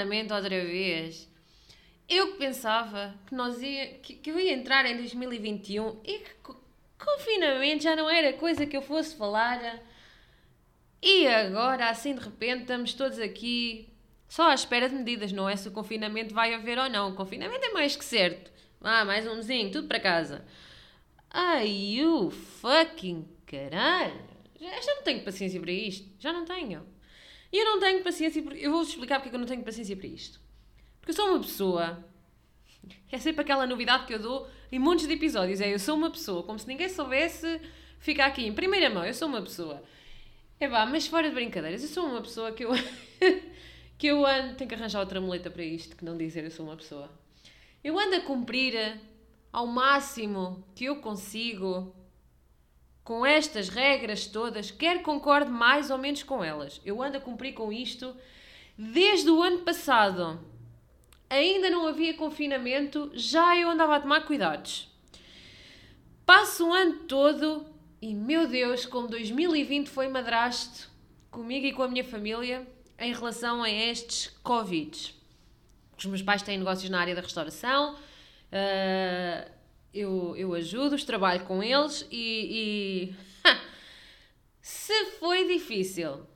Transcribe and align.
Confinamento 0.00 0.34
outra 0.34 0.64
vez. 0.64 1.28
Eu 2.08 2.32
que 2.32 2.38
pensava 2.38 3.14
que, 3.26 3.34
nós 3.34 3.60
ia, 3.60 3.98
que, 3.98 4.14
que 4.14 4.30
eu 4.30 4.40
ia 4.40 4.52
entrar 4.52 4.86
em 4.86 4.96
2021 4.96 6.00
e 6.02 6.18
que 6.20 6.34
confinamento 6.98 7.82
já 7.82 7.94
não 7.94 8.08
era 8.08 8.32
coisa 8.32 8.66
que 8.66 8.76
eu 8.76 8.82
fosse 8.82 9.14
falar. 9.14 9.78
E 11.02 11.26
agora, 11.26 11.90
assim 11.90 12.14
de 12.14 12.20
repente, 12.20 12.62
estamos 12.62 12.94
todos 12.94 13.18
aqui 13.18 13.92
só 14.26 14.50
à 14.50 14.54
espera 14.54 14.88
de 14.88 14.94
medidas, 14.94 15.32
não 15.32 15.48
é 15.48 15.54
se 15.54 15.68
o 15.68 15.72
confinamento 15.72 16.34
vai 16.34 16.54
haver 16.54 16.78
ou 16.78 16.88
não. 16.88 17.10
O 17.10 17.14
confinamento 17.14 17.64
é 17.64 17.70
mais 17.70 17.94
que 17.94 18.04
certo. 18.04 18.50
Ah, 18.80 19.04
mais 19.04 19.26
um 19.26 19.40
tudo 19.70 19.86
para 19.86 20.00
casa. 20.00 20.44
Ai, 21.30 21.68
you 21.68 22.30
fucking 22.30 23.28
caralho. 23.46 24.30
Já, 24.58 24.80
já 24.80 24.94
não 24.94 25.02
tenho 25.02 25.22
paciência 25.24 25.60
para 25.60 25.72
isto. 25.72 26.08
Já 26.18 26.32
não 26.32 26.44
tenho. 26.46 26.86
E 27.52 27.58
eu 27.58 27.64
não 27.64 27.80
tenho 27.80 28.02
paciência. 28.02 28.42
Por... 28.42 28.56
Eu 28.56 28.70
vou-vos 28.70 28.88
explicar 28.88 29.20
porque 29.20 29.34
é 29.34 29.36
eu 29.36 29.40
não 29.40 29.46
tenho 29.46 29.62
paciência 29.62 29.96
para 29.96 30.06
isto. 30.06 30.40
Porque 31.00 31.10
eu 31.10 31.16
sou 31.16 31.30
uma 31.30 31.40
pessoa. 31.40 32.04
É 33.10 33.18
sempre 33.18 33.42
aquela 33.42 33.66
novidade 33.66 34.06
que 34.06 34.14
eu 34.14 34.18
dou 34.18 34.48
em 34.70 34.78
montes 34.78 35.06
de 35.06 35.14
episódios. 35.14 35.60
É 35.60 35.72
eu 35.72 35.78
sou 35.78 35.96
uma 35.96 36.10
pessoa. 36.10 36.42
Como 36.42 36.58
se 36.58 36.66
ninguém 36.66 36.88
soubesse 36.88 37.60
ficar 37.98 38.26
aqui 38.26 38.46
em 38.46 38.52
primeira 38.52 38.88
mão. 38.88 39.04
Eu 39.04 39.14
sou 39.14 39.28
uma 39.28 39.42
pessoa. 39.42 39.82
É 40.58 40.68
pá, 40.68 40.84
mas 40.86 41.06
fora 41.06 41.28
de 41.28 41.34
brincadeiras, 41.34 41.82
eu 41.82 41.88
sou 41.88 42.06
uma 42.06 42.20
pessoa 42.20 42.52
que 42.52 42.64
eu. 42.64 42.70
que 43.98 44.06
eu 44.06 44.26
ando. 44.26 44.56
Tenho 44.56 44.68
que 44.68 44.74
arranjar 44.74 45.00
outra 45.00 45.20
muleta 45.20 45.50
para 45.50 45.64
isto, 45.64 45.96
que 45.96 46.04
não 46.04 46.16
dizer 46.16 46.44
eu 46.44 46.50
sou 46.50 46.66
uma 46.66 46.76
pessoa. 46.76 47.10
Eu 47.82 47.98
ando 47.98 48.16
a 48.16 48.20
cumprir 48.20 49.00
ao 49.52 49.66
máximo 49.66 50.62
que 50.74 50.84
eu 50.84 50.96
consigo 50.96 51.94
com 53.10 53.26
estas 53.26 53.68
regras 53.68 54.24
todas, 54.24 54.70
quer 54.70 55.02
concorde 55.02 55.50
mais 55.50 55.90
ou 55.90 55.98
menos 55.98 56.22
com 56.22 56.44
elas. 56.44 56.80
Eu 56.84 57.02
ando 57.02 57.16
a 57.16 57.20
cumprir 57.20 57.54
com 57.54 57.72
isto 57.72 58.14
desde 58.78 59.28
o 59.28 59.42
ano 59.42 59.62
passado. 59.62 60.38
Ainda 61.28 61.68
não 61.70 61.88
havia 61.88 62.14
confinamento, 62.14 63.10
já 63.12 63.58
eu 63.58 63.68
andava 63.68 63.96
a 63.96 64.00
tomar 64.00 64.20
cuidados. 64.20 64.88
Passo 66.24 66.68
o 66.68 66.72
ano 66.72 67.00
todo 67.08 67.66
e, 68.00 68.14
meu 68.14 68.46
Deus, 68.46 68.86
como 68.86 69.08
2020 69.08 69.88
foi 69.88 70.06
madrasto 70.06 70.88
comigo 71.32 71.66
e 71.66 71.72
com 71.72 71.82
a 71.82 71.88
minha 71.88 72.04
família 72.04 72.64
em 72.96 73.12
relação 73.12 73.60
a 73.60 73.68
estes 73.68 74.28
Covid. 74.44 75.16
Os 75.98 76.06
meus 76.06 76.22
pais 76.22 76.42
têm 76.42 76.58
negócios 76.58 76.88
na 76.88 77.00
área 77.00 77.16
da 77.16 77.22
restauração. 77.22 77.96
Uh, 78.52 79.59
eu, 79.92 80.34
eu 80.36 80.54
ajudo-os, 80.54 81.04
trabalho 81.04 81.44
com 81.44 81.62
eles 81.62 82.06
e, 82.10 83.12
e 83.44 83.48
se 84.60 85.06
foi 85.18 85.46
difícil, 85.46 86.26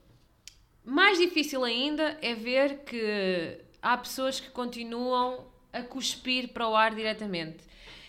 mais 0.85 1.19
difícil 1.19 1.65
ainda 1.65 2.19
é 2.21 2.35
ver 2.35 2.81
que 2.85 3.59
há 3.81 3.97
pessoas 3.97 4.41
que 4.41 4.51
continuam 4.51 5.47
a 5.73 5.83
cuspir 5.83 6.49
para 6.49 6.69
o 6.69 6.77
ar 6.77 6.95
diretamente. 6.95 7.65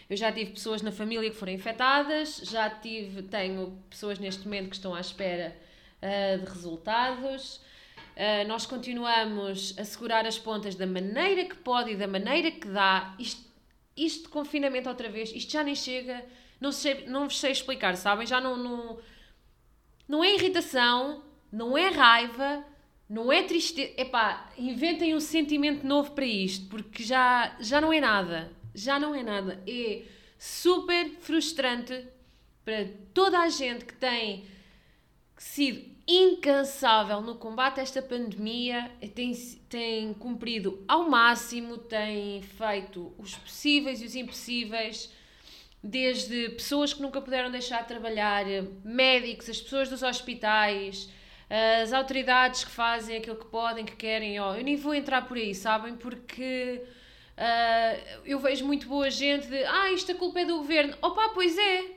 Eu 0.10 0.16
já 0.16 0.32
tive 0.32 0.52
pessoas 0.52 0.82
na 0.82 0.92
família 0.92 1.30
que 1.30 1.36
foram 1.36 1.52
infectadas, 1.52 2.38
já 2.44 2.70
tive, 2.70 3.24
tenho 3.24 3.84
pessoas 3.90 4.20
neste 4.20 4.44
momento 4.44 4.70
que 4.70 4.76
estão 4.76 4.94
à 4.94 5.00
espera 5.00 5.56
uh, 6.02 6.40
de 6.40 6.46
resultados. 6.46 7.58
Uh, 8.16 8.48
nós 8.48 8.66
continuamos 8.66 9.74
a 9.80 9.84
segurar 9.84 10.26
as 10.26 10.38
pontas 10.38 10.76
da 10.76 10.86
maneira 10.86 11.46
que 11.46 11.56
pode 11.56 11.92
e 11.92 11.96
da 11.96 12.08
maneira 12.08 12.52
que 12.52 12.68
dá. 12.68 13.16
Isto 13.18 13.45
isto 13.96 14.24
de 14.24 14.30
confinamento 14.30 14.90
outra 14.90 15.10
vez, 15.10 15.32
isto 15.34 15.52
já 15.52 15.64
nem 15.64 15.76
chega, 15.76 16.26
não 16.60 16.72
sei, 16.72 17.06
não 17.08 17.24
vos 17.28 17.40
sei 17.40 17.52
explicar, 17.52 17.96
sabem? 17.96 18.28
Já 18.28 18.42
não, 18.42 18.58
não, 18.58 19.00
não 20.08 20.24
é 20.24 20.34
irritação, 20.34 21.24
não 21.52 21.78
é 21.78 21.90
raiva, 21.90 22.66
não 23.10 23.32
é 23.32 23.44
tristeza. 23.44 23.94
Epá, 23.98 24.52
inventem 24.58 25.16
um 25.16 25.20
sentimento 25.20 25.86
novo 25.86 26.12
para 26.12 26.26
isto, 26.26 26.68
porque 26.68 27.04
já, 27.04 27.56
já 27.60 27.80
não 27.80 27.94
é 27.94 28.00
nada. 28.00 28.52
Já 28.74 29.00
não 29.00 29.16
é 29.16 29.24
nada. 29.24 29.64
É 29.68 30.04
super 30.38 31.12
frustrante 31.22 32.08
para 32.64 32.90
toda 33.14 33.40
a 33.40 33.48
gente 33.48 33.86
que 33.86 33.94
tem 33.94 34.46
sido 35.38 35.95
incansável 36.08 37.20
no 37.22 37.36
combate 37.36 37.80
a 37.80 37.84
esta 37.84 38.02
pandemia, 38.02 38.92
tem, 39.16 39.34
tem 39.68 40.14
cumprido 40.14 40.84
ao 40.88 41.10
máximo, 41.10 41.78
tem 41.78 42.42
feito 42.44 43.14
os 43.18 43.36
possíveis 43.36 44.02
e 44.02 44.06
os 44.06 44.16
impossíveis, 44.16 45.12
desde 45.84 46.50
pessoas 46.50 46.94
que 46.94 47.02
nunca 47.02 47.20
puderam 47.22 47.50
deixar 47.50 47.82
de 47.82 47.88
trabalhar, 47.88 48.46
médicos, 48.84 49.50
as 49.50 49.60
pessoas 49.60 49.90
dos 49.90 50.04
hospitais, 50.04 51.10
as 51.84 51.94
autoridades 51.94 52.64
que 52.64 52.72
fazem 52.72 53.18
aquilo 53.18 53.36
que 53.36 53.46
podem, 53.46 53.86
que 53.86 53.96
querem. 53.96 54.40
Oh, 54.40 54.54
eu 54.54 54.64
nem 54.64 54.76
vou 54.76 54.94
entrar 54.94 55.28
por 55.28 55.38
aí, 55.38 55.54
sabem? 55.54 55.96
Porque 55.96 56.82
uh, 57.38 58.20
eu 58.26 58.40
vejo 58.40 58.66
muito 58.66 58.88
boa 58.88 59.10
gente 59.10 59.48
de 59.48 59.64
ah, 59.64 59.92
isto 59.92 60.12
a 60.12 60.16
culpa 60.16 60.40
é 60.40 60.46
do 60.46 60.58
governo. 60.58 60.96
Opa, 61.02 61.30
pois 61.30 61.58
é. 61.58 61.96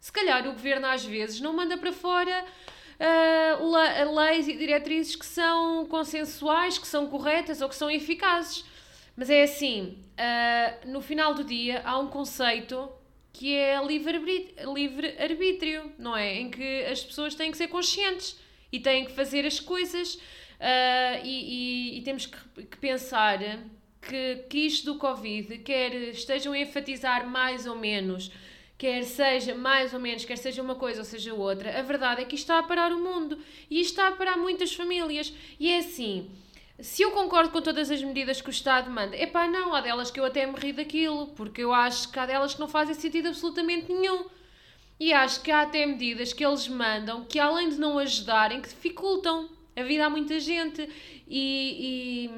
Se 0.00 0.12
calhar 0.12 0.46
o 0.46 0.52
governo 0.52 0.86
às 0.86 1.04
vezes 1.04 1.40
não 1.40 1.52
manda 1.52 1.76
para 1.76 1.92
fora 1.92 2.44
uh, 3.00 4.14
leis 4.14 4.48
e 4.48 4.56
diretrizes 4.56 5.16
que 5.16 5.26
são 5.26 5.86
consensuais, 5.86 6.78
que 6.78 6.86
são 6.86 7.06
corretas 7.06 7.60
ou 7.60 7.68
que 7.68 7.76
são 7.76 7.90
eficazes. 7.90 8.64
Mas 9.16 9.30
é 9.30 9.42
assim, 9.42 9.98
uh, 10.14 10.90
no 10.90 11.00
final 11.00 11.34
do 11.34 11.42
dia 11.44 11.82
há 11.84 11.98
um 11.98 12.08
conceito 12.08 12.90
que 13.32 13.54
é 13.54 13.80
livre-arbítrio, 13.84 14.72
livre 14.74 15.94
não 15.98 16.16
é? 16.16 16.40
Em 16.40 16.50
que 16.50 16.84
as 16.84 17.04
pessoas 17.04 17.34
têm 17.34 17.50
que 17.50 17.56
ser 17.56 17.68
conscientes 17.68 18.38
e 18.72 18.80
têm 18.80 19.04
que 19.04 19.12
fazer 19.12 19.46
as 19.46 19.60
coisas 19.60 20.14
uh, 20.14 21.24
e, 21.24 21.94
e, 21.94 21.98
e, 21.98 22.02
temos 22.02 22.26
que, 22.26 22.64
que 22.64 22.76
pensar 22.78 23.38
que, 24.00 24.44
que 24.48 24.58
isto 24.58 24.92
do 24.92 24.98
Covid, 24.98 25.58
quer 25.58 25.94
estejam 25.94 26.52
a 26.52 26.58
enfatizar 26.58 27.28
mais 27.28 27.66
ou 27.66 27.76
menos 27.76 28.30
quer 28.78 29.02
seja 29.02 29.56
mais 29.56 29.92
ou 29.92 29.98
menos, 29.98 30.24
quer 30.24 30.38
seja 30.38 30.62
uma 30.62 30.76
coisa 30.76 31.00
ou 31.00 31.04
seja 31.04 31.34
outra, 31.34 31.76
a 31.76 31.82
verdade 31.82 32.22
é 32.22 32.24
que 32.24 32.36
isto 32.36 32.44
está 32.44 32.60
a 32.60 32.62
parar 32.62 32.92
o 32.92 32.98
mundo 32.98 33.36
e 33.68 33.80
isto 33.80 33.90
está 33.90 34.06
a 34.06 34.12
parar 34.12 34.38
muitas 34.38 34.72
famílias. 34.72 35.34
E 35.58 35.68
é 35.68 35.78
assim, 35.78 36.30
se 36.80 37.02
eu 37.02 37.10
concordo 37.10 37.50
com 37.50 37.60
todas 37.60 37.90
as 37.90 38.00
medidas 38.00 38.40
que 38.40 38.48
o 38.48 38.52
Estado 38.52 38.88
manda, 38.88 39.16
é 39.16 39.26
pá, 39.26 39.48
não, 39.48 39.74
há 39.74 39.80
delas 39.80 40.12
que 40.12 40.20
eu 40.20 40.24
até 40.24 40.46
me 40.46 40.72
daquilo, 40.72 41.26
porque 41.28 41.60
eu 41.60 41.72
acho 41.74 42.12
que 42.12 42.18
há 42.20 42.24
delas 42.24 42.54
que 42.54 42.60
não 42.60 42.68
fazem 42.68 42.94
sentido 42.94 43.28
absolutamente 43.28 43.92
nenhum. 43.92 44.26
E 45.00 45.12
acho 45.12 45.42
que 45.42 45.50
há 45.50 45.62
até 45.62 45.84
medidas 45.84 46.32
que 46.32 46.44
eles 46.44 46.68
mandam 46.68 47.24
que, 47.24 47.38
além 47.38 47.68
de 47.68 47.78
não 47.78 47.98
ajudarem, 47.98 48.60
que 48.60 48.68
dificultam 48.68 49.48
a 49.76 49.82
vida 49.82 50.06
a 50.06 50.10
muita 50.10 50.38
gente. 50.40 50.88
E, 51.26 52.28
e 52.28 52.30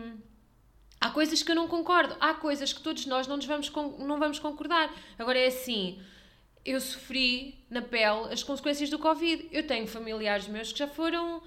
há 1.00 1.10
coisas 1.10 1.42
que 1.42 1.50
eu 1.50 1.56
não 1.56 1.68
concordo, 1.68 2.16
há 2.20 2.34
coisas 2.34 2.72
que 2.72 2.80
todos 2.80 3.06
nós 3.06 3.26
não, 3.26 3.36
nos 3.36 3.46
vamos, 3.46 3.70
não 3.98 4.18
vamos 4.18 4.38
concordar. 4.38 4.90
Agora 5.18 5.38
é 5.38 5.46
assim 5.46 5.98
eu 6.64 6.80
sofri 6.80 7.58
na 7.70 7.80
pele 7.80 8.32
as 8.32 8.42
consequências 8.42 8.90
do 8.90 8.98
Covid. 8.98 9.48
Eu 9.50 9.66
tenho 9.66 9.86
familiares 9.86 10.46
meus 10.46 10.72
que 10.72 10.78
já 10.78 10.86
foram 10.88 11.42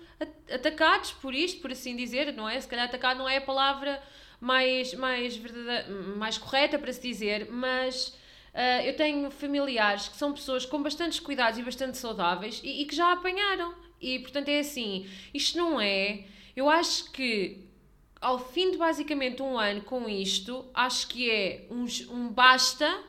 atacados 0.51 1.11
por 1.11 1.33
isto, 1.33 1.61
por 1.61 1.71
assim 1.71 1.95
dizer, 1.95 2.33
não 2.33 2.47
é? 2.47 2.59
Se 2.59 2.67
calhar 2.67 2.85
atacado 2.85 3.17
não 3.17 3.29
é 3.29 3.37
a 3.37 3.41
palavra 3.41 4.01
mais, 4.39 4.93
mais, 4.93 5.35
verdade, 5.37 5.89
mais 5.91 6.37
correta 6.37 6.77
para 6.77 6.91
se 6.91 7.01
dizer, 7.01 7.49
mas 7.49 8.07
uh, 8.53 8.83
eu 8.85 8.95
tenho 8.95 9.29
familiares 9.31 10.07
que 10.07 10.17
são 10.17 10.33
pessoas 10.33 10.65
com 10.65 10.81
bastantes 10.81 11.19
cuidados 11.19 11.59
e 11.59 11.63
bastante 11.63 11.97
saudáveis 11.97 12.59
e, 12.63 12.81
e 12.81 12.85
que 12.85 12.95
já 12.95 13.11
apanharam. 13.11 13.73
E 14.01 14.19
portanto 14.19 14.49
é 14.49 14.59
assim, 14.59 15.07
isto 15.33 15.57
não 15.57 15.79
é. 15.79 16.25
Eu 16.55 16.69
acho 16.69 17.11
que 17.11 17.65
ao 18.19 18.39
fim 18.39 18.71
de 18.71 18.77
basicamente 18.77 19.41
um 19.41 19.57
ano 19.57 19.81
com 19.81 20.09
isto, 20.09 20.65
acho 20.73 21.07
que 21.07 21.29
é 21.29 21.67
um, 21.69 21.85
um 22.09 22.29
basta 22.29 23.03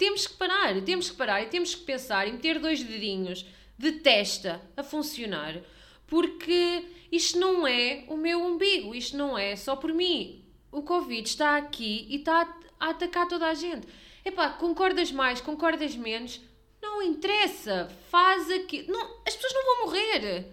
temos 0.00 0.26
que 0.26 0.32
parar, 0.32 0.80
temos 0.80 1.10
que 1.10 1.16
parar 1.16 1.42
e 1.42 1.48
temos 1.48 1.74
que 1.74 1.82
pensar 1.82 2.26
e 2.26 2.32
meter 2.32 2.58
dois 2.58 2.82
dedinhos 2.82 3.44
de 3.76 3.92
testa 3.92 4.58
a 4.74 4.82
funcionar, 4.82 5.60
porque 6.06 6.86
isto 7.12 7.38
não 7.38 7.66
é 7.66 8.04
o 8.08 8.16
meu 8.16 8.42
umbigo, 8.42 8.94
isto 8.94 9.14
não 9.14 9.36
é 9.36 9.54
só 9.56 9.76
por 9.76 9.92
mim. 9.92 10.42
O 10.72 10.82
Covid 10.82 11.28
está 11.28 11.58
aqui 11.58 12.06
e 12.08 12.16
está 12.16 12.50
a 12.80 12.88
atacar 12.88 13.28
toda 13.28 13.46
a 13.46 13.52
gente. 13.52 13.86
Epá, 14.24 14.48
concordas 14.48 15.12
mais, 15.12 15.42
concordas 15.42 15.94
menos, 15.94 16.40
não 16.80 17.02
interessa, 17.02 17.90
faz 18.08 18.50
aqui. 18.50 18.90
Não, 18.90 19.02
as 19.28 19.36
pessoas 19.36 19.52
não 19.52 19.66
vão 19.66 19.84
morrer. 19.84 20.46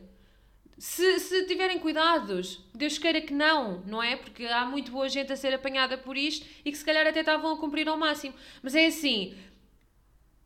Se, 0.77 1.19
se 1.19 1.45
tiverem 1.45 1.79
cuidados, 1.79 2.63
Deus 2.73 2.99
queira 2.99 3.19
que 3.19 3.33
não, 3.33 3.81
não 3.87 4.01
é? 4.01 4.15
Porque 4.15 4.45
há 4.45 4.63
muito 4.65 4.91
boa 4.91 5.09
gente 5.09 5.33
a 5.33 5.35
ser 5.35 5.53
apanhada 5.53 5.97
por 5.97 6.15
isto 6.15 6.45
e 6.63 6.71
que 6.71 6.77
se 6.77 6.85
calhar 6.85 7.07
até 7.07 7.21
estavam 7.21 7.51
a 7.51 7.57
cumprir 7.57 7.89
ao 7.89 7.97
máximo. 7.97 8.35
Mas 8.61 8.75
é 8.75 8.85
assim, 8.85 9.35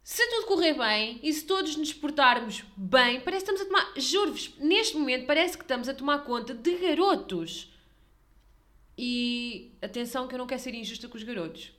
se 0.04 0.26
tudo 0.30 0.48
correr 0.48 0.74
bem 0.74 1.20
e 1.22 1.34
se 1.34 1.46
todos 1.46 1.76
nos 1.76 1.92
portarmos 1.92 2.64
bem, 2.78 3.20
parece 3.20 3.46
que 3.46 3.52
estamos 3.52 3.62
a 3.62 3.66
tomar. 3.66 3.94
Juro-vos, 3.98 4.54
neste 4.58 4.98
momento 4.98 5.26
parece 5.26 5.58
que 5.58 5.64
estamos 5.64 5.90
a 5.90 5.94
tomar 5.94 6.24
conta 6.24 6.54
de 6.54 6.76
garotos. 6.78 7.70
E 8.98 9.72
atenção 9.82 10.28
que 10.28 10.36
eu 10.36 10.40
não 10.40 10.48
quero 10.48 10.62
ser 10.62 10.74
injusta 10.74 11.10
com 11.10 11.18
os 11.18 11.24
garotos. 11.24 11.72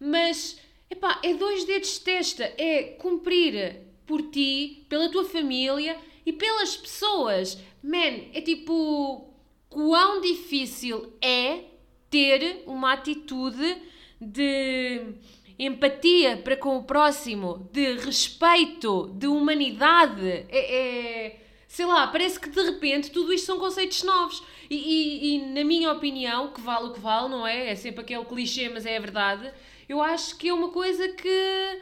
Mas, 0.00 0.58
epá, 0.88 1.20
é 1.22 1.34
dois 1.34 1.64
dedos 1.64 1.94
de 1.94 2.00
testa. 2.00 2.44
É 2.56 2.96
cumprir 2.98 3.82
por 4.06 4.22
ti, 4.30 4.86
pela 4.88 5.10
tua 5.10 5.24
família 5.24 5.98
e 6.26 6.32
pelas 6.32 6.76
pessoas. 6.76 7.56
Man, 7.82 8.26
é 8.34 8.40
tipo. 8.40 9.32
quão 9.70 10.20
difícil 10.20 11.14
é 11.22 11.64
ter 12.10 12.64
uma 12.66 12.92
atitude 12.92 13.80
de 14.20 15.14
empatia 15.58 16.36
para 16.36 16.56
com 16.56 16.76
o 16.76 16.84
próximo, 16.84 17.68
de 17.72 17.94
respeito, 17.94 19.08
de 19.14 19.26
humanidade. 19.26 20.46
É, 20.48 20.76
é, 20.76 21.40
sei 21.68 21.86
lá, 21.86 22.06
parece 22.08 22.38
que 22.40 22.50
de 22.50 22.62
repente 22.62 23.10
tudo 23.10 23.32
isto 23.32 23.46
são 23.46 23.58
conceitos 23.58 24.02
novos. 24.02 24.42
E, 24.68 24.76
e, 24.76 25.36
e, 25.36 25.46
na 25.46 25.64
minha 25.64 25.92
opinião, 25.92 26.52
que 26.52 26.60
vale 26.60 26.88
o 26.88 26.92
que 26.92 27.00
vale, 27.00 27.28
não 27.28 27.46
é? 27.46 27.70
É 27.70 27.74
sempre 27.76 28.00
aquele 28.00 28.24
clichê, 28.24 28.68
mas 28.68 28.84
é 28.84 28.96
a 28.96 29.00
verdade. 29.00 29.52
Eu 29.88 30.02
acho 30.02 30.36
que 30.36 30.48
é 30.48 30.52
uma 30.52 30.70
coisa 30.70 31.08
que 31.08 31.80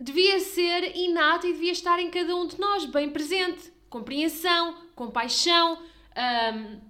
devia 0.00 0.38
ser 0.40 0.96
inata 0.96 1.46
e 1.46 1.52
devia 1.52 1.72
estar 1.72 1.98
em 1.98 2.10
cada 2.10 2.34
um 2.36 2.46
de 2.46 2.58
nós, 2.58 2.84
bem 2.84 3.10
presente. 3.10 3.72
Compreensão, 3.88 4.76
compaixão, 4.94 5.78
hum, 6.54 6.80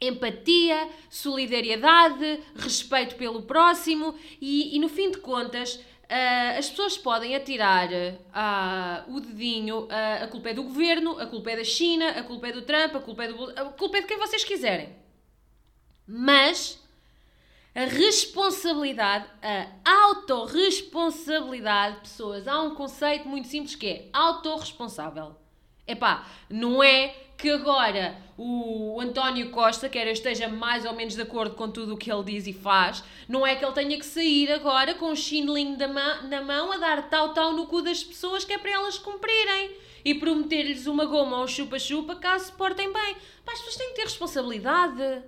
empatia, 0.00 0.88
solidariedade, 1.08 2.40
respeito 2.54 3.16
pelo 3.16 3.42
próximo 3.42 4.14
e, 4.40 4.76
e 4.76 4.78
no 4.78 4.88
fim 4.88 5.10
de 5.10 5.18
contas. 5.18 5.76
Uh, 6.04 6.58
as 6.58 6.68
pessoas 6.68 6.98
podem 6.98 7.34
atirar 7.34 7.88
uh, 7.88 9.16
o 9.16 9.20
dedinho, 9.20 9.84
uh, 9.84 10.24
a 10.24 10.28
culpa 10.28 10.50
é 10.50 10.54
do 10.54 10.62
governo, 10.62 11.18
a 11.18 11.26
culpa 11.26 11.50
é 11.50 11.56
da 11.56 11.64
China, 11.64 12.10
a 12.10 12.22
culpa 12.22 12.48
é 12.48 12.52
do 12.52 12.62
Trump, 12.62 12.94
a 12.94 13.00
culpa 13.00 13.24
é, 13.24 13.28
do, 13.28 13.50
a 13.58 13.64
culpa 13.70 13.96
é 13.96 14.00
de 14.02 14.06
quem 14.06 14.18
vocês 14.18 14.44
quiserem. 14.44 14.94
Mas 16.06 16.83
a 17.74 17.86
responsabilidade, 17.86 19.26
a 19.42 19.66
autorresponsabilidade, 19.84 22.00
pessoas, 22.00 22.46
há 22.46 22.62
um 22.62 22.74
conceito 22.74 23.28
muito 23.28 23.48
simples 23.48 23.74
que 23.74 23.86
é 23.86 24.08
autorresponsável. 24.12 25.34
Epá, 25.86 26.26
não 26.48 26.82
é 26.82 27.14
que 27.36 27.50
agora 27.50 28.16
o 28.38 28.98
António 29.00 29.50
Costa, 29.50 29.88
quer 29.88 30.06
esteja 30.06 30.48
mais 30.48 30.84
ou 30.84 30.94
menos 30.94 31.14
de 31.14 31.22
acordo 31.22 31.56
com 31.56 31.68
tudo 31.68 31.94
o 31.94 31.96
que 31.96 32.10
ele 32.10 32.22
diz 32.22 32.46
e 32.46 32.52
faz, 32.52 33.02
não 33.28 33.46
é 33.46 33.56
que 33.56 33.64
ele 33.64 33.74
tenha 33.74 33.98
que 33.98 34.06
sair 34.06 34.52
agora 34.52 34.94
com 34.94 35.10
o 35.10 35.16
chinelinho 35.16 35.76
na 35.76 36.42
mão 36.42 36.72
a 36.72 36.76
dar 36.76 37.10
tal-tal 37.10 37.52
no 37.52 37.66
cu 37.66 37.82
das 37.82 38.04
pessoas 38.04 38.44
que 38.44 38.52
é 38.52 38.58
para 38.58 38.70
elas 38.70 38.98
cumprirem 38.98 39.72
e 40.04 40.14
prometer-lhes 40.14 40.86
uma 40.86 41.06
goma 41.06 41.40
ou 41.40 41.48
chupa-chupa 41.48 42.14
caso 42.16 42.46
se 42.46 42.52
portem 42.52 42.92
bem. 42.92 43.16
Pá, 43.44 43.52
as 43.52 43.58
pessoas 43.58 43.76
têm 43.76 43.88
que 43.88 43.96
ter 43.96 44.04
responsabilidade. 44.04 45.24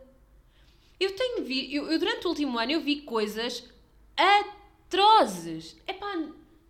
Eu 0.98 1.14
tenho 1.14 1.44
vi, 1.44 1.75
eu, 1.75 1.90
eu 1.90 1.98
durante 1.98 2.26
o 2.26 2.31
último 2.31 2.58
ano 2.58 2.72
eu 2.72 2.81
vi 2.81 3.02
coisas 3.02 3.69
atrozes. 4.16 5.76
Epá, 5.87 6.14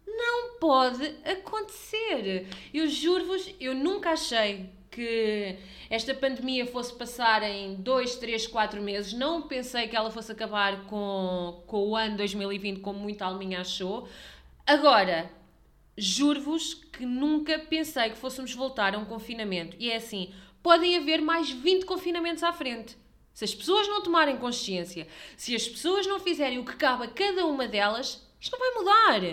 não 0.06 0.58
pode 0.58 1.04
acontecer. 1.24 2.46
Eu 2.72 2.88
juro-vos, 2.88 3.54
eu 3.60 3.74
nunca 3.74 4.10
achei 4.10 4.70
que 4.90 5.56
esta 5.90 6.14
pandemia 6.14 6.66
fosse 6.66 6.92
passar 6.94 7.42
em 7.42 7.74
2, 7.76 8.16
3, 8.16 8.46
4 8.46 8.82
meses. 8.82 9.12
Não 9.12 9.42
pensei 9.42 9.86
que 9.86 9.94
ela 9.94 10.10
fosse 10.10 10.32
acabar 10.32 10.86
com, 10.86 11.62
com 11.66 11.90
o 11.90 11.96
ano 11.96 12.16
2020, 12.16 12.80
como 12.80 12.98
muita 12.98 13.26
alminha 13.26 13.60
achou. 13.60 14.08
Agora, 14.66 15.30
juro-vos 15.96 16.74
que 16.74 17.04
nunca 17.04 17.58
pensei 17.58 18.10
que 18.10 18.16
fôssemos 18.16 18.52
voltar 18.54 18.94
a 18.94 18.98
um 18.98 19.04
confinamento. 19.04 19.76
E 19.78 19.90
é 19.90 19.96
assim, 19.96 20.32
podem 20.62 20.96
haver 20.96 21.20
mais 21.20 21.50
20 21.50 21.84
confinamentos 21.84 22.42
à 22.42 22.52
frente. 22.52 22.96
Se 23.36 23.44
as 23.44 23.54
pessoas 23.54 23.86
não 23.86 24.00
tomarem 24.00 24.38
consciência, 24.38 25.06
se 25.36 25.54
as 25.54 25.68
pessoas 25.68 26.06
não 26.06 26.18
fizerem 26.18 26.58
o 26.58 26.64
que 26.64 26.74
cabe 26.74 27.04
a 27.04 27.08
cada 27.08 27.44
uma 27.44 27.68
delas, 27.68 28.26
isto 28.40 28.56
não 28.56 28.58
vai 28.58 28.70
mudar. 28.70 29.24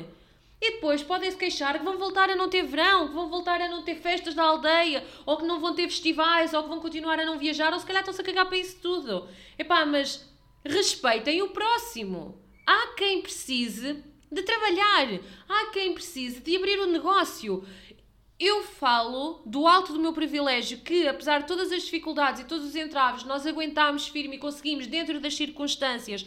E 0.62 0.72
depois 0.72 1.02
podem-se 1.02 1.38
queixar 1.38 1.80
que 1.80 1.86
vão 1.86 1.98
voltar 1.98 2.30
a 2.30 2.36
não 2.36 2.50
ter 2.50 2.64
verão, 2.64 3.08
que 3.08 3.14
vão 3.14 3.30
voltar 3.30 3.62
a 3.62 3.70
não 3.70 3.82
ter 3.82 3.96
festas 3.96 4.34
da 4.34 4.44
aldeia, 4.44 5.08
ou 5.26 5.38
que 5.38 5.46
não 5.46 5.62
vão 5.62 5.74
ter 5.74 5.88
festivais, 5.88 6.54
ou 6.54 6.64
que 6.64 6.68
vão 6.68 6.82
continuar 6.82 7.18
a 7.18 7.24
não 7.24 7.40
viajar, 7.40 7.72
ou 7.72 7.80
se 7.80 7.86
calhar 7.86 8.02
estão-se 8.02 8.20
a 8.20 8.26
cagar 8.26 8.46
para 8.46 8.58
isso 8.58 8.78
tudo. 8.82 9.26
Epá, 9.58 9.86
mas 9.86 10.30
respeitem 10.66 11.42
o 11.42 11.52
próximo. 11.52 12.38
Há 12.68 12.88
quem 12.98 13.22
precise 13.22 14.04
de 14.30 14.42
trabalhar, 14.42 15.18
há 15.48 15.68
quem 15.68 15.94
precise 15.94 16.42
de 16.42 16.58
abrir 16.58 16.78
o 16.78 16.88
um 16.88 16.92
negócio. 16.92 17.66
Eu 18.46 18.62
falo 18.62 19.42
do 19.46 19.66
alto 19.66 19.94
do 19.94 20.00
meu 20.00 20.12
privilégio 20.12 20.80
que, 20.80 21.08
apesar 21.08 21.40
de 21.40 21.48
todas 21.48 21.72
as 21.72 21.84
dificuldades 21.84 22.42
e 22.42 22.44
todos 22.44 22.66
os 22.66 22.76
entraves, 22.76 23.24
nós 23.24 23.48
aguentámos 23.48 24.10
firme 24.10 24.36
e 24.36 24.38
conseguimos, 24.38 24.86
dentro 24.86 25.18
das 25.18 25.34
circunstâncias, 25.34 26.26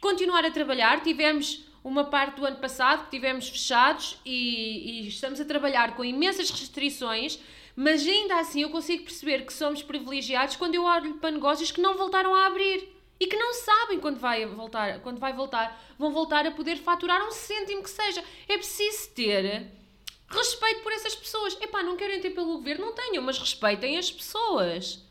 continuar 0.00 0.44
a 0.44 0.50
trabalhar. 0.52 1.02
Tivemos 1.02 1.66
uma 1.82 2.04
parte 2.04 2.36
do 2.36 2.46
ano 2.46 2.58
passado 2.58 3.06
que 3.06 3.10
tivemos 3.10 3.48
fechados 3.48 4.16
e, 4.24 5.00
e 5.02 5.08
estamos 5.08 5.40
a 5.40 5.44
trabalhar 5.44 5.96
com 5.96 6.04
imensas 6.04 6.50
restrições, 6.50 7.40
mas 7.74 8.06
ainda 8.06 8.38
assim 8.38 8.62
eu 8.62 8.70
consigo 8.70 9.02
perceber 9.02 9.44
que 9.44 9.52
somos 9.52 9.82
privilegiados 9.82 10.54
quando 10.54 10.76
eu 10.76 10.84
olho 10.84 11.14
para 11.14 11.32
negócios 11.32 11.72
que 11.72 11.80
não 11.80 11.96
voltaram 11.96 12.32
a 12.32 12.46
abrir 12.46 12.88
e 13.18 13.26
que 13.26 13.36
não 13.36 13.52
sabem 13.54 13.98
quando 13.98 14.20
vai 14.20 14.46
voltar, 14.46 15.00
quando 15.00 15.18
vai 15.18 15.32
voltar, 15.32 15.82
vão 15.98 16.12
voltar 16.12 16.46
a 16.46 16.52
poder 16.52 16.76
faturar 16.76 17.26
um 17.26 17.32
cêntimo 17.32 17.82
que 17.82 17.90
seja. 17.90 18.22
É 18.48 18.56
preciso 18.56 19.10
ter 19.10 19.82
respeito 20.34 20.82
por 20.82 20.92
essas 20.92 21.14
pessoas. 21.14 21.56
Epá, 21.60 21.82
não 21.82 21.96
querem 21.96 22.20
ter 22.20 22.30
pelo 22.30 22.56
governo, 22.56 22.86
não 22.86 22.92
tenham, 22.94 23.22
mas 23.22 23.38
respeitem 23.38 23.96
as 23.96 24.10
pessoas. 24.10 25.02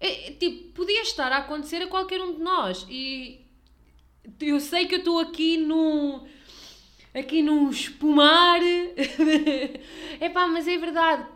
É, 0.00 0.32
tipo, 0.32 0.72
podia 0.72 1.02
estar 1.02 1.32
a 1.32 1.38
acontecer 1.38 1.82
a 1.82 1.88
qualquer 1.88 2.20
um 2.20 2.34
de 2.34 2.40
nós 2.40 2.86
e 2.88 3.44
eu 4.40 4.60
sei 4.60 4.86
que 4.86 4.96
eu 4.96 4.98
estou 5.00 5.18
aqui 5.18 5.56
num. 5.56 6.26
aqui 7.14 7.42
num 7.42 7.70
espumar. 7.70 8.60
Epá, 10.20 10.46
mas 10.46 10.68
é 10.68 10.76
verdade. 10.76 11.26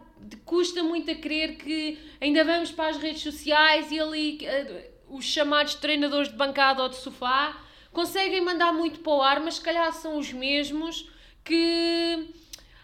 Custa 0.44 0.82
muito 0.82 1.10
a 1.10 1.14
crer 1.14 1.56
que 1.56 1.98
ainda 2.20 2.44
vamos 2.44 2.70
para 2.70 2.90
as 2.90 2.96
redes 2.96 3.22
sociais 3.22 3.90
e 3.90 3.98
ali 3.98 4.38
uh, 4.42 5.16
os 5.16 5.24
chamados 5.24 5.74
treinadores 5.74 6.28
de 6.28 6.36
bancada 6.36 6.82
ou 6.82 6.88
de 6.88 6.96
sofá 6.96 7.60
conseguem 7.92 8.40
mandar 8.40 8.72
muito 8.72 9.00
para 9.00 9.12
o 9.12 9.22
ar, 9.22 9.40
mas 9.40 9.54
se 9.54 9.60
calhar 9.60 9.92
são 9.92 10.18
os 10.18 10.32
mesmos 10.32 11.10
que 11.44 12.28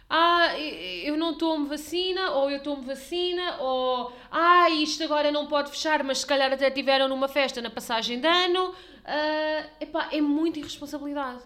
ah, 0.08 0.58
eu 0.58 1.16
não 1.16 1.34
tomo 1.34 1.66
vacina, 1.66 2.30
ou 2.32 2.50
eu 2.50 2.62
tomo 2.62 2.82
vacina, 2.82 3.58
ou 3.60 4.12
ah, 4.30 4.70
isto 4.70 5.02
agora 5.04 5.30
não 5.30 5.46
pode 5.46 5.70
fechar, 5.70 6.02
mas 6.02 6.18
se 6.18 6.26
calhar 6.26 6.52
até 6.52 6.70
tiveram 6.70 7.08
numa 7.08 7.28
festa 7.28 7.60
na 7.60 7.70
passagem 7.70 8.20
de 8.20 8.26
ano, 8.26 8.74
Uh, 9.08 9.64
epá, 9.80 10.10
é 10.12 10.20
muita 10.20 10.58
irresponsabilidade. 10.58 11.42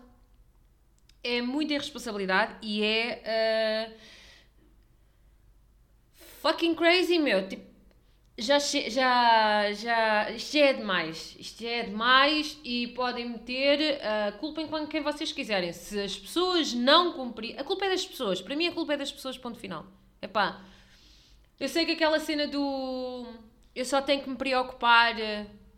É 1.22 1.40
muita 1.40 1.74
irresponsabilidade 1.74 2.56
e 2.60 2.82
é. 2.82 3.88
Uh, 3.88 4.00
fucking 6.40 6.74
crazy, 6.74 7.20
meu. 7.20 7.48
Tipo, 7.48 7.71
já, 8.38 8.58
já, 8.58 9.72
já, 9.72 10.30
isto 10.30 10.52
já 10.52 10.64
é 10.64 10.72
demais. 10.72 11.36
Isto 11.38 11.62
já 11.62 11.70
é 11.70 11.82
demais 11.82 12.58
e 12.64 12.88
podem 12.88 13.28
meter 13.28 14.00
a 14.02 14.30
uh, 14.30 14.38
culpa 14.38 14.62
em 14.62 14.86
quem 14.86 15.02
vocês 15.02 15.32
quiserem. 15.32 15.72
Se 15.72 16.00
as 16.00 16.16
pessoas 16.16 16.72
não 16.72 17.12
cumprirem. 17.12 17.58
A 17.58 17.64
culpa 17.64 17.84
é 17.84 17.90
das 17.90 18.06
pessoas. 18.06 18.40
Para 18.40 18.56
mim, 18.56 18.66
a 18.66 18.72
culpa 18.72 18.94
é 18.94 18.96
das 18.96 19.12
pessoas, 19.12 19.36
ponto 19.36 19.58
final. 19.58 19.86
Epá, 20.20 20.62
eu 21.60 21.68
sei 21.68 21.84
que 21.84 21.92
aquela 21.92 22.18
cena 22.18 22.46
do. 22.46 23.26
Eu 23.74 23.84
só 23.84 24.00
tenho 24.00 24.22
que 24.22 24.30
me 24.30 24.36
preocupar 24.36 25.14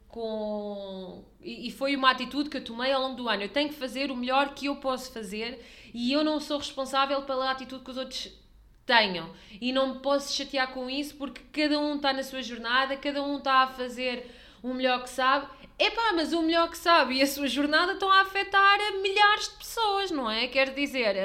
com. 0.08 1.24
E, 1.42 1.70
foi 1.72 1.96
uma 1.96 2.10
atitude 2.10 2.48
que 2.48 2.56
eu 2.56 2.64
tomei 2.64 2.92
ao 2.92 3.02
longo 3.02 3.16
do 3.16 3.28
ano. 3.28 3.42
Eu 3.42 3.48
tenho 3.48 3.68
que 3.68 3.74
fazer 3.74 4.10
o 4.10 4.16
melhor 4.16 4.54
que 4.54 4.66
eu 4.66 4.76
posso 4.76 5.12
fazer 5.12 5.62
e 5.92 6.12
eu 6.12 6.24
não 6.24 6.40
sou 6.40 6.58
responsável 6.58 7.22
pela 7.22 7.50
atitude 7.50 7.84
que 7.84 7.90
os 7.90 7.96
outros 7.96 8.32
tenham. 8.86 9.30
E 9.60 9.72
não 9.72 9.94
me 9.94 10.00
posso 10.00 10.34
chatear 10.34 10.72
com 10.72 10.88
isso 10.88 11.16
porque 11.16 11.42
cada 11.52 11.78
um 11.78 11.96
está 11.96 12.12
na 12.12 12.22
sua 12.22 12.42
jornada, 12.42 12.96
cada 12.96 13.22
um 13.22 13.38
está 13.38 13.62
a 13.62 13.66
fazer 13.68 14.30
o 14.62 14.72
melhor 14.72 15.02
que 15.02 15.10
sabe. 15.10 15.46
Epá, 15.78 16.12
mas 16.14 16.32
o 16.32 16.42
melhor 16.42 16.70
que 16.70 16.78
sabe 16.78 17.14
e 17.14 17.22
a 17.22 17.26
sua 17.26 17.48
jornada 17.48 17.92
estão 17.92 18.10
a 18.10 18.20
afetar 18.20 18.78
milhares 19.02 19.48
de 19.48 19.56
pessoas, 19.56 20.10
não 20.10 20.30
é? 20.30 20.46
Quer 20.46 20.72
dizer, 20.72 21.16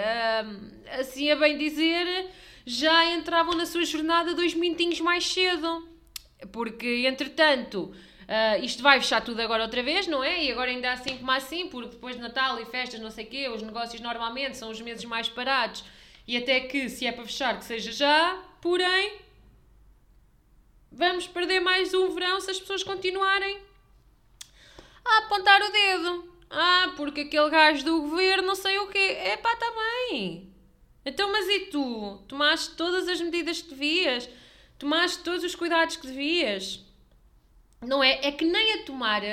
hum, 0.45 0.71
assim 0.99 1.29
a 1.29 1.35
bem 1.35 1.57
dizer, 1.57 2.29
já 2.65 3.05
entravam 3.13 3.55
na 3.55 3.65
sua 3.65 3.85
jornada 3.85 4.33
dois 4.33 4.53
minutinhos 4.53 4.99
mais 4.99 5.25
cedo. 5.25 5.87
Porque, 6.51 7.05
entretanto, 7.05 7.93
Uh, 8.29 8.63
isto 8.63 8.83
vai 8.83 9.01
fechar 9.01 9.21
tudo 9.21 9.41
agora 9.41 9.63
outra 9.63 9.81
vez, 9.81 10.05
não 10.05 10.23
é? 10.23 10.43
E 10.43 10.51
agora 10.51 10.69
ainda 10.69 10.91
assim 10.91 11.17
como 11.17 11.31
assim, 11.31 11.67
porque 11.67 11.89
depois 11.89 12.15
de 12.15 12.21
Natal 12.21 12.61
e 12.61 12.65
festas, 12.65 12.99
não 12.99 13.09
sei 13.09 13.25
o 13.25 13.27
quê, 13.27 13.49
os 13.49 13.63
negócios 13.63 13.99
normalmente 14.01 14.55
são 14.55 14.69
os 14.69 14.79
meses 14.79 15.03
mais 15.05 15.27
parados. 15.27 15.83
E 16.29 16.37
até 16.37 16.59
que, 16.59 16.87
se 16.89 17.07
é 17.07 17.11
para 17.11 17.25
fechar, 17.25 17.57
que 17.57 17.65
seja 17.65 17.91
já. 17.91 18.39
Porém, 18.61 19.17
vamos 20.91 21.25
perder 21.25 21.59
mais 21.59 21.91
um 21.91 22.11
verão 22.11 22.39
se 22.39 22.51
as 22.51 22.59
pessoas 22.59 22.83
continuarem 22.83 23.57
a 25.03 25.17
apontar 25.23 25.59
o 25.59 25.71
dedo. 25.71 26.31
Ah, 26.47 26.93
porque 26.95 27.21
aquele 27.21 27.49
gajo 27.49 27.83
do 27.83 28.01
governo 28.01 28.49
não 28.49 28.53
sei 28.53 28.77
o 28.77 28.89
quê. 28.89 28.99
É 28.99 29.37
pá, 29.37 29.53
está 29.53 29.73
bem. 30.11 30.53
Então, 31.03 31.31
mas 31.31 31.49
e 31.49 31.61
tu? 31.71 32.23
Tomaste 32.27 32.75
todas 32.75 33.07
as 33.07 33.19
medidas 33.19 33.63
que 33.63 33.69
devias? 33.69 34.29
Tomaste 34.77 35.23
todos 35.23 35.43
os 35.43 35.55
cuidados 35.55 35.95
que 35.95 36.05
devias? 36.05 36.85
não 37.81 38.03
é? 38.03 38.19
É 38.27 38.31
que 38.31 38.45
nem 38.45 38.73
a 38.73 38.83
tomar 38.83 39.23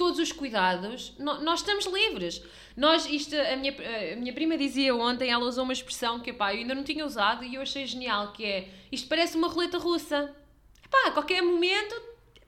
todos 0.00 0.18
os 0.18 0.32
cuidados, 0.32 1.12
nós 1.18 1.60
estamos 1.60 1.84
livres. 1.84 2.42
Nós, 2.74 3.04
isto, 3.04 3.36
a 3.36 3.54
minha, 3.54 3.74
a 4.14 4.16
minha 4.16 4.32
prima 4.32 4.56
dizia 4.56 4.96
ontem, 4.96 5.30
ela 5.30 5.44
usou 5.44 5.62
uma 5.62 5.74
expressão 5.74 6.20
que 6.20 6.32
pá, 6.32 6.54
eu 6.54 6.60
ainda 6.60 6.74
não 6.74 6.82
tinha 6.82 7.04
usado 7.04 7.44
e 7.44 7.56
eu 7.56 7.60
achei 7.60 7.86
genial, 7.86 8.32
que 8.32 8.42
é, 8.42 8.68
isto 8.90 9.06
parece 9.10 9.36
uma 9.36 9.46
roleta 9.46 9.76
russa. 9.76 10.34
Pá, 10.90 11.08
a 11.08 11.10
qualquer 11.10 11.42
momento, 11.42 11.94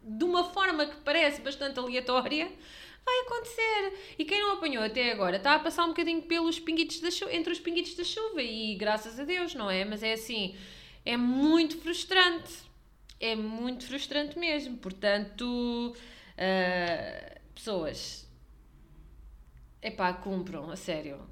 de 0.02 0.24
uma 0.24 0.44
forma 0.44 0.86
que 0.86 0.96
parece 1.04 1.42
bastante 1.42 1.78
aleatória, 1.78 2.50
vai 3.04 3.20
acontecer. 3.26 4.14
E 4.18 4.24
quem 4.24 4.40
não 4.40 4.52
apanhou 4.52 4.82
até 4.82 5.12
agora 5.12 5.36
está 5.36 5.54
a 5.54 5.58
passar 5.58 5.84
um 5.84 5.88
bocadinho 5.88 6.22
pelos 6.22 6.58
pinguitos 6.58 7.00
da 7.00 7.10
chuva, 7.10 7.34
entre 7.34 7.52
os 7.52 7.60
pinguitos 7.60 7.94
da 7.94 8.04
chuva 8.04 8.40
e 8.40 8.74
graças 8.76 9.20
a 9.20 9.24
Deus, 9.24 9.54
não 9.54 9.70
é? 9.70 9.84
Mas 9.84 10.02
é 10.02 10.14
assim, 10.14 10.56
é 11.04 11.18
muito 11.18 11.76
frustrante. 11.76 12.50
É 13.20 13.36
muito 13.36 13.86
frustrante 13.86 14.38
mesmo. 14.38 14.78
Portanto, 14.78 15.94
uh, 15.94 17.31
pessoas, 17.54 18.28
epá, 19.80 20.12
cumpram, 20.12 20.70
a 20.70 20.76
sério. 20.76 21.26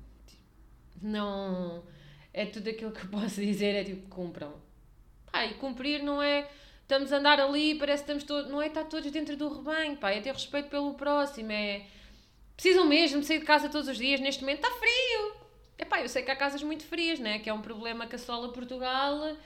Não. 1.01 1.85
É 2.33 2.47
tudo 2.47 2.71
aquilo 2.71 2.93
que 2.93 3.05
eu 3.05 3.11
posso 3.11 3.41
dizer, 3.41 3.75
é 3.75 3.85
tipo, 3.85 4.09
cumpram. 4.09 4.55
Pá, 5.31 5.45
e 5.47 5.55
cumprir 5.55 6.03
não 6.03 6.23
é 6.23 6.49
estamos 6.83 7.13
a 7.13 7.19
andar 7.19 7.39
ali, 7.41 7.77
parece 7.77 8.03
que 8.03 8.11
estamos 8.11 8.25
todos. 8.25 8.51
Não 8.51 8.61
é 8.61 8.67
estar 8.67 8.85
todos 8.85 9.11
dentro 9.11 9.37
do 9.37 9.49
rebanho, 9.49 9.97
pá, 9.97 10.11
é 10.11 10.21
ter 10.21 10.33
respeito 10.33 10.69
pelo 10.69 10.95
próximo, 10.95 11.53
é. 11.53 11.87
Precisam 12.57 12.87
mesmo 12.87 13.23
sair 13.23 13.39
de 13.39 13.47
casa 13.47 13.69
todos 13.69 13.89
os 13.89 13.97
dias, 13.97 14.21
neste 14.21 14.43
momento 14.43 14.65
está 14.65 14.71
frio. 14.71 15.41
É 15.79 15.85
pá, 15.85 16.01
eu 16.03 16.09
sei 16.09 16.23
que 16.23 16.31
há 16.31 16.37
casas 16.37 16.63
muito 16.63 16.85
frias, 16.85 17.19
né? 17.19 17.39
Que 17.39 17.49
é 17.49 17.55
um 17.55 17.63
problema 17.63 18.07
que 18.07 18.17
assola 18.17 18.53
Portugal 18.53 19.37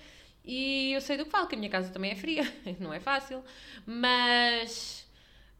e 0.44 0.92
eu 0.92 1.00
sei 1.00 1.16
do 1.16 1.24
que 1.24 1.30
falo, 1.30 1.46
que 1.46 1.54
a 1.54 1.58
minha 1.58 1.70
casa 1.70 1.90
também 1.92 2.10
é 2.10 2.16
fria, 2.16 2.42
não 2.80 2.92
é 2.92 3.00
fácil. 3.00 3.42
Mas, 3.86 5.06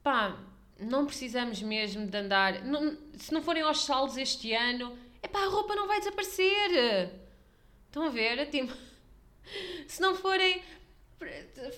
pá, 0.02 0.36
não 0.78 1.06
precisamos 1.06 1.62
mesmo 1.62 2.06
de 2.06 2.16
andar. 2.16 2.62
Não, 2.64 2.96
se 3.16 3.32
não 3.32 3.42
forem 3.42 3.62
aos 3.62 3.84
saldos 3.84 4.16
este 4.16 4.52
ano, 4.52 4.96
é 5.22 5.28
pá, 5.28 5.40
a 5.40 5.48
roupa 5.48 5.74
não 5.74 5.86
vai 5.86 5.98
desaparecer. 5.98 7.10
Estão 7.86 8.04
a 8.04 8.10
ver? 8.10 8.48
Tipo, 8.50 8.72
se 9.86 10.00
não 10.00 10.14
forem 10.14 10.62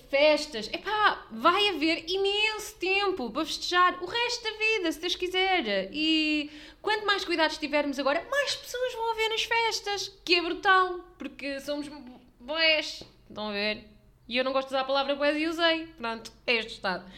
festas, 0.09 0.69
epá, 0.73 1.25
vai 1.31 1.69
haver 1.69 2.09
imenso 2.09 2.75
tempo 2.75 3.29
para 3.29 3.45
festejar 3.45 4.03
o 4.03 4.05
resto 4.05 4.43
da 4.43 4.51
vida, 4.57 4.91
se 4.91 4.99
Deus 4.99 5.15
quiser. 5.15 5.89
E 5.93 6.51
quanto 6.81 7.05
mais 7.05 7.23
cuidados 7.23 7.57
tivermos 7.57 7.99
agora, 7.99 8.25
mais 8.29 8.55
pessoas 8.55 8.93
vão 8.93 9.11
haver 9.11 9.29
nas 9.29 9.43
festas, 9.43 10.11
que 10.25 10.35
é 10.35 10.41
brutal, 10.41 10.99
porque 11.17 11.59
somos 11.61 11.87
boés, 12.39 13.03
estão 13.29 13.49
a 13.49 13.53
ver? 13.53 13.96
E 14.27 14.37
eu 14.37 14.43
não 14.43 14.51
gosto 14.51 14.67
de 14.67 14.73
usar 14.73 14.81
a 14.81 14.85
palavra 14.85 15.15
boés 15.15 15.37
e 15.37 15.47
usei, 15.47 15.87
pronto, 15.97 16.31
é 16.45 16.55
este 16.55 16.73
estado. 16.73 17.09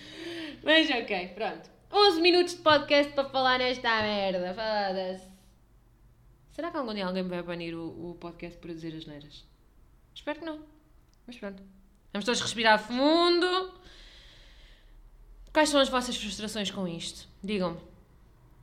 Mas 0.64 0.90
ok, 0.90 1.30
pronto. 1.30 1.70
11 1.92 2.22
minutos 2.22 2.56
de 2.56 2.62
podcast 2.62 3.14
para 3.14 3.28
falar 3.30 3.58
nesta 3.58 4.02
merda, 4.02 4.54
foda-se. 4.54 5.28
Será 6.52 6.70
que 6.70 6.78
algum 6.78 6.94
dia 6.94 7.08
alguém 7.08 7.24
vai 7.24 7.42
banir 7.42 7.74
o, 7.76 8.12
o 8.12 8.16
podcast 8.16 8.60
por 8.60 8.70
dizer 8.70 8.96
as 8.96 9.06
neiras? 9.06 9.44
Espero 10.14 10.40
que 10.40 10.46
não. 10.46 10.60
Mas 11.26 11.38
pronto. 11.38 11.64
Vamos 12.14 12.26
todos 12.26 12.42
respirar 12.42 12.78
fundo. 12.78 13.74
Quais 15.52 15.70
são 15.70 15.80
as 15.80 15.90
vossas 15.90 16.16
frustrações 16.16 16.70
com 16.70 16.88
isto? 16.88 17.28
Digam-me. 17.44 17.80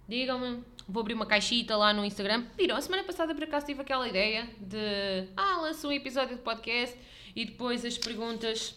Digam-me. 0.09 0.63
Vou 0.89 1.01
abrir 1.01 1.15
uma 1.15 1.27
caixita 1.27 1.77
lá 1.77 1.93
no 1.93 2.05
Instagram. 2.05 2.45
Viram? 2.57 2.77
A 2.77 2.81
semana 2.81 3.03
passada 3.03 3.35
por 3.35 3.43
acaso 3.43 3.67
tive 3.67 3.81
aquela 3.81 4.09
ideia 4.09 4.49
de. 4.61 5.29
Ah, 5.37 5.57
lanço 5.63 5.89
um 5.89 5.93
episódio 5.93 6.37
de 6.37 6.43
podcast 6.43 6.97
e 7.37 7.45
depois 7.45 7.85
as 7.85 7.99
perguntas 7.99 8.75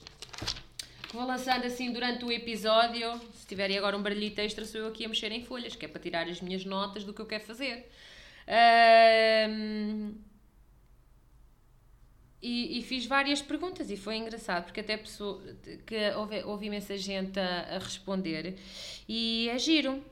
que 1.07 1.15
vou 1.15 1.25
lançando 1.25 1.65
assim 1.65 1.93
durante 1.93 2.25
o 2.25 2.31
episódio. 2.31 3.19
Se 3.33 3.47
tiverem 3.47 3.77
agora 3.77 3.97
um 3.97 4.03
barulhito 4.03 4.41
extra, 4.41 4.65
sou 4.65 4.81
eu 4.81 4.87
aqui 4.87 5.05
a 5.05 5.07
mexer 5.09 5.31
em 5.31 5.41
folhas, 5.41 5.75
que 5.75 5.85
é 5.85 5.87
para 5.87 6.01
tirar 6.01 6.27
as 6.27 6.41
minhas 6.41 6.65
notas 6.65 7.05
do 7.05 7.13
que 7.13 7.21
eu 7.21 7.25
quero 7.25 7.43
fazer. 7.45 7.89
Um, 9.49 10.13
e, 12.41 12.79
e, 12.79 12.83
fiz 12.83 13.05
várias 13.05 13.41
perguntas 13.41 13.91
e 13.91 13.97
foi 13.97 14.15
engraçado 14.15 14.65
porque 14.65 14.79
até 14.79 14.97
pessoa, 14.97 15.41
que 15.85 16.11
houve, 16.15 16.43
houve 16.43 16.65
imensa 16.67 16.97
gente 16.97 17.39
a, 17.39 17.75
a 17.75 17.79
responder 17.79 18.57
e 19.07 19.49
é 19.49 19.57
giro. 19.57 20.03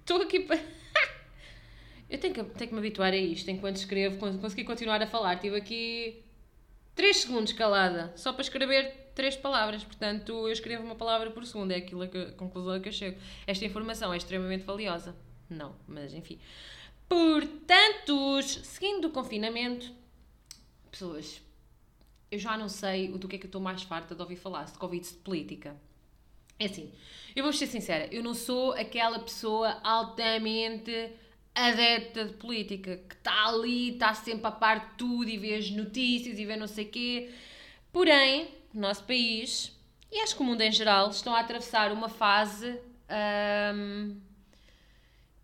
Estou 0.00 0.20
aqui 0.20 0.40
para. 0.40 0.81
Eu 2.12 2.18
tenho 2.18 2.34
que, 2.34 2.44
tenho 2.44 2.68
que 2.68 2.74
me 2.74 2.78
habituar 2.78 3.14
a 3.14 3.16
isto 3.16 3.50
enquanto 3.50 3.76
escrevo, 3.76 4.18
quando 4.18 4.38
conseguir 4.38 4.64
continuar 4.64 5.00
a 5.00 5.06
falar. 5.06 5.36
Tive 5.36 5.56
aqui 5.56 6.22
3 6.94 7.16
segundos 7.16 7.54
calada, 7.54 8.12
só 8.16 8.34
para 8.34 8.42
escrever 8.42 9.12
três 9.14 9.34
palavras. 9.34 9.82
Portanto, 9.82 10.30
eu 10.30 10.52
escrevo 10.52 10.84
uma 10.84 10.94
palavra 10.94 11.30
por 11.30 11.46
segundo, 11.46 11.70
é 11.70 11.76
aquilo 11.76 12.06
que, 12.06 12.18
a 12.18 12.32
conclusão 12.32 12.74
a 12.74 12.80
que 12.80 12.90
eu 12.90 12.92
chego. 12.92 13.18
Esta 13.46 13.64
informação 13.64 14.12
é 14.12 14.18
extremamente 14.18 14.62
valiosa. 14.62 15.16
Não, 15.48 15.74
mas 15.88 16.12
enfim. 16.12 16.38
Portanto, 17.08 18.42
seguindo 18.42 19.06
o 19.06 19.10
confinamento, 19.10 19.90
pessoas, 20.90 21.40
eu 22.30 22.38
já 22.38 22.58
não 22.58 22.68
sei 22.68 23.08
do 23.08 23.26
que 23.26 23.36
é 23.36 23.38
que 23.38 23.46
eu 23.46 23.48
estou 23.48 23.60
mais 23.60 23.82
farta 23.84 24.14
de 24.14 24.20
ouvir 24.20 24.36
falar, 24.36 24.66
se 24.66 24.74
de 24.74 24.78
Covid, 24.78 25.06
se 25.06 25.14
de 25.14 25.20
política. 25.20 25.74
É 26.58 26.66
assim, 26.66 26.92
eu 27.34 27.42
vou 27.42 27.54
ser 27.54 27.68
sincera, 27.68 28.06
eu 28.12 28.22
não 28.22 28.34
sou 28.34 28.72
aquela 28.72 29.18
pessoa 29.18 29.80
altamente 29.82 31.10
adepta 31.54 32.24
de 32.24 32.32
política, 32.34 32.98
que 33.08 33.14
está 33.14 33.48
ali, 33.48 33.90
está 33.90 34.14
sempre 34.14 34.46
a 34.46 34.50
par 34.50 34.80
de 34.80 34.94
tudo 34.96 35.28
e 35.28 35.36
vê 35.36 35.54
as 35.54 35.70
notícias 35.70 36.38
e 36.38 36.44
vê 36.44 36.56
não 36.56 36.66
sei 36.66 36.84
o 36.84 36.88
quê. 36.88 37.30
Porém, 37.92 38.48
nosso 38.72 39.04
país, 39.04 39.72
e 40.10 40.20
acho 40.20 40.34
que 40.34 40.42
o 40.42 40.44
mundo 40.44 40.62
em 40.62 40.72
geral, 40.72 41.10
estão 41.10 41.34
a 41.34 41.40
atravessar 41.40 41.92
uma 41.92 42.08
fase... 42.08 42.78
Hum, 43.74 44.16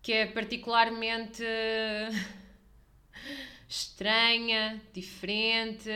que 0.01 0.13
é 0.13 0.25
particularmente 0.25 1.43
estranha, 3.67 4.81
diferente. 4.93 5.89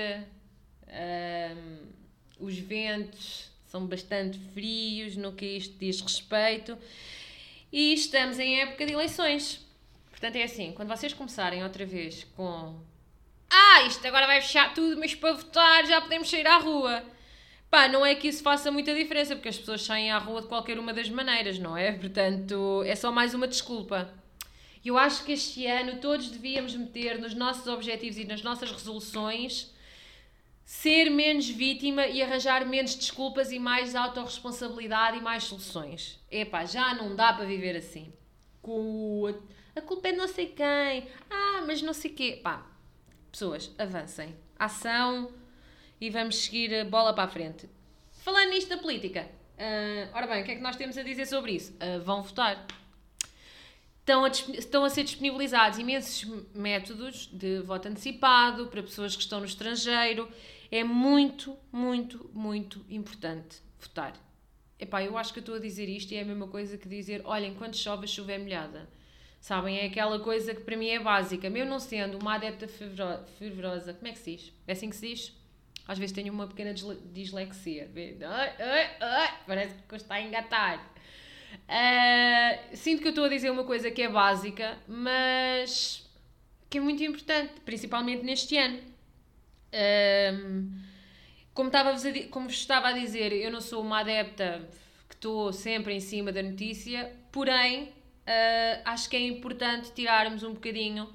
Um, 0.88 1.88
os 2.40 2.58
ventos 2.58 3.50
são 3.66 3.88
bastante 3.88 4.38
frios 4.54 5.16
no 5.16 5.34
que 5.34 5.46
isto 5.46 5.78
diz 5.80 6.02
respeito. 6.02 6.78
E 7.72 7.94
estamos 7.94 8.38
em 8.38 8.62
época 8.62 8.86
de 8.86 8.94
eleições. 8.94 9.63
Portanto, 10.24 10.40
é 10.40 10.44
assim: 10.44 10.72
quando 10.72 10.88
vocês 10.88 11.12
começarem 11.12 11.62
outra 11.64 11.86
vez 11.86 12.24
com. 12.38 12.80
Ah, 13.50 13.82
isto 13.82 14.08
agora 14.08 14.26
vai 14.26 14.40
fechar 14.40 14.74
tudo, 14.74 14.98
mas 14.98 15.14
para 15.14 15.34
votar 15.34 15.86
já 15.86 16.00
podemos 16.00 16.30
sair 16.30 16.48
à 16.48 16.60
rua. 16.60 17.04
Pá, 17.70 17.90
não 17.90 18.06
é 18.06 18.16
que 18.16 18.30
isso 18.30 18.42
faça 18.42 18.72
muita 18.72 18.96
diferença, 18.96 19.36
porque 19.36 19.50
as 19.50 19.58
pessoas 19.58 19.84
saem 19.84 20.12
à 20.12 20.18
rua 20.18 20.42
de 20.42 20.48
qualquer 20.48 20.80
uma 20.80 20.94
das 20.94 21.10
maneiras, 21.10 21.60
não 21.60 21.76
é? 21.76 21.92
Portanto, 21.92 22.84
é 22.86 22.96
só 22.96 23.12
mais 23.12 23.34
uma 23.34 23.50
desculpa. 23.50 24.14
Eu 24.86 24.98
acho 24.98 25.26
que 25.26 25.34
este 25.34 25.68
ano 25.68 26.00
todos 26.00 26.30
devíamos 26.30 26.74
meter 26.74 27.20
nos 27.20 27.34
nossos 27.34 27.68
objetivos 27.68 28.18
e 28.18 28.24
nas 28.24 28.42
nossas 28.42 28.72
resoluções 28.72 29.74
ser 30.64 31.10
menos 31.10 31.50
vítima 31.50 32.08
e 32.08 32.22
arranjar 32.22 32.66
menos 32.66 32.96
desculpas 32.96 33.52
e 33.52 33.60
mais 33.60 33.94
autorresponsabilidade 33.94 35.18
e 35.18 35.22
mais 35.22 35.44
soluções. 35.44 36.18
Epá, 36.32 36.64
já 36.64 36.94
não 36.94 37.14
dá 37.14 37.34
para 37.34 37.44
viver 37.44 37.76
assim. 37.76 38.14
Com 38.62 39.34
a 39.76 39.82
culpa 39.82 40.10
é 40.10 40.12
não 40.12 40.28
sei 40.28 40.48
quem. 40.48 41.08
Ah, 41.30 41.64
mas 41.66 41.82
não 41.82 41.94
sei 41.94 42.12
quê. 42.12 42.40
Pá, 42.44 42.66
pessoas, 43.32 43.72
avancem. 43.78 44.36
Ação 44.58 45.32
e 46.00 46.10
vamos 46.10 46.38
seguir 46.38 46.74
a 46.76 46.86
bola 46.86 47.14
para 47.14 47.24
a 47.24 47.28
frente. 47.28 47.70
Falando 48.12 48.52
nisto 48.52 48.70
da 48.70 48.78
política, 48.78 49.28
uh, 49.58 50.16
ora 50.16 50.28
bem, 50.28 50.42
o 50.42 50.46
que 50.46 50.52
é 50.52 50.56
que 50.56 50.62
nós 50.62 50.76
temos 50.76 50.98
a 50.98 51.04
dizer 51.04 51.26
sobre 51.26 51.54
isso? 51.54 51.74
Uh, 51.74 52.02
vão 52.02 52.22
votar. 52.22 52.66
Estão 54.00 54.26
a, 54.26 54.28
estão 54.28 54.84
a 54.84 54.90
ser 54.90 55.04
disponibilizados 55.04 55.80
imensos 55.80 56.30
métodos 56.54 57.28
de 57.32 57.62
voto 57.62 57.88
antecipado 57.88 58.68
para 58.68 58.84
pessoas 58.84 59.16
que 59.16 59.22
estão 59.22 59.40
no 59.40 59.46
estrangeiro. 59.46 60.30
É 60.70 60.84
muito, 60.84 61.58
muito, 61.72 62.30
muito 62.34 62.86
importante 62.90 63.62
votar. 63.80 64.14
Epá, 64.78 65.02
eu 65.02 65.18
acho 65.18 65.32
que 65.32 65.40
eu 65.40 65.42
estou 65.42 65.56
a 65.56 65.60
dizer 65.60 65.88
isto 65.88 66.12
e 66.12 66.18
é 66.18 66.22
a 66.22 66.26
mesma 66.26 66.48
coisa 66.48 66.78
que 66.78 66.90
dizer, 66.90 67.22
olhem, 67.24 67.54
quando 67.56 67.76
chove 67.76 68.04
a 68.04 68.08
chuva 68.08 68.34
é 68.34 68.38
molhada. 68.38 68.90
Sabem, 69.44 69.78
é 69.78 69.88
aquela 69.88 70.22
coisa 70.22 70.56
que 70.56 70.62
para 70.62 70.78
mim 70.78 70.88
é 70.88 71.00
básica. 71.00 71.50
Mesmo 71.50 71.70
não 71.70 71.78
sendo 71.78 72.18
uma 72.18 72.36
adepta 72.36 72.66
fervorosa, 72.66 73.94
como 73.94 74.08
é 74.08 74.14
que 74.14 74.20
se 74.20 74.38
diz? 74.38 74.54
É 74.66 74.72
assim 74.72 74.90
que 74.90 74.96
se 74.96 75.06
diz? 75.10 75.34
Às 75.86 76.00
vezes 76.00 76.16
tenho 76.16 76.32
uma 76.32 76.48
pequena 76.48 76.74
dislexia. 76.74 77.92
Parece 79.46 79.76
que 79.76 79.96
está 79.98 80.16
a 80.16 80.22
engatar. 80.22 80.80
Uh, 81.68 82.78
sinto 82.78 83.02
que 83.02 83.10
eu 83.10 83.10
estou 83.10 83.26
a 83.26 83.28
dizer 83.28 83.52
uma 83.52 83.66
coisa 83.66 83.92
que 83.92 84.02
é 84.02 84.08
básica, 84.08 84.78
mas 84.88 86.10
que 86.70 86.78
é 86.78 86.82
muito 86.82 87.04
importante, 87.04 87.52
principalmente 87.66 88.24
neste 88.24 88.58
ano. 88.58 88.80
Uh, 89.74 90.72
como, 91.54 91.68
estava 91.68 91.90
a, 91.90 92.28
como 92.30 92.48
vos 92.48 92.56
estava 92.56 92.88
a 92.88 92.92
dizer, 92.94 93.34
eu 93.34 93.52
não 93.52 93.60
sou 93.60 93.82
uma 93.82 94.00
adepta 94.00 94.66
que 95.10 95.16
estou 95.16 95.52
sempre 95.52 95.94
em 95.94 96.00
cima 96.00 96.32
da 96.32 96.42
notícia, 96.42 97.14
porém 97.30 97.92
uh, 98.28 98.82
acho 98.86 99.10
que 99.10 99.16
é 99.16 99.22
importante 99.22 99.92
tirarmos 99.92 100.44
um 100.44 100.54
bocadinho 100.54 101.10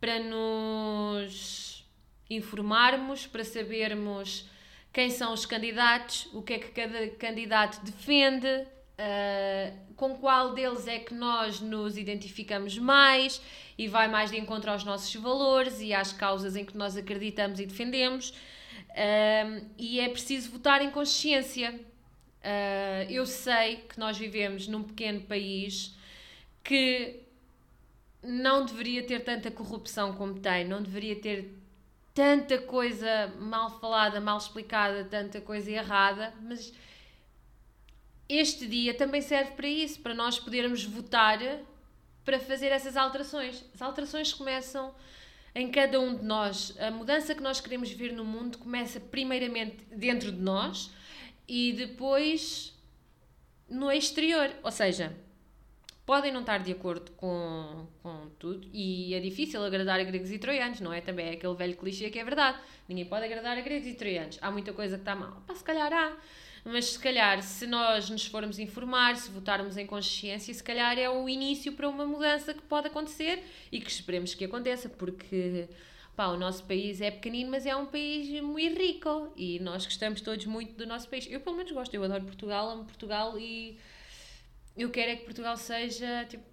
para 0.00 0.18
nos 0.18 1.84
informarmos, 2.28 3.26
para 3.26 3.44
sabermos 3.44 4.48
quem 4.92 5.10
são 5.10 5.32
os 5.32 5.44
candidatos, 5.44 6.28
o 6.32 6.42
que 6.42 6.54
é 6.54 6.58
que 6.58 6.68
cada 6.68 7.08
candidato 7.10 7.84
defende, 7.84 8.46
uh, 8.46 9.94
com 9.96 10.16
qual 10.16 10.54
deles 10.54 10.86
é 10.86 10.98
que 10.98 11.14
nós 11.14 11.60
nos 11.60 11.96
identificamos 11.96 12.78
mais 12.78 13.40
e 13.76 13.88
vai 13.88 14.08
mais 14.08 14.30
de 14.30 14.38
encontro 14.38 14.70
aos 14.70 14.84
nossos 14.84 15.14
valores 15.16 15.80
e 15.80 15.92
às 15.92 16.12
causas 16.12 16.54
em 16.54 16.64
que 16.64 16.76
nós 16.76 16.96
acreditamos 16.96 17.58
e 17.58 17.66
defendemos. 17.66 18.30
Uh, 18.90 19.66
e 19.76 19.98
é 20.00 20.08
preciso 20.08 20.50
votar 20.50 20.80
em 20.80 20.90
consciência. 20.90 21.74
Uh, 21.74 23.10
eu 23.10 23.26
sei 23.26 23.76
que 23.76 23.98
nós 23.98 24.16
vivemos 24.16 24.68
num 24.68 24.82
pequeno 24.82 25.22
país 25.22 25.96
que 26.64 27.20
não 28.22 28.64
deveria 28.64 29.06
ter 29.06 29.20
tanta 29.22 29.50
corrupção 29.50 30.14
como 30.14 30.40
tem, 30.40 30.66
não 30.66 30.82
deveria 30.82 31.14
ter 31.14 31.54
tanta 32.14 32.58
coisa 32.58 33.32
mal 33.38 33.78
falada, 33.78 34.20
mal 34.20 34.38
explicada, 34.38 35.04
tanta 35.04 35.40
coisa 35.40 35.70
errada, 35.70 36.32
mas 36.40 36.72
este 38.28 38.66
dia 38.66 38.94
também 38.94 39.20
serve 39.20 39.52
para 39.52 39.68
isso, 39.68 40.00
para 40.00 40.14
nós 40.14 40.38
podermos 40.38 40.84
votar 40.84 41.38
para 42.24 42.40
fazer 42.40 42.68
essas 42.68 42.96
alterações. 42.96 43.62
As 43.74 43.82
alterações 43.82 44.32
começam 44.32 44.94
em 45.54 45.70
cada 45.70 46.00
um 46.00 46.16
de 46.16 46.24
nós. 46.24 46.74
A 46.80 46.90
mudança 46.90 47.34
que 47.34 47.42
nós 47.42 47.60
queremos 47.60 47.90
ver 47.90 48.12
no 48.12 48.24
mundo 48.24 48.56
começa 48.56 48.98
primeiramente 48.98 49.84
dentro 49.94 50.32
de 50.32 50.40
nós 50.40 50.90
e 51.46 51.74
depois 51.74 52.74
no 53.68 53.92
exterior. 53.92 54.50
Ou 54.62 54.70
seja, 54.70 55.14
podem 56.06 56.30
não 56.30 56.40
estar 56.40 56.58
de 56.58 56.72
acordo 56.72 57.10
com, 57.12 57.86
com 58.02 58.28
tudo 58.38 58.68
e 58.72 59.14
é 59.14 59.20
difícil 59.20 59.64
agradar 59.64 59.98
a 60.00 60.04
gregos 60.04 60.30
e 60.30 60.38
troianos, 60.38 60.80
não 60.80 60.92
é? 60.92 61.00
Também 61.00 61.28
é 61.28 61.32
aquele 61.32 61.54
velho 61.54 61.76
clichê 61.76 62.10
que 62.10 62.18
é 62.18 62.24
verdade. 62.24 62.58
Ninguém 62.88 63.06
pode 63.06 63.24
agradar 63.24 63.56
a 63.56 63.60
gregos 63.60 63.88
e 63.88 63.94
troianos. 63.94 64.38
Há 64.40 64.50
muita 64.50 64.72
coisa 64.72 64.96
que 64.96 65.02
está 65.02 65.14
mal. 65.14 65.42
Pá, 65.46 65.54
se 65.54 65.64
calhar 65.64 65.92
há. 65.92 66.16
Mas 66.64 66.86
se 66.86 66.98
calhar, 66.98 67.42
se 67.42 67.66
nós 67.66 68.08
nos 68.08 68.24
formos 68.26 68.58
informar, 68.58 69.16
se 69.16 69.30
votarmos 69.30 69.76
em 69.76 69.86
consciência, 69.86 70.52
se 70.52 70.62
calhar 70.62 70.98
é 70.98 71.10
o 71.10 71.28
início 71.28 71.72
para 71.74 71.86
uma 71.88 72.06
mudança 72.06 72.54
que 72.54 72.62
pode 72.62 72.86
acontecer 72.86 73.42
e 73.70 73.78
que 73.80 73.90
esperemos 73.90 74.34
que 74.34 74.46
aconteça, 74.46 74.88
porque 74.88 75.68
pá, 76.16 76.28
o 76.28 76.38
nosso 76.38 76.64
país 76.64 77.02
é 77.02 77.10
pequenino, 77.10 77.50
mas 77.50 77.66
é 77.66 77.76
um 77.76 77.84
país 77.84 78.40
muito 78.40 78.80
rico 78.80 79.30
e 79.36 79.58
nós 79.60 79.84
gostamos 79.84 80.22
todos 80.22 80.46
muito 80.46 80.74
do 80.74 80.86
nosso 80.86 81.06
país. 81.08 81.26
Eu, 81.30 81.40
pelo 81.40 81.56
menos, 81.56 81.70
gosto. 81.70 81.92
Eu 81.94 82.02
adoro 82.02 82.24
Portugal, 82.24 82.70
amo 82.70 82.84
Portugal 82.84 83.38
e 83.38 83.78
eu 84.76 84.90
quero 84.90 85.12
é 85.12 85.16
que 85.16 85.24
Portugal 85.24 85.56
seja 85.56 86.24
tipo, 86.28 86.44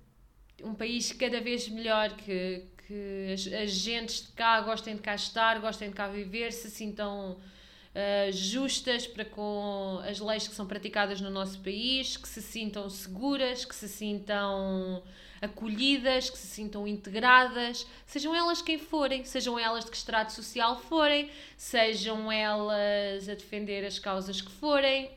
um 0.63 0.73
país 0.75 1.11
cada 1.11 1.41
vez 1.41 1.67
melhor, 1.67 2.15
que, 2.15 2.65
que 2.87 3.33
as, 3.33 3.47
as 3.47 3.71
gentes 3.71 4.27
de 4.27 4.31
cá 4.33 4.61
gostem 4.61 4.95
de 4.95 5.01
cá 5.01 5.15
estar, 5.15 5.59
gostem 5.59 5.89
de 5.89 5.95
cá 5.95 6.07
viver, 6.07 6.51
se 6.51 6.69
sintam 6.69 7.31
uh, 7.31 8.31
justas 8.31 9.07
para 9.07 9.25
com 9.25 9.99
as 10.07 10.19
leis 10.19 10.47
que 10.47 10.53
são 10.53 10.67
praticadas 10.67 11.19
no 11.19 11.29
nosso 11.29 11.59
país, 11.61 12.15
que 12.15 12.27
se 12.27 12.41
sintam 12.41 12.89
seguras, 12.89 13.65
que 13.65 13.75
se 13.75 13.89
sintam 13.89 15.03
acolhidas, 15.41 16.29
que 16.29 16.37
se 16.37 16.45
sintam 16.45 16.87
integradas, 16.87 17.87
sejam 18.05 18.35
elas 18.35 18.61
quem 18.61 18.77
forem, 18.77 19.25
sejam 19.25 19.57
elas 19.57 19.83
de 19.83 19.89
que 19.89 19.97
estrato 19.97 20.31
social 20.31 20.79
forem, 20.79 21.31
sejam 21.57 22.31
elas 22.31 23.27
a 23.27 23.33
defender 23.33 23.83
as 23.83 23.97
causas 23.97 24.39
que 24.39 24.51
forem. 24.51 25.09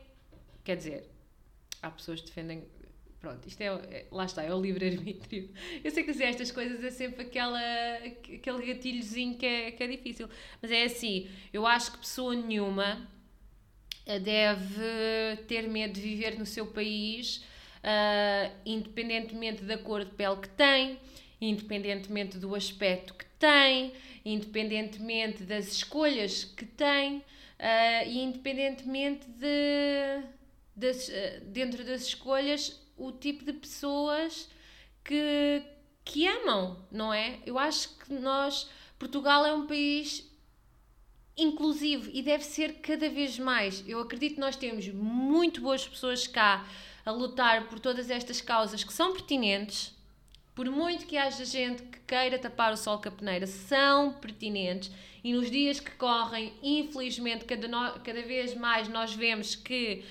Quer 0.65 0.77
dizer, 0.79 1.11
há 1.83 1.91
pessoas 1.91 2.23
que 2.23 2.29
defendem 2.29 2.65
Pronto, 3.25 3.49
isto 3.49 3.59
é, 3.63 3.69
é, 3.69 4.07
lá 4.13 4.27
está, 4.27 4.43
é 4.43 4.53
o 4.53 4.61
livre-arbítrio. 4.61 5.49
Eu 5.83 5.91
sei 5.91 6.03
que 6.03 6.13
dizer 6.13 6.25
estas 6.25 6.51
coisas 6.51 6.85
é 6.85 6.91
sempre 6.91 7.23
aquela, 7.23 7.59
aquele 7.97 8.67
gatilhozinho 8.67 9.39
que 9.39 9.47
é, 9.47 9.71
que 9.71 9.83
é 9.83 9.87
difícil. 9.87 10.29
Mas 10.61 10.71
é 10.71 10.83
assim, 10.83 11.27
eu 11.51 11.67
acho 11.67 11.93
que 11.93 11.99
pessoa 12.01 12.37
nenhuma 12.37 13.09
eh, 14.05 14.19
deve 14.19 15.39
ter 15.49 15.67
medo 15.71 15.95
de 15.95 16.03
viver 16.03 16.39
no 16.39 16.45
seu 16.45 16.67
país, 16.67 17.39
uh, 17.79 18.53
independentemente 18.67 19.65
da 19.65 19.79
cor 19.79 20.05
de 20.05 20.11
pele 20.11 20.37
que 20.43 20.51
tem, 20.51 20.99
independentemente 21.41 22.37
do 22.37 22.55
aspecto 22.55 23.15
que 23.15 23.25
tem, 23.39 23.95
independentemente 24.23 25.45
das 25.45 25.69
escolhas 25.69 26.45
que 26.45 26.67
tem 26.67 27.17
uh, 27.17 27.23
e 28.07 28.19
independentemente 28.19 29.27
de, 29.31 30.27
das, 30.77 31.11
dentro 31.47 31.83
das 31.85 32.03
escolhas 32.03 32.84
o 32.97 33.13
tipo 33.13 33.45
de 33.45 33.53
pessoas 33.53 34.49
que, 35.03 35.63
que 36.05 36.27
amam, 36.27 36.85
não 36.91 37.13
é? 37.13 37.41
Eu 37.45 37.59
acho 37.59 37.97
que 37.99 38.13
nós, 38.15 38.69
Portugal 38.99 39.45
é 39.45 39.55
um 39.55 39.67
país 39.67 40.31
inclusivo 41.37 42.11
e 42.13 42.23
deve 42.23 42.45
ser 42.45 42.75
cada 42.75 43.09
vez 43.09 43.39
mais. 43.39 43.83
Eu 43.87 44.01
acredito 44.01 44.35
que 44.35 44.41
nós 44.41 44.57
temos 44.57 44.89
muito 44.89 45.61
boas 45.61 45.87
pessoas 45.87 46.27
cá 46.27 46.67
a 47.05 47.11
lutar 47.11 47.69
por 47.69 47.79
todas 47.79 48.11
estas 48.11 48.41
causas 48.41 48.85
que 48.85 48.93
são 48.93 49.13
pertinentes. 49.13 49.95
Por 50.55 50.71
muito 50.71 51.07
que 51.07 51.17
haja 51.17 51.45
gente 51.45 51.83
que 51.83 51.99
queira 52.01 52.39
tapar 52.39 52.73
o 52.73 52.77
sol 52.77 52.99
com 52.99 53.09
a 53.09 53.13
peneira, 53.13 53.47
são 53.47 54.13
pertinentes 54.13 54.91
e 55.25 55.33
nos 55.33 55.51
dias 55.51 55.81
que 55.81 55.91
correm, 55.93 56.53
infelizmente, 56.63 57.45
cada, 57.45 57.67
no, 57.67 57.99
cada 58.01 58.23
vez 58.23 58.55
mais 58.55 58.89
nós 58.89 59.15
vemos 59.15 59.57
que 59.57 60.05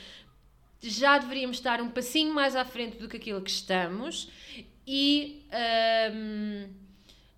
já 0.90 1.18
deveríamos 1.18 1.58
estar 1.58 1.82
um 1.82 1.90
passinho 1.90 2.34
mais 2.34 2.56
à 2.56 2.66
frente 2.66 2.98
do 2.98 3.08
que 3.08 3.18
aquilo 3.18 3.42
que 3.42 3.52
estamos 3.52 4.30
e 4.86 5.46
um, 6.14 6.70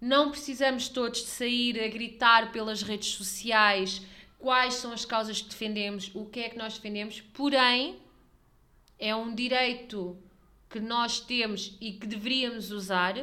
não 0.02 0.32
precisamos 0.32 0.90
todos 0.90 1.22
de 1.22 1.28
sair 1.28 1.80
a 1.80 1.88
gritar 1.88 2.52
pelas 2.52 2.82
redes 2.82 3.10
sociais 3.10 4.02
quais 4.40 4.76
são 4.76 4.92
as 4.92 5.06
causas 5.06 5.42
que 5.42 5.50
defendemos, 5.50 6.12
o 6.14 6.26
que 6.26 6.42
é 6.42 6.50
que 6.50 6.58
nós 6.58 6.76
defendemos, 6.76 7.22
porém 7.22 8.00
é 9.00 9.16
um 9.16 9.34
direito 9.34 10.18
que 10.70 10.80
nós 10.80 11.20
temos 11.20 11.78
e 11.80 11.94
que 11.94 12.06
deveríamos 12.06 12.72
usar, 12.72 13.16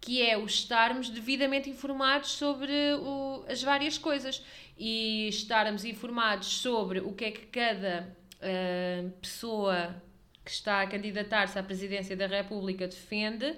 que 0.00 0.22
é 0.22 0.36
o 0.36 0.44
estarmos 0.44 1.08
devidamente 1.08 1.70
informados 1.70 2.32
sobre 2.32 2.72
o, 3.00 3.44
as 3.48 3.62
várias 3.62 3.98
coisas 3.98 4.42
e 4.76 5.28
estarmos 5.28 5.84
informados 5.84 6.48
sobre 6.48 7.00
o 7.00 7.12
que 7.12 7.24
é 7.24 7.30
que 7.30 7.46
cada 7.46 8.16
uh, 8.40 9.10
pessoa 9.20 10.02
que 10.44 10.50
está 10.50 10.80
a 10.80 10.86
candidatar-se 10.86 11.58
à 11.58 11.62
presidência 11.62 12.16
da 12.16 12.26
República 12.26 12.88
defende 12.88 13.54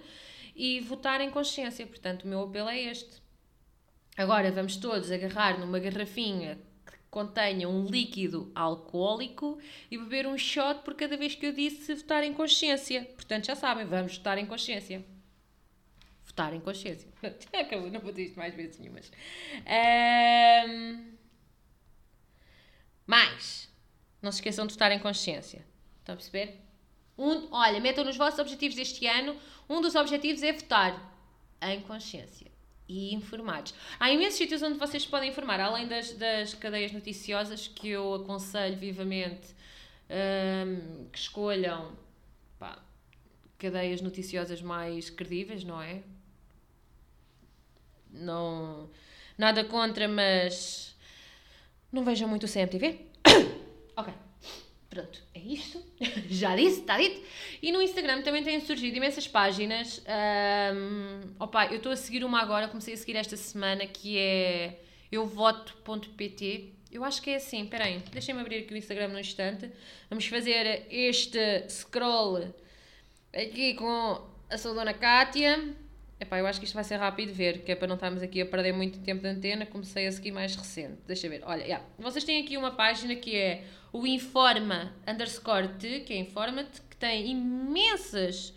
e 0.57 0.81
votar 0.81 1.21
em 1.21 1.31
consciência. 1.31 1.87
Portanto, 1.87 2.25
o 2.25 2.29
meu 2.29 2.43
apelo 2.43 2.69
é 2.69 2.79
este. 2.81 3.23
Agora 4.17 4.51
vamos 4.51 4.77
todos 4.77 5.11
agarrar 5.11 5.59
numa 5.59 5.79
garrafinha 5.79 6.59
que 6.85 6.99
contenha 7.11 7.69
um 7.69 7.87
líquido 7.87 8.51
alcoólico 8.55 9.59
e 9.91 9.97
beber 9.97 10.27
um 10.27 10.37
shot 10.37 10.83
por 10.83 10.95
cada 10.95 11.17
vez 11.17 11.35
que 11.35 11.47
eu 11.47 11.53
disse 11.53 11.95
votar 11.95 12.25
em 12.25 12.35
consciência. 12.35 13.05
Portanto, 13.15 13.47
já 13.47 13.55
sabem, 13.55 13.87
vamos 13.87 14.19
votar 14.19 14.37
em 14.37 14.47
consciência. 14.47 15.05
Votar 16.25 16.53
em 16.53 16.61
consciência. 16.61 17.09
Acabou, 17.55 17.91
não 17.91 18.01
vou 18.01 18.11
dizer 18.11 18.25
isto 18.25 18.37
mais 18.37 18.55
vezes 18.55 18.79
nenhumas. 18.79 19.11
Um... 20.67 21.15
Mais. 23.07 23.70
Não 24.23 24.31
se 24.31 24.39
esqueçam 24.39 24.67
de 24.67 24.73
estar 24.73 24.91
em 24.93 24.99
consciência. 24.99 25.65
Estão 26.01 26.15
a 26.15 26.17
perceber? 26.17 26.61
Um, 27.17 27.49
olha, 27.51 27.81
metam 27.81 28.05
nos 28.05 28.17
vossos 28.17 28.39
objetivos 28.39 28.77
deste 28.77 29.07
ano. 29.07 29.37
Um 29.69 29.81
dos 29.81 29.95
objetivos 29.95 30.43
é 30.43 30.53
votar 30.53 31.11
em 31.63 31.81
consciência 31.83 32.51
e 32.89 33.15
informados. 33.15 33.73
Há 34.01 34.11
imensos 34.11 34.37
sítios 34.37 34.63
onde 34.63 34.79
vocês 34.79 35.07
podem 35.07 35.31
informar, 35.31 35.61
além 35.61 35.87
das, 35.87 36.13
das 36.15 36.55
cadeias 36.55 36.91
noticiosas 36.91 37.69
que 37.69 37.89
eu 37.89 38.15
aconselho 38.15 38.77
vivamente 38.77 39.55
um, 40.11 41.09
que 41.11 41.19
escolham 41.19 41.93
pá, 42.59 42.79
cadeias 43.59 44.01
noticiosas 44.01 44.61
mais 44.61 45.09
credíveis, 45.09 45.63
não 45.63 45.81
é? 45.81 46.03
Não, 48.11 48.91
nada 49.39 49.63
contra, 49.63 50.09
mas 50.09 50.97
não 51.93 52.05
vejam 52.05 52.29
muito 52.29 52.45
o 52.45 52.53
CMTV. 52.53 53.07
Ok. 54.01 54.13
Pronto, 54.89 55.23
é 55.35 55.39
isto. 55.39 55.81
Já 56.29 56.57
disse, 56.57 56.81
está 56.81 56.99
dito. 56.99 57.23
E 57.63 57.71
no 57.71 57.81
Instagram 57.81 58.23
também 58.23 58.43
têm 58.43 58.61
surgido 58.61 58.97
imensas 58.97 59.29
páginas. 59.29 60.03
Um, 60.75 61.35
opa, 61.39 61.67
eu 61.67 61.77
estou 61.77 61.93
a 61.93 61.97
seguir 61.97 62.25
uma 62.25 62.41
agora, 62.41 62.67
comecei 62.67 62.95
a 62.95 62.97
seguir 62.97 63.17
esta 63.17 63.37
semana, 63.37 63.87
que 63.87 64.19
é 64.19 64.81
euvoto.pt. 65.13 66.73
Eu 66.91 67.05
acho 67.05 67.23
que 67.23 67.31
é 67.31 67.37
assim, 67.37 67.67
peraí, 67.67 67.99
deixem-me 68.11 68.41
abrir 68.41 68.65
aqui 68.65 68.75
o 68.75 68.77
Instagram 68.77 69.09
num 69.09 69.19
instante. 69.19 69.71
Vamos 70.09 70.27
fazer 70.27 70.87
este 70.91 71.69
scroll 71.69 72.53
aqui 73.33 73.75
com 73.75 74.27
a 74.49 74.59
sua 74.59 74.75
dona 74.75 74.93
Kátia. 74.93 75.73
Epá, 76.21 76.39
eu 76.39 76.47
acho 76.47 76.61
que 76.61 76.67
isto 76.67 76.75
vai 76.75 76.85
ser 76.85 76.97
rápido 76.97 77.33
ver, 77.33 77.63
que 77.63 77.73
é 77.73 77.75
para 77.75 77.89
não 77.89 77.95
estarmos 77.95 78.23
aqui 78.23 78.43
a 78.43 78.47
perder 78.47 78.73
muito 78.75 78.99
tempo 79.01 79.23
de 79.23 79.29
antena. 79.29 79.65
Comecei 79.65 80.07
a 80.07 80.13
seguir 80.13 80.33
mais 80.33 80.55
recente. 80.55 80.99
Deixa 81.07 81.27
eu 81.27 81.31
ver. 81.31 81.43
Olha, 81.47 81.63
yeah. 81.63 81.85
vocês 81.99 82.23
têm 82.25 82.43
aqui 82.43 82.59
uma 82.59 82.73
página 82.73 83.17
que 83.17 83.35
é 83.35 83.65
o 83.91 84.07
Informa 84.07 84.95
underscore 85.09 85.69
te, 85.79 86.01
que 86.01 86.13
é 86.13 86.17
Informa-te, 86.19 86.83
que 86.83 86.97
tem 86.97 87.31
imensas. 87.31 88.53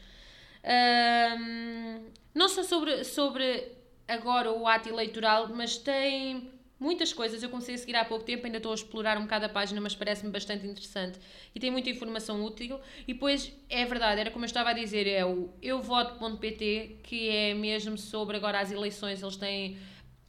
Um, 0.66 2.06
não 2.36 2.50
só 2.50 2.64
sobre, 2.64 3.06
sobre 3.06 3.72
agora 4.10 4.52
o 4.52 4.68
ato 4.68 4.90
eleitoral, 4.90 5.48
mas 5.48 5.78
tem 5.78 6.52
muitas 6.84 7.14
coisas. 7.14 7.42
Eu 7.42 7.50
comecei 7.50 7.76
a 7.76 7.78
seguir 7.78 7.96
há 7.96 8.04
pouco 8.04 8.26
tempo, 8.26 8.46
ainda 8.46 8.58
estou 8.58 8.74
a 8.74 8.76
explorar 8.76 9.18
um 9.18 9.22
bocado 9.22 9.46
a 9.46 9.50
página, 9.50 9.80
mas 9.80 9.96
parece-me 9.96 10.30
bastante 10.30 10.68
interessante 10.68 11.18
e 11.56 11.60
tem 11.60 11.72
muita 11.72 11.90
informação 11.90 12.44
útil. 12.44 12.80
E 13.08 13.14
depois, 13.14 13.52
é 13.70 13.86
verdade, 13.86 14.20
era 14.20 14.30
como 14.30 14.44
eu 14.44 14.48
estava 14.48 14.72
a 14.72 14.74
dizer, 14.74 15.08
é 15.08 15.26
o 15.26 15.50
euvoto.pt, 15.62 16.98
que 17.04 17.30
é 17.30 17.54
mesmo 17.54 17.98
sobre 17.98 18.36
agora 18.36 18.60
as 18.60 18.72
eleições, 18.72 19.24
eles 19.24 19.38
têm 19.38 19.78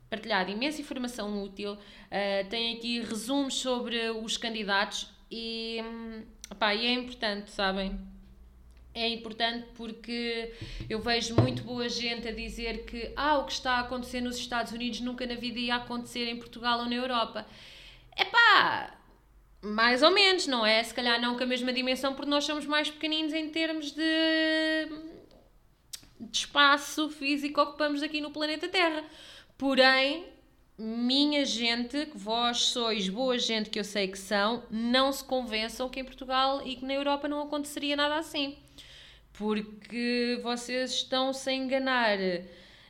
partilhado 0.09 0.53
imensa 0.53 0.81
informação 0.81 1.43
útil, 1.43 1.73
uh, 1.73 2.49
tem 2.49 2.77
aqui 2.77 3.01
resumos 3.01 3.55
sobre 3.55 4.11
os 4.11 4.37
candidatos 4.37 5.09
e, 5.29 5.83
hum, 5.83 6.23
opá, 6.49 6.73
e 6.73 6.87
é 6.87 6.93
importante, 6.93 7.51
sabem? 7.51 8.14
É 8.95 9.09
importante 9.09 9.67
porque 9.75 10.53
eu 10.89 11.01
vejo 11.01 11.35
muito 11.35 11.65
boa 11.65 11.89
gente 11.89 12.29
a 12.29 12.33
dizer 12.33 12.85
que 12.85 13.13
ah, 13.17 13.39
o 13.39 13.45
que 13.45 13.53
está 13.53 13.73
a 13.73 13.81
acontecer 13.81 14.21
nos 14.21 14.39
Estados 14.39 14.73
Unidos 14.73 15.01
nunca 15.01 15.27
na 15.27 15.35
vida 15.35 15.59
ia 15.59 15.75
acontecer 15.75 16.29
em 16.29 16.37
Portugal 16.37 16.79
ou 16.79 16.87
na 16.87 16.95
Europa. 16.95 17.45
É 18.17 18.25
pá, 18.25 18.97
mais 19.61 20.03
ou 20.03 20.13
menos, 20.13 20.47
não 20.47 20.65
é? 20.65 20.81
Se 20.83 20.95
calhar 20.95 21.21
não 21.21 21.37
com 21.37 21.43
a 21.43 21.47
mesma 21.47 21.73
dimensão, 21.73 22.15
porque 22.15 22.31
nós 22.31 22.45
somos 22.45 22.67
mais 22.67 22.89
pequeninos 22.89 23.33
em 23.33 23.51
termos 23.51 23.91
de, 23.91 24.89
de 26.21 26.39
espaço 26.39 27.09
físico 27.11 27.55
que 27.55 27.61
ocupamos 27.61 28.01
aqui 28.01 28.21
no 28.21 28.31
planeta 28.31 28.69
Terra. 28.69 29.03
Porém, 29.59 30.25
minha 30.79 31.45
gente, 31.45 32.07
que 32.07 32.17
vós 32.17 32.59
sois 32.67 33.09
boa 33.09 33.39
gente 33.41 33.71
que 33.71 33.79
eu 33.79 33.85
sei 33.85 34.07
que 34.07 34.19
são, 34.19 34.63
não 34.71 35.11
se 35.11 35.25
convençam 35.25 35.89
que 35.89 35.99
em 35.99 36.05
Portugal 36.05 36.65
e 36.65 36.77
que 36.77 36.85
na 36.85 36.95
Europa 36.95 37.27
não 37.27 37.43
aconteceria 37.43 37.97
nada 37.97 38.19
assim 38.19 38.57
porque 39.35 40.41
vocês 40.43 40.93
estão-se 40.93 41.53
enganar 41.53 42.19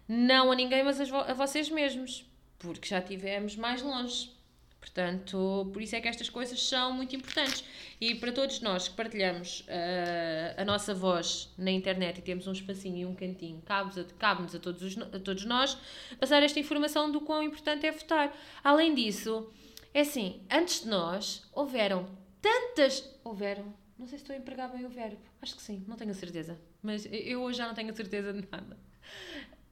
não 0.06 0.52
a 0.52 0.54
ninguém, 0.54 0.82
mas 0.82 1.00
a 1.00 1.34
vocês 1.34 1.68
mesmos, 1.70 2.24
porque 2.58 2.88
já 2.88 3.00
tivemos 3.00 3.56
mais 3.56 3.82
longe. 3.82 4.32
Portanto, 4.78 5.70
por 5.72 5.80
isso 5.80 5.96
é 5.96 6.00
que 6.00 6.08
estas 6.08 6.28
coisas 6.28 6.60
são 6.60 6.92
muito 6.92 7.16
importantes. 7.16 7.64
E 7.98 8.14
para 8.16 8.30
todos 8.30 8.60
nós 8.60 8.86
que 8.86 8.94
partilhamos 8.94 9.60
uh, 9.60 10.60
a 10.60 10.64
nossa 10.64 10.92
voz 10.92 11.50
na 11.56 11.70
internet 11.70 12.18
e 12.18 12.22
temos 12.22 12.46
um 12.46 12.52
espacinho 12.52 12.98
e 12.98 13.06
um 13.06 13.14
cantinho, 13.14 13.62
cabe-nos 13.64 13.96
a, 13.96 14.04
cabe 14.18 14.44
a, 14.54 14.58
todos, 14.58 14.82
os, 14.82 14.98
a 14.98 15.18
todos 15.18 15.46
nós 15.46 15.78
passar 16.20 16.42
esta 16.42 16.60
informação 16.60 17.10
do 17.10 17.22
quão 17.22 17.42
importante 17.42 17.86
é 17.86 17.92
votar. 17.92 18.36
Além 18.62 18.94
disso, 18.94 19.50
é 19.94 20.00
assim, 20.00 20.42
antes 20.50 20.82
de 20.82 20.88
nós, 20.88 21.42
houveram 21.54 22.06
tantas. 22.42 23.10
Houveram 23.24 23.72
não 24.04 24.08
sei 24.08 24.18
se 24.18 24.24
estou 24.24 24.36
a 24.36 24.38
empregar 24.38 24.70
bem 24.70 24.84
o 24.84 24.88
verbo. 24.90 25.22
Acho 25.40 25.56
que 25.56 25.62
sim, 25.62 25.82
não 25.88 25.96
tenho 25.96 26.10
a 26.10 26.14
certeza. 26.14 26.60
Mas 26.82 27.08
eu 27.10 27.40
hoje 27.40 27.56
já 27.56 27.66
não 27.66 27.74
tenho 27.74 27.90
a 27.90 27.94
certeza 27.94 28.34
de 28.34 28.46
nada. 28.50 28.78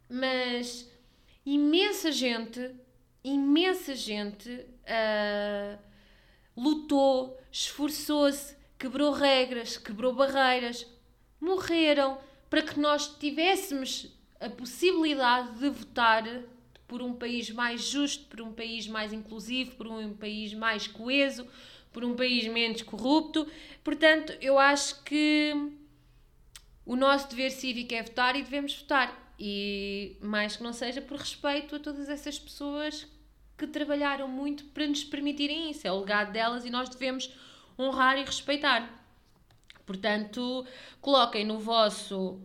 Mas 0.09 0.91
imensa 1.45 2.11
gente, 2.11 2.75
imensa 3.23 3.95
gente 3.95 4.51
uh, 4.51 5.79
lutou, 6.57 7.39
esforçou-se, 7.51 8.57
quebrou 8.79 9.13
regras, 9.13 9.77
quebrou 9.77 10.15
barreiras, 10.15 10.87
morreram 11.39 12.19
para 12.49 12.63
que 12.63 12.81
nós 12.81 13.15
tivéssemos 13.19 14.17
a 14.41 14.49
possibilidade 14.49 15.59
de 15.59 15.69
votar 15.69 16.25
por 16.89 17.03
um 17.03 17.13
país 17.13 17.51
mais 17.51 17.83
justo, 17.83 18.25
por 18.29 18.41
um 18.41 18.53
país 18.53 18.89
mais 18.89 19.13
inclusivo, 19.13 19.77
por 19.77 19.87
um 19.89 20.15
país 20.15 20.55
mais 20.55 20.87
coeso, 20.87 21.47
por 21.93 22.05
um 22.05 22.15
país 22.15 22.47
menos 22.49 22.83
corrupto. 22.83 23.47
Portanto, 23.85 24.33
eu 24.41 24.59
acho 24.59 25.03
que 25.05 25.53
o 26.85 26.97
nosso 26.97 27.29
dever 27.29 27.51
cívico 27.51 27.95
é 27.95 28.03
votar 28.03 28.37
e 28.37 28.43
devemos 28.43 28.75
votar. 28.75 29.35
E 29.39 30.17
mais 30.21 30.57
que 30.57 30.63
não 30.63 30.73
seja 30.73 31.01
por 31.01 31.19
respeito 31.19 31.77
a 31.77 31.79
todas 31.79 32.09
essas 32.09 32.39
pessoas 32.39 33.07
que 33.57 33.67
trabalharam 33.67 34.29
muito 34.29 34.65
para 34.67 34.87
nos 34.87 35.05
permitirem 35.05 35.71
isso. 35.71 35.87
É 35.87 35.93
o 35.93 36.01
legado 36.01 36.33
delas 36.33 36.65
e 36.65 36.71
nós 36.71 36.89
devemos 36.89 37.33
honrar 37.79 38.19
e 38.19 38.25
respeitar. 38.25 39.01
Portanto, 39.85 40.67
coloquem 41.01 41.45
no 41.45 41.59
vosso 41.59 42.41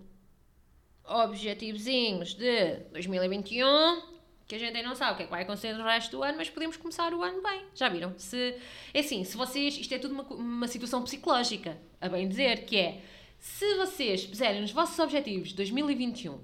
objetivozinhos 1.04 2.34
de 2.34 2.78
2021 2.92 4.17
que 4.48 4.56
a 4.56 4.60
gente 4.60 4.76
ainda 4.78 4.88
não 4.88 4.96
sabe 4.96 5.14
o 5.14 5.16
que 5.18 5.24
é 5.24 5.26
que 5.26 5.32
vai 5.32 5.42
acontecer 5.44 5.74
no 5.74 5.84
resto 5.84 6.12
do 6.12 6.24
ano, 6.24 6.38
mas 6.38 6.50
podemos 6.50 6.78
começar 6.78 7.14
o 7.14 7.22
ano 7.22 7.42
bem. 7.42 7.66
Já 7.76 7.90
viram? 7.90 8.18
Se, 8.18 8.56
é 8.94 9.00
assim, 9.00 9.24
se 9.24 9.36
vocês. 9.36 9.78
Isto 9.78 9.94
é 9.94 10.00
tudo 10.00 10.14
uma, 10.14 10.24
uma 10.24 10.68
situação 10.68 11.04
psicológica, 11.04 11.78
a 12.00 12.08
bem 12.08 12.28
dizer, 12.28 12.66
que 12.66 12.78
é. 12.78 13.02
Se 13.40 13.76
vocês 13.76 14.26
puserem 14.26 14.62
nos 14.62 14.72
vossos 14.72 14.98
objetivos 14.98 15.50
de 15.50 15.56
2021, 15.56 16.42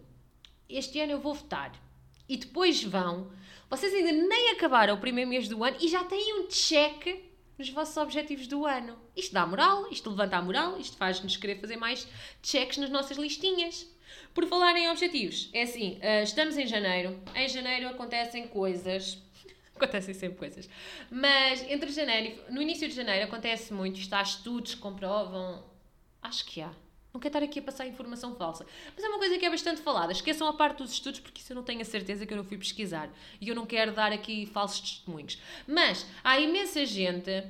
este 0.69 0.99
ano 0.99 1.13
eu 1.13 1.19
vou 1.19 1.33
votar, 1.33 1.71
e 2.27 2.37
depois 2.37 2.83
vão, 2.83 3.31
vocês 3.69 3.93
ainda 3.93 4.11
nem 4.11 4.51
acabaram 4.51 4.93
o 4.93 4.99
primeiro 4.99 5.29
mês 5.29 5.47
do 5.47 5.63
ano 5.63 5.77
e 5.79 5.87
já 5.87 6.03
têm 6.03 6.39
um 6.39 6.49
cheque 6.49 7.31
nos 7.57 7.69
vossos 7.69 7.97
objetivos 7.97 8.47
do 8.47 8.65
ano. 8.65 8.97
Isto 9.15 9.33
dá 9.33 9.45
moral, 9.45 9.91
isto 9.91 10.09
levanta 10.09 10.37
a 10.37 10.41
moral, 10.41 10.79
isto 10.79 10.97
faz-nos 10.97 11.37
querer 11.37 11.59
fazer 11.59 11.77
mais 11.77 12.07
cheques 12.41 12.77
nas 12.77 12.89
nossas 12.89 13.17
listinhas. 13.17 13.87
Por 14.33 14.45
falar 14.47 14.75
em 14.75 14.89
objetivos, 14.89 15.49
é 15.53 15.63
assim, 15.63 15.99
uh, 15.99 16.23
estamos 16.23 16.57
em 16.57 16.65
janeiro. 16.65 17.19
Em 17.35 17.47
janeiro 17.47 17.87
acontecem 17.87 18.47
coisas. 18.47 19.21
acontecem 19.75 20.13
sempre 20.13 20.37
coisas. 20.37 20.69
Mas 21.09 21.61
entre 21.69 21.91
janeiro 21.91 22.39
e. 22.49 22.51
No 22.51 22.61
início 22.61 22.87
de 22.87 22.95
janeiro 22.95 23.25
acontece 23.25 23.73
muito. 23.73 23.99
Está 23.99 24.21
estudos 24.21 24.75
que 24.75 24.81
comprovam. 24.81 25.63
Acho 26.21 26.45
que 26.45 26.61
há. 26.61 26.71
Não 27.13 27.21
quero 27.21 27.35
estar 27.35 27.45
aqui 27.45 27.59
a 27.59 27.61
passar 27.61 27.85
informação 27.85 28.35
falsa. 28.35 28.65
Mas 28.95 29.05
é 29.05 29.07
uma 29.07 29.19
coisa 29.19 29.37
que 29.37 29.45
é 29.45 29.49
bastante 29.49 29.81
falada. 29.81 30.11
Esqueçam 30.11 30.47
a 30.47 30.53
parte 30.53 30.79
dos 30.79 30.93
estudos, 30.93 31.19
porque 31.19 31.41
isso 31.41 31.53
eu 31.53 31.55
não 31.55 31.63
tenho 31.63 31.81
a 31.81 31.85
certeza 31.85 32.25
que 32.25 32.33
eu 32.33 32.37
não 32.37 32.43
fui 32.43 32.57
pesquisar. 32.57 33.07
E 33.39 33.49
eu 33.49 33.55
não 33.55 33.67
quero 33.67 33.91
dar 33.91 34.11
aqui 34.11 34.47
falsos 34.47 34.81
testemunhos. 34.81 35.39
Mas 35.67 36.07
há 36.23 36.39
imensa 36.39 36.83
gente 36.87 37.43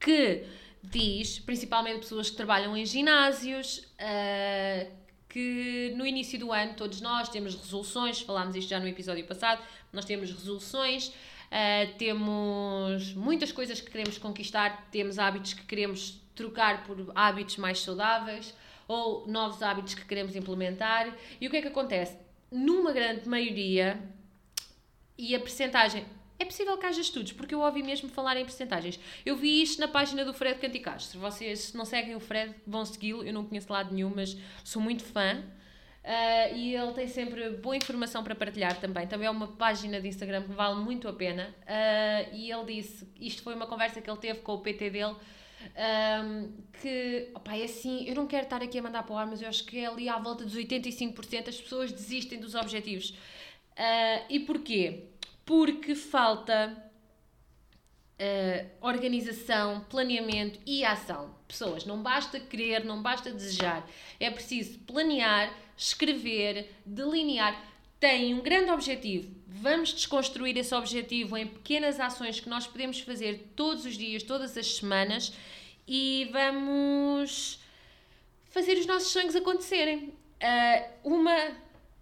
que 0.00 0.44
diz, 0.82 1.38
principalmente 1.38 2.00
pessoas 2.00 2.30
que 2.30 2.36
trabalham 2.36 2.76
em 2.76 2.84
ginásios, 2.84 3.78
uh, 3.78 5.01
que 5.32 5.94
no 5.96 6.06
início 6.06 6.38
do 6.38 6.52
ano 6.52 6.74
todos 6.74 7.00
nós 7.00 7.30
temos 7.30 7.54
resoluções, 7.54 8.20
falámos 8.20 8.54
isto 8.54 8.68
já 8.68 8.78
no 8.78 8.86
episódio 8.86 9.24
passado, 9.24 9.62
nós 9.90 10.04
temos 10.04 10.30
resoluções, 10.30 11.08
uh, 11.08 11.96
temos 11.96 13.14
muitas 13.14 13.50
coisas 13.50 13.80
que 13.80 13.90
queremos 13.90 14.18
conquistar, 14.18 14.88
temos 14.92 15.18
hábitos 15.18 15.54
que 15.54 15.64
queremos 15.64 16.20
trocar 16.34 16.84
por 16.84 17.10
hábitos 17.14 17.56
mais 17.56 17.80
saudáveis 17.80 18.54
ou 18.86 19.26
novos 19.26 19.62
hábitos 19.62 19.94
que 19.94 20.04
queremos 20.04 20.36
implementar. 20.36 21.16
E 21.40 21.46
o 21.46 21.50
que 21.50 21.56
é 21.56 21.62
que 21.62 21.68
acontece? 21.68 22.18
Numa 22.50 22.92
grande 22.92 23.26
maioria, 23.26 23.98
e 25.16 25.34
a 25.34 25.40
percentagem 25.40 26.04
é 26.38 26.44
possível 26.44 26.76
que 26.76 26.86
haja 26.86 27.00
estudos, 27.00 27.32
porque 27.32 27.54
eu 27.54 27.60
ouvi 27.60 27.82
mesmo 27.82 28.08
falar 28.08 28.36
em 28.36 28.44
percentagens. 28.44 28.98
Eu 29.24 29.36
vi 29.36 29.62
isto 29.62 29.80
na 29.80 29.88
página 29.88 30.24
do 30.24 30.34
Fred 30.34 30.58
Canticastro. 30.58 31.20
Vocês 31.20 31.72
não 31.72 31.84
seguem 31.84 32.14
o 32.14 32.20
Fred, 32.20 32.54
vão 32.66 32.84
segui-lo. 32.84 33.22
Eu 33.22 33.32
não 33.32 33.44
conheço 33.44 33.72
lado 33.72 33.94
nenhum, 33.94 34.12
mas 34.14 34.36
sou 34.64 34.82
muito 34.82 35.04
fã. 35.04 35.42
Uh, 36.04 36.56
e 36.56 36.74
ele 36.74 36.92
tem 36.94 37.06
sempre 37.06 37.50
boa 37.50 37.76
informação 37.76 38.24
para 38.24 38.34
partilhar 38.34 38.78
também. 38.80 39.06
Também 39.06 39.28
é 39.28 39.30
uma 39.30 39.46
página 39.46 40.00
de 40.00 40.08
Instagram 40.08 40.42
que 40.42 40.52
vale 40.52 40.80
muito 40.80 41.06
a 41.06 41.12
pena. 41.12 41.54
Uh, 41.62 42.34
e 42.34 42.50
ele 42.50 42.64
disse: 42.74 43.08
isto 43.20 43.42
foi 43.42 43.54
uma 43.54 43.66
conversa 43.66 44.00
que 44.00 44.10
ele 44.10 44.18
teve 44.18 44.40
com 44.40 44.54
o 44.54 44.58
PT 44.58 44.90
dele. 44.90 45.14
Um, 45.62 46.52
que, 46.80 47.30
opa, 47.34 47.56
é 47.56 47.62
assim, 47.62 48.04
eu 48.08 48.16
não 48.16 48.26
quero 48.26 48.44
estar 48.44 48.60
aqui 48.60 48.78
a 48.78 48.82
mandar 48.82 49.04
para 49.04 49.14
o 49.14 49.16
ar, 49.16 49.26
mas 49.28 49.40
eu 49.40 49.48
acho 49.48 49.64
que 49.64 49.78
é 49.78 49.86
ali 49.86 50.08
à 50.08 50.18
volta 50.18 50.44
dos 50.44 50.56
85% 50.56 51.48
as 51.48 51.60
pessoas 51.60 51.92
desistem 51.92 52.40
dos 52.40 52.56
objetivos. 52.56 53.10
Uh, 53.10 54.26
e 54.28 54.40
porquê? 54.40 55.04
Porque 55.44 55.94
falta 55.94 56.92
uh, 58.22 58.86
organização, 58.86 59.84
planeamento 59.88 60.58
e 60.66 60.84
ação. 60.84 61.34
Pessoas, 61.48 61.84
não 61.84 62.02
basta 62.02 62.40
querer, 62.40 62.84
não 62.84 63.02
basta 63.02 63.30
desejar, 63.30 63.86
é 64.18 64.30
preciso 64.30 64.78
planear, 64.80 65.52
escrever, 65.76 66.70
delinear. 66.86 67.70
Tem 68.00 68.34
um 68.34 68.40
grande 68.40 68.70
objetivo. 68.70 69.32
Vamos 69.46 69.92
desconstruir 69.92 70.56
esse 70.56 70.74
objetivo 70.74 71.36
em 71.36 71.46
pequenas 71.46 72.00
ações 72.00 72.40
que 72.40 72.48
nós 72.48 72.66
podemos 72.66 72.98
fazer 73.00 73.52
todos 73.54 73.84
os 73.84 73.96
dias, 73.96 74.22
todas 74.22 74.56
as 74.56 74.76
semanas 74.76 75.32
e 75.86 76.28
vamos 76.32 77.60
fazer 78.50 78.78
os 78.78 78.86
nossos 78.86 79.12
sonhos 79.12 79.36
acontecerem. 79.36 80.14
Uh, 80.42 81.12
uma, 81.12 81.36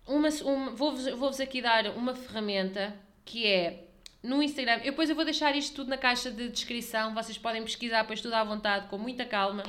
uma, 0.06 0.28
uma 0.44 0.70
vou-vos 0.70 1.06
vou 1.10 1.28
aqui 1.28 1.60
dar 1.60 1.88
uma 1.96 2.14
ferramenta 2.14 2.96
que 3.30 3.46
é 3.46 3.84
no 4.20 4.42
Instagram. 4.42 4.78
Eu 4.78 4.90
depois 4.90 5.08
eu 5.08 5.14
vou 5.14 5.24
deixar 5.24 5.54
isto 5.54 5.76
tudo 5.76 5.88
na 5.88 5.96
caixa 5.96 6.32
de 6.32 6.48
descrição. 6.48 7.14
Vocês 7.14 7.38
podem 7.38 7.62
pesquisar 7.62 8.02
depois 8.02 8.20
tudo 8.20 8.34
à 8.34 8.42
vontade, 8.42 8.88
com 8.88 8.98
muita 8.98 9.24
calma. 9.24 9.62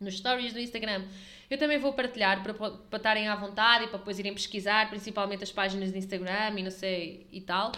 Nos 0.00 0.16
stories 0.16 0.54
do 0.54 0.58
Instagram. 0.58 1.04
Eu 1.50 1.58
também 1.58 1.78
vou 1.78 1.92
partilhar 1.92 2.42
para, 2.42 2.96
estarem 2.96 3.28
à 3.28 3.36
vontade 3.36 3.84
e 3.84 3.88
para 3.88 3.98
depois 3.98 4.18
irem 4.18 4.32
pesquisar, 4.32 4.88
principalmente 4.88 5.44
as 5.44 5.52
páginas 5.52 5.92
de 5.92 5.98
Instagram 5.98 6.58
e 6.58 6.62
não 6.62 6.70
sei 6.70 7.26
e 7.30 7.42
tal. 7.42 7.72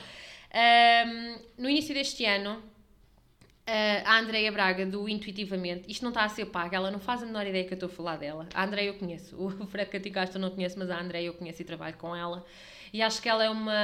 Um, 0.55 1.39
no 1.59 1.69
início 1.69 1.93
deste 1.93 2.25
ano, 2.25 2.63
a 4.05 4.19
Andreia 4.21 4.53
Braga, 4.53 4.87
do 4.87 5.09
Intuitivamente, 5.09 5.91
isto 5.91 6.03
não 6.03 6.11
está 6.11 6.23
a 6.23 6.29
ser 6.29 6.47
pago, 6.47 6.73
ela 6.73 6.91
não 6.91 7.01
faz 7.01 7.25
a 7.25 7.27
menor 7.27 7.47
ideia 7.47 7.65
que 7.65 7.73
eu 7.73 7.77
estou 7.77 7.89
a 7.89 7.93
falar 7.93 8.17
dela. 8.17 8.47
A 8.55 8.65
Andreia 8.65 8.87
eu 8.87 8.95
conheço, 8.95 9.37
o 9.43 9.67
Fred 9.67 9.91
Caticastro 9.91 10.39
não 10.39 10.51
conheço, 10.51 10.79
mas 10.79 10.89
a 10.89 11.01
Andreia 11.01 11.27
eu 11.27 11.35
conheço 11.35 11.61
e 11.61 11.65
trabalho 11.65 11.97
com 11.97 12.15
ela. 12.15 12.47
E 12.95 13.03
acho 13.03 13.21
que 13.21 13.29
ela 13.29 13.43
é 13.43 13.51
uma, 13.51 13.75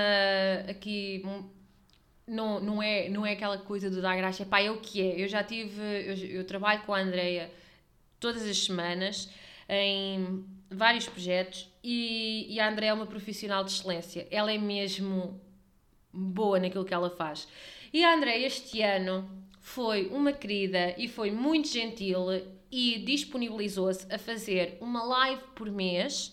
aqui, 0.68 1.20
não, 2.24 2.60
não, 2.60 2.80
é, 2.80 3.08
não 3.08 3.26
é 3.26 3.32
aquela 3.32 3.58
coisa 3.58 3.90
do 3.90 4.00
dar 4.00 4.16
graxa, 4.16 4.46
pá, 4.46 4.60
é 4.60 4.70
o 4.70 4.76
que 4.76 5.02
é. 5.02 5.20
Eu 5.20 5.26
já 5.26 5.42
tive, 5.42 5.82
eu, 5.82 6.14
eu 6.38 6.44
trabalho 6.46 6.82
com 6.82 6.94
a 6.94 7.00
Andreia 7.00 7.50
todas 8.20 8.46
as 8.46 8.56
semanas 8.56 9.28
em 9.68 10.44
vários 10.70 11.08
projetos 11.08 11.68
e, 11.82 12.54
e 12.54 12.60
a 12.60 12.68
Andreia 12.70 12.90
é 12.90 12.94
uma 12.94 13.04
profissional 13.04 13.64
de 13.64 13.72
excelência. 13.72 14.28
Ela 14.30 14.52
é 14.52 14.58
mesmo 14.58 15.40
boa 16.12 16.60
naquilo 16.60 16.84
que 16.84 16.94
ela 16.94 17.10
faz. 17.10 17.48
E 17.92 18.04
a 18.04 18.14
Andreia 18.14 18.46
este 18.46 18.80
ano 18.80 19.28
foi 19.58 20.06
uma 20.06 20.32
querida 20.32 20.94
e 20.96 21.08
foi 21.08 21.32
muito 21.32 21.66
gentil 21.66 22.26
e 22.70 23.00
disponibilizou-se 23.00 24.06
a 24.08 24.18
fazer 24.18 24.78
uma 24.80 25.02
live 25.02 25.42
por 25.56 25.68
mês 25.68 26.32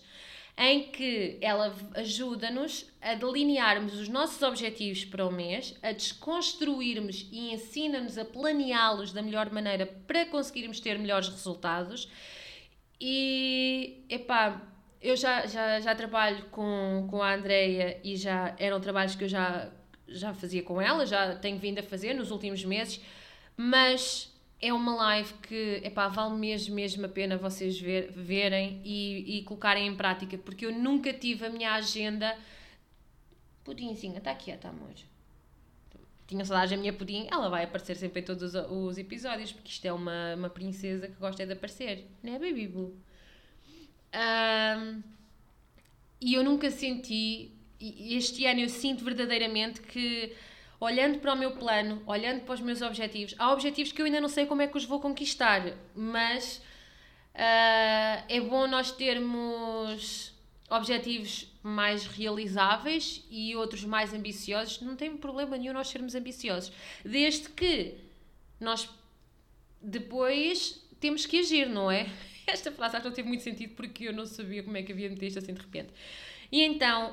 em 0.58 0.88
que 0.90 1.38
ela 1.40 1.72
ajuda-nos 1.94 2.84
a 3.00 3.14
delinearmos 3.14 3.94
os 3.94 4.08
nossos 4.08 4.42
objetivos 4.42 5.04
para 5.04 5.24
o 5.24 5.30
mês, 5.30 5.78
a 5.80 5.92
desconstruirmos 5.92 7.28
e 7.30 7.52
ensina-nos 7.52 8.18
a 8.18 8.24
planeá-los 8.24 9.12
da 9.12 9.22
melhor 9.22 9.52
maneira 9.52 9.86
para 9.86 10.26
conseguirmos 10.26 10.80
ter 10.80 10.98
melhores 10.98 11.28
resultados. 11.28 12.10
E, 13.00 14.04
epá, 14.08 14.60
eu 15.00 15.16
já, 15.16 15.46
já, 15.46 15.78
já 15.78 15.94
trabalho 15.94 16.44
com, 16.46 17.06
com 17.08 17.22
a 17.22 17.34
Andreia 17.34 18.00
e 18.02 18.16
já 18.16 18.56
eram 18.58 18.80
trabalhos 18.80 19.14
que 19.14 19.22
eu 19.22 19.28
já, 19.28 19.70
já 20.08 20.34
fazia 20.34 20.64
com 20.64 20.82
ela, 20.82 21.06
já 21.06 21.36
tenho 21.36 21.58
vindo 21.60 21.78
a 21.78 21.84
fazer 21.84 22.14
nos 22.14 22.32
últimos 22.32 22.64
meses, 22.64 23.00
mas 23.56 24.36
é 24.60 24.72
uma 24.72 24.94
live 24.94 25.34
que 25.34 25.80
epá, 25.84 26.08
vale 26.08 26.34
mesmo, 26.34 26.74
mesmo 26.74 27.06
a 27.06 27.08
pena 27.08 27.36
vocês 27.36 27.80
ver, 27.80 28.10
verem 28.10 28.80
e, 28.84 29.38
e 29.38 29.42
colocarem 29.44 29.86
em 29.86 29.94
prática, 29.94 30.36
porque 30.36 30.66
eu 30.66 30.72
nunca 30.72 31.12
tive 31.12 31.46
a 31.46 31.50
minha 31.50 31.74
agenda. 31.74 32.36
Pudinzinha, 33.62 34.18
está 34.18 34.34
quieta, 34.34 34.68
amor. 34.68 34.94
Tinha 36.26 36.44
saudade 36.44 36.74
da 36.74 36.76
minha 36.76 36.92
pudim, 36.92 37.26
ela 37.30 37.48
vai 37.48 37.64
aparecer 37.64 37.96
sempre 37.96 38.20
em 38.20 38.24
todos 38.24 38.54
os, 38.54 38.70
os, 38.70 38.98
episódios, 38.98 39.52
porque 39.52 39.70
isto 39.70 39.84
é 39.86 39.92
uma, 39.92 40.34
uma 40.34 40.50
princesa 40.50 41.08
que 41.08 41.14
gosta 41.14 41.46
de 41.46 41.52
aparecer, 41.52 42.06
não 42.22 42.34
é, 42.34 42.38
baby 42.38 42.66
boo? 42.66 42.94
Um, 44.12 45.02
e 46.20 46.34
eu 46.34 46.42
nunca 46.42 46.70
senti, 46.70 47.52
este 47.80 48.44
ano 48.44 48.60
eu 48.60 48.68
sinto 48.68 49.04
verdadeiramente 49.04 49.80
que 49.80 50.34
olhando 50.80 51.18
para 51.18 51.32
o 51.32 51.36
meu 51.36 51.52
plano, 51.52 52.02
olhando 52.06 52.42
para 52.42 52.54
os 52.54 52.60
meus 52.60 52.82
objetivos, 52.82 53.34
há 53.38 53.52
objetivos 53.52 53.92
que 53.92 54.00
eu 54.00 54.06
ainda 54.06 54.20
não 54.20 54.28
sei 54.28 54.46
como 54.46 54.62
é 54.62 54.66
que 54.66 54.76
os 54.76 54.84
vou 54.84 55.00
conquistar, 55.00 55.62
mas 55.94 56.58
uh, 57.34 58.24
é 58.28 58.40
bom 58.40 58.66
nós 58.66 58.92
termos 58.92 60.34
objetivos 60.70 61.50
mais 61.62 62.06
realizáveis 62.06 63.24
e 63.30 63.56
outros 63.56 63.84
mais 63.84 64.12
ambiciosos. 64.12 64.80
Não 64.80 64.96
tem 64.96 65.16
problema 65.16 65.56
nenhum 65.56 65.72
nós 65.72 65.88
sermos 65.88 66.14
ambiciosos, 66.14 66.72
desde 67.04 67.48
que 67.48 67.96
nós 68.60 68.88
depois 69.80 70.84
temos 71.00 71.26
que 71.26 71.38
agir, 71.38 71.68
não 71.68 71.90
é? 71.90 72.08
Esta 72.46 72.72
frase 72.72 72.96
acho 72.96 73.02
que 73.02 73.08
não 73.08 73.14
teve 73.14 73.28
muito 73.28 73.42
sentido 73.42 73.74
porque 73.74 74.04
eu 74.04 74.12
não 74.12 74.26
sabia 74.26 74.62
como 74.62 74.76
é 74.76 74.82
que 74.82 74.92
havia 74.92 75.08
meter 75.08 75.26
isto 75.26 75.38
assim 75.38 75.52
de 75.52 75.60
repente. 75.60 75.90
E 76.50 76.62
então, 76.62 77.12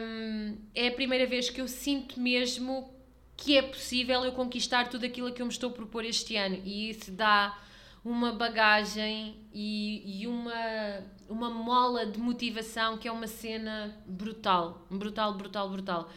hum, 0.00 0.58
é 0.74 0.88
a 0.88 0.92
primeira 0.92 1.26
vez 1.26 1.48
que 1.48 1.60
eu 1.60 1.68
sinto 1.68 2.20
mesmo 2.20 2.92
que 3.36 3.56
é 3.56 3.62
possível 3.62 4.24
eu 4.24 4.32
conquistar 4.32 4.88
tudo 4.88 5.06
aquilo 5.06 5.32
que 5.32 5.42
eu 5.42 5.46
me 5.46 5.52
estou 5.52 5.70
a 5.70 5.72
propor 5.72 6.04
este 6.04 6.36
ano. 6.36 6.60
E 6.64 6.90
isso 6.90 7.10
dá 7.10 7.58
uma 8.04 8.32
bagagem 8.32 9.36
e, 9.52 10.20
e 10.22 10.26
uma, 10.26 11.02
uma 11.28 11.50
mola 11.50 12.04
de 12.04 12.18
motivação 12.18 12.98
que 12.98 13.08
é 13.08 13.12
uma 13.12 13.26
cena 13.26 13.96
brutal. 14.06 14.86
Brutal, 14.90 15.34
brutal, 15.34 15.70
brutal. 15.70 16.10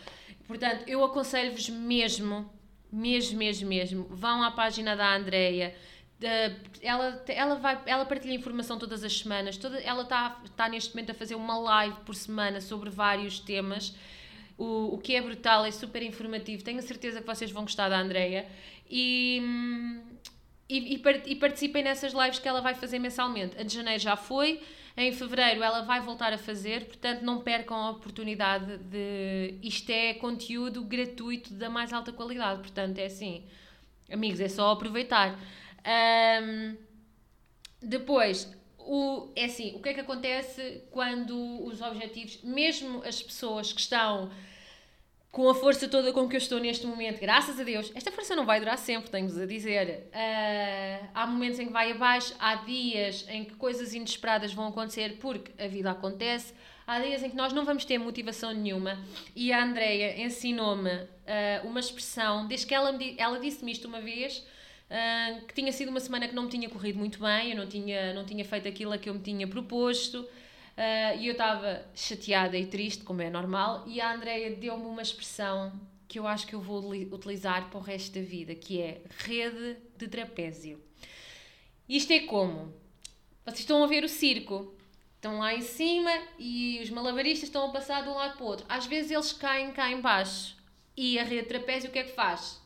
Portanto, 0.45 0.83
eu 0.87 1.03
aconselho-vos 1.03 1.69
mesmo, 1.69 2.49
mesmo, 2.91 3.37
mesmo, 3.37 3.67
mesmo, 3.67 4.07
vão 4.09 4.43
à 4.43 4.51
página 4.51 4.95
da 4.95 5.15
Andreia 5.15 5.75
ela, 6.81 7.23
ela, 7.27 7.55
vai, 7.55 7.79
ela 7.85 8.05
partilha 8.05 8.33
informação 8.33 8.79
todas 8.79 9.03
as 9.03 9.19
semanas. 9.19 9.57
Toda, 9.57 9.79
ela 9.79 10.03
está 10.03 10.41
tá 10.55 10.67
neste 10.67 10.95
momento 10.95 11.11
a 11.11 11.13
fazer 11.13 11.35
uma 11.35 11.57
live 11.59 11.97
por 12.05 12.15
semana 12.15 12.59
sobre 12.59 12.89
vários 12.89 13.39
temas. 13.39 13.95
O, 14.57 14.95
o 14.95 14.97
que 14.97 15.15
é 15.15 15.21
brutal, 15.21 15.65
é 15.65 15.71
super 15.71 16.01
informativo. 16.01 16.63
Tenho 16.63 16.81
certeza 16.81 17.21
que 17.21 17.27
vocês 17.27 17.51
vão 17.51 17.63
gostar 17.63 17.89
da 17.89 17.99
Andreia. 17.99 18.47
E, 18.89 19.41
e, 20.67 20.95
e, 20.95 21.01
e 21.27 21.35
participem 21.35 21.83
nessas 21.83 22.13
lives 22.13 22.39
que 22.39 22.47
ela 22.47 22.61
vai 22.61 22.73
fazer 22.73 22.97
mensalmente. 22.97 23.57
A 23.59 23.63
de 23.63 23.73
janeiro 23.73 24.01
já 24.01 24.15
foi, 24.15 24.59
em 24.95 25.11
fevereiro 25.11 25.61
ela 25.61 25.81
vai 25.81 26.01
voltar 26.01 26.33
a 26.33 26.37
fazer, 26.39 26.85
portanto 26.85 27.21
não 27.21 27.41
percam 27.41 27.77
a 27.77 27.91
oportunidade 27.91 28.77
de. 28.79 29.53
Isto 29.61 29.91
é 29.91 30.15
conteúdo 30.15 30.83
gratuito 30.83 31.53
da 31.53 31.69
mais 31.69 31.93
alta 31.93 32.11
qualidade, 32.11 32.61
portanto 32.61 32.97
é 32.97 33.05
assim, 33.05 33.43
amigos, 34.11 34.39
é 34.39 34.49
só 34.49 34.71
aproveitar. 34.71 35.39
Um, 35.87 36.77
depois, 37.81 38.51
o, 38.77 39.29
é 39.35 39.45
assim, 39.45 39.75
o 39.75 39.81
que 39.81 39.89
é 39.89 39.93
que 39.93 39.99
acontece 40.01 40.83
quando 40.91 41.65
os 41.65 41.81
objetivos, 41.81 42.39
mesmo 42.43 43.03
as 43.05 43.21
pessoas 43.21 43.71
que 43.71 43.79
estão 43.79 44.29
com 45.31 45.49
a 45.49 45.53
força 45.53 45.87
toda 45.87 46.11
com 46.11 46.27
que 46.27 46.35
eu 46.35 46.39
estou 46.39 46.59
neste 46.59 46.87
momento, 46.87 47.19
graças 47.19 47.59
a 47.59 47.63
Deus, 47.63 47.91
esta 47.93 48.11
força 48.11 48.35
não 48.35 48.45
vai 48.45 48.59
durar 48.59 48.77
sempre, 48.77 49.11
tenho-vos 49.11 49.37
a 49.37 49.45
dizer. 49.45 50.09
Uh, 50.09 51.07
há 51.13 51.27
momentos 51.27 51.59
em 51.59 51.67
que 51.67 51.73
vai 51.73 51.91
abaixo, 51.91 52.33
há 52.39 52.55
dias 52.55 53.25
em 53.29 53.45
que 53.45 53.53
coisas 53.55 53.93
inesperadas 53.93 54.53
vão 54.53 54.67
acontecer 54.67 55.17
porque 55.19 55.51
a 55.61 55.67
vida 55.67 55.91
acontece, 55.91 56.53
há 56.87 56.99
dias 56.99 57.21
em 57.21 57.29
que 57.29 57.35
nós 57.35 57.53
não 57.53 57.65
vamos 57.65 57.85
ter 57.85 57.97
motivação 57.99 58.51
nenhuma. 58.51 58.97
E 59.35 59.53
a 59.53 59.63
Andreia 59.63 60.19
ensinou-me 60.19 60.91
uh, 60.91 61.67
uma 61.67 61.81
expressão, 61.81 62.47
desde 62.47 62.65
que 62.65 62.73
ela, 62.73 62.97
ela 63.17 63.39
disse-me 63.39 63.71
isto 63.71 63.87
uma 63.87 64.01
vez 64.01 64.43
que 65.47 65.53
tinha 65.53 65.71
sido 65.71 65.89
uma 65.89 65.99
semana 65.99 66.27
que 66.27 66.35
não 66.35 66.43
me 66.43 66.49
tinha 66.49 66.69
corrido 66.69 66.97
muito 66.97 67.19
bem, 67.19 67.51
eu 67.51 67.57
não 67.57 67.67
tinha, 67.67 68.13
não 68.13 68.25
tinha 68.25 68.45
feito 68.45 68.67
aquilo 68.67 68.93
a 68.93 68.97
que 68.97 69.09
eu 69.09 69.13
me 69.13 69.21
tinha 69.21 69.47
proposto. 69.47 70.21
Uh, 70.77 71.17
e 71.19 71.25
eu 71.25 71.31
estava 71.31 71.83
chateada 71.95 72.55
e 72.55 72.67
triste, 72.67 73.03
como 73.03 73.19
é 73.23 73.31
normal, 73.31 73.83
e 73.87 73.99
a 73.99 74.13
Andrea 74.13 74.55
deu-me 74.55 74.85
uma 74.85 75.01
expressão 75.01 75.73
que 76.07 76.19
eu 76.19 76.27
acho 76.27 76.45
que 76.45 76.53
eu 76.53 76.61
vou 76.61 76.91
utilizar 76.91 77.67
para 77.69 77.79
o 77.79 77.81
resto 77.81 78.13
da 78.13 78.21
vida, 78.21 78.53
que 78.53 78.79
é 78.79 79.01
rede 79.17 79.77
de 79.97 80.07
trapézio. 80.07 80.79
Isto 81.89 82.13
é 82.13 82.19
como? 82.19 82.71
Vocês 83.43 83.61
estão 83.61 83.83
a 83.83 83.87
ver 83.87 84.03
o 84.03 84.09
circo, 84.09 84.75
estão 85.15 85.39
lá 85.39 85.53
em 85.53 85.61
cima 85.61 86.11
e 86.37 86.79
os 86.83 86.91
malabaristas 86.91 87.49
estão 87.49 87.65
a 87.65 87.71
passar 87.71 88.03
de 88.03 88.09
um 88.09 88.13
lado 88.13 88.37
para 88.37 88.45
o 88.45 88.47
outro. 88.47 88.65
Às 88.69 88.85
vezes 88.85 89.09
eles 89.09 89.33
caem 89.33 89.71
cá 89.71 89.91
embaixo 89.91 90.55
e 90.95 91.17
a 91.17 91.23
rede 91.23 91.41
de 91.41 91.47
trapézio 91.47 91.89
o 91.89 91.91
que 91.91 91.99
é 91.99 92.03
que 92.03 92.13
faz? 92.13 92.61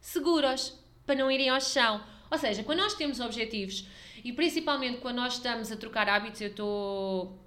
Segura-os 0.00 0.81
para 1.04 1.14
não 1.14 1.30
irem 1.30 1.48
ao 1.48 1.60
chão. 1.60 2.02
Ou 2.30 2.38
seja, 2.38 2.62
quando 2.62 2.78
nós 2.78 2.94
temos 2.94 3.20
objetivos 3.20 3.86
e 4.24 4.32
principalmente 4.32 4.98
quando 4.98 5.16
nós 5.16 5.34
estamos 5.34 5.70
a 5.70 5.76
trocar 5.76 6.08
hábitos, 6.08 6.40
eu 6.40 6.48
estou 6.48 7.38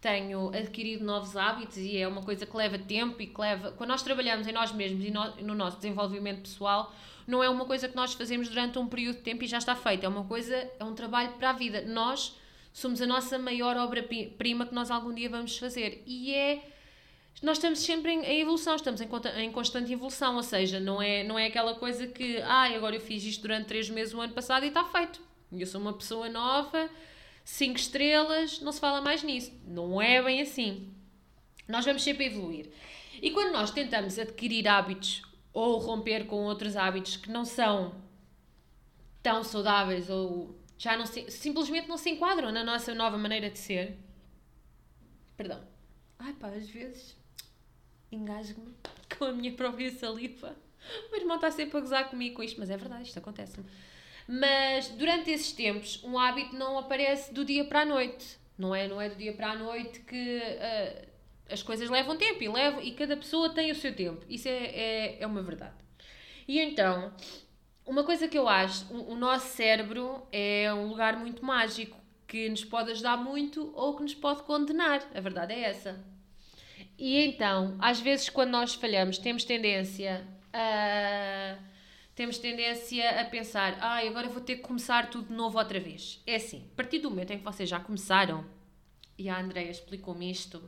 tenho 0.00 0.48
adquirido 0.48 1.04
novos 1.04 1.36
hábitos 1.36 1.76
e 1.76 1.98
é 1.98 2.08
uma 2.08 2.22
coisa 2.22 2.46
que 2.46 2.56
leva 2.56 2.78
tempo 2.78 3.20
e 3.20 3.26
que 3.26 3.38
leva. 3.40 3.72
Quando 3.72 3.90
nós 3.90 4.02
trabalhamos 4.02 4.46
em 4.46 4.52
nós 4.52 4.72
mesmos 4.72 5.04
e 5.04 5.10
no, 5.10 5.36
no, 5.36 5.54
nosso 5.54 5.76
desenvolvimento 5.76 6.40
pessoal, 6.40 6.94
não 7.26 7.44
é 7.44 7.50
uma 7.50 7.66
coisa 7.66 7.86
que 7.86 7.94
nós 7.94 8.14
fazemos 8.14 8.48
durante 8.48 8.78
um 8.78 8.88
período 8.88 9.16
de 9.16 9.22
tempo 9.22 9.44
e 9.44 9.46
já 9.46 9.58
está 9.58 9.76
feito. 9.76 10.04
É 10.04 10.08
uma 10.08 10.24
coisa, 10.24 10.56
é 10.78 10.84
um 10.84 10.94
trabalho 10.94 11.32
para 11.32 11.50
a 11.50 11.52
vida. 11.52 11.82
Nós 11.82 12.34
somos 12.72 13.02
a 13.02 13.06
nossa 13.06 13.38
maior 13.38 13.76
obra-prima 13.76 14.64
que 14.64 14.74
nós 14.74 14.90
algum 14.90 15.12
dia 15.12 15.28
vamos 15.28 15.58
fazer. 15.58 16.02
E 16.06 16.34
é 16.34 16.64
nós 17.42 17.56
estamos 17.56 17.78
sempre 17.78 18.12
em, 18.12 18.22
em 18.22 18.40
evolução, 18.40 18.76
estamos 18.76 19.00
em, 19.00 19.08
em, 19.38 19.50
constante 19.50 19.90
evolução, 19.92 20.36
ou 20.36 20.42
seja, 20.42 20.78
não 20.78 21.00
é, 21.00 21.24
não 21.24 21.38
é 21.38 21.46
aquela 21.46 21.74
coisa 21.74 22.06
que, 22.06 22.36
ah, 22.42 22.64
agora 22.74 22.96
eu 22.96 23.00
fiz 23.00 23.24
isto 23.24 23.40
durante 23.42 23.66
três 23.66 23.88
meses 23.88 24.12
o 24.12 24.20
ano 24.20 24.34
passado 24.34 24.64
e 24.64 24.68
está 24.68 24.84
feito. 24.84 25.22
Eu 25.50 25.66
sou 25.66 25.80
uma 25.80 25.94
pessoa 25.94 26.28
nova, 26.28 26.90
cinco 27.42 27.78
estrelas, 27.78 28.60
não 28.60 28.70
se 28.72 28.78
fala 28.78 29.00
mais 29.00 29.22
nisso. 29.22 29.52
Não 29.66 30.00
é 30.00 30.22
bem 30.22 30.42
assim. 30.42 30.92
Nós 31.66 31.84
vamos 31.84 32.02
sempre 32.02 32.26
evoluir. 32.26 32.70
E 33.22 33.30
quando 33.30 33.52
nós 33.52 33.70
tentamos 33.70 34.18
adquirir 34.18 34.68
hábitos 34.68 35.22
ou 35.52 35.78
romper 35.78 36.26
com 36.26 36.44
outros 36.44 36.76
hábitos 36.76 37.16
que 37.16 37.30
não 37.30 37.44
são 37.44 37.94
tão 39.22 39.42
saudáveis 39.42 40.10
ou 40.10 40.58
já 40.76 40.96
não 40.96 41.06
se, 41.06 41.30
simplesmente 41.30 41.88
não 41.88 41.96
se 41.96 42.10
enquadram 42.10 42.52
na 42.52 42.62
nossa 42.62 42.94
nova 42.94 43.16
maneira 43.16 43.50
de 43.50 43.58
ser. 43.58 43.98
Perdão. 45.36 45.62
Ai 46.18 46.34
pá, 46.34 46.48
às 46.48 46.68
vezes 46.68 47.19
engasgo-me 48.10 48.74
com 49.18 49.24
a 49.24 49.32
minha 49.32 49.52
própria 49.52 49.90
saliva. 49.90 50.56
O 51.08 51.10
meu 51.10 51.20
irmão 51.20 51.36
está 51.36 51.50
sempre 51.50 51.76
a 51.76 51.80
gozar 51.80 52.08
comigo 52.08 52.36
com 52.36 52.42
isto, 52.42 52.58
mas 52.58 52.70
é 52.70 52.76
verdade, 52.76 53.04
isto 53.04 53.18
acontece-me. 53.18 53.66
Mas 54.26 54.88
durante 54.90 55.30
esses 55.30 55.52
tempos, 55.52 56.02
um 56.04 56.18
hábito 56.18 56.54
não 56.56 56.78
aparece 56.78 57.34
do 57.34 57.44
dia 57.44 57.64
para 57.64 57.80
a 57.80 57.84
noite. 57.84 58.38
Não 58.56 58.74
é, 58.74 58.86
não 58.86 59.00
é 59.00 59.08
do 59.08 59.16
dia 59.16 59.32
para 59.32 59.52
a 59.52 59.56
noite 59.56 60.00
que 60.00 60.38
uh, 60.38 61.08
as 61.50 61.62
coisas 61.62 61.90
levam 61.90 62.16
tempo 62.16 62.42
e, 62.42 62.48
levam, 62.48 62.80
e 62.82 62.92
cada 62.92 63.16
pessoa 63.16 63.50
tem 63.50 63.70
o 63.70 63.74
seu 63.74 63.94
tempo. 63.94 64.24
Isso 64.28 64.48
é, 64.48 64.52
é, 64.52 65.22
é 65.22 65.26
uma 65.26 65.42
verdade. 65.42 65.74
E 66.46 66.60
então, 66.60 67.12
uma 67.84 68.04
coisa 68.04 68.28
que 68.28 68.38
eu 68.38 68.48
acho, 68.48 68.86
o, 68.92 69.12
o 69.12 69.16
nosso 69.16 69.48
cérebro 69.48 70.22
é 70.30 70.72
um 70.72 70.88
lugar 70.88 71.16
muito 71.18 71.44
mágico 71.44 71.98
que 72.28 72.48
nos 72.48 72.64
pode 72.64 72.92
ajudar 72.92 73.16
muito 73.16 73.72
ou 73.74 73.96
que 73.96 74.02
nos 74.02 74.14
pode 74.14 74.44
condenar. 74.44 75.02
A 75.12 75.20
verdade 75.20 75.52
é 75.52 75.62
essa. 75.62 75.98
E 77.00 77.16
então, 77.24 77.76
às 77.78 77.98
vezes, 77.98 78.28
quando 78.28 78.50
nós 78.50 78.74
falhamos, 78.74 79.16
temos 79.16 79.42
tendência 79.42 80.22
a. 80.52 81.56
Temos 82.14 82.36
tendência 82.36 83.18
a 83.18 83.24
pensar, 83.24 83.78
ai, 83.80 84.06
ah, 84.06 84.10
agora 84.10 84.28
vou 84.28 84.42
ter 84.42 84.56
que 84.56 84.62
começar 84.62 85.08
tudo 85.08 85.28
de 85.28 85.32
novo 85.32 85.56
outra 85.56 85.80
vez. 85.80 86.22
É 86.26 86.34
assim, 86.34 86.68
a 86.70 86.76
partir 86.76 86.98
do 86.98 87.08
momento 87.08 87.30
em 87.30 87.38
que 87.38 87.44
vocês 87.44 87.66
já 87.66 87.80
começaram, 87.80 88.44
e 89.16 89.30
a 89.30 89.40
Andrea 89.40 89.70
explicou-me 89.70 90.30
isto, 90.30 90.62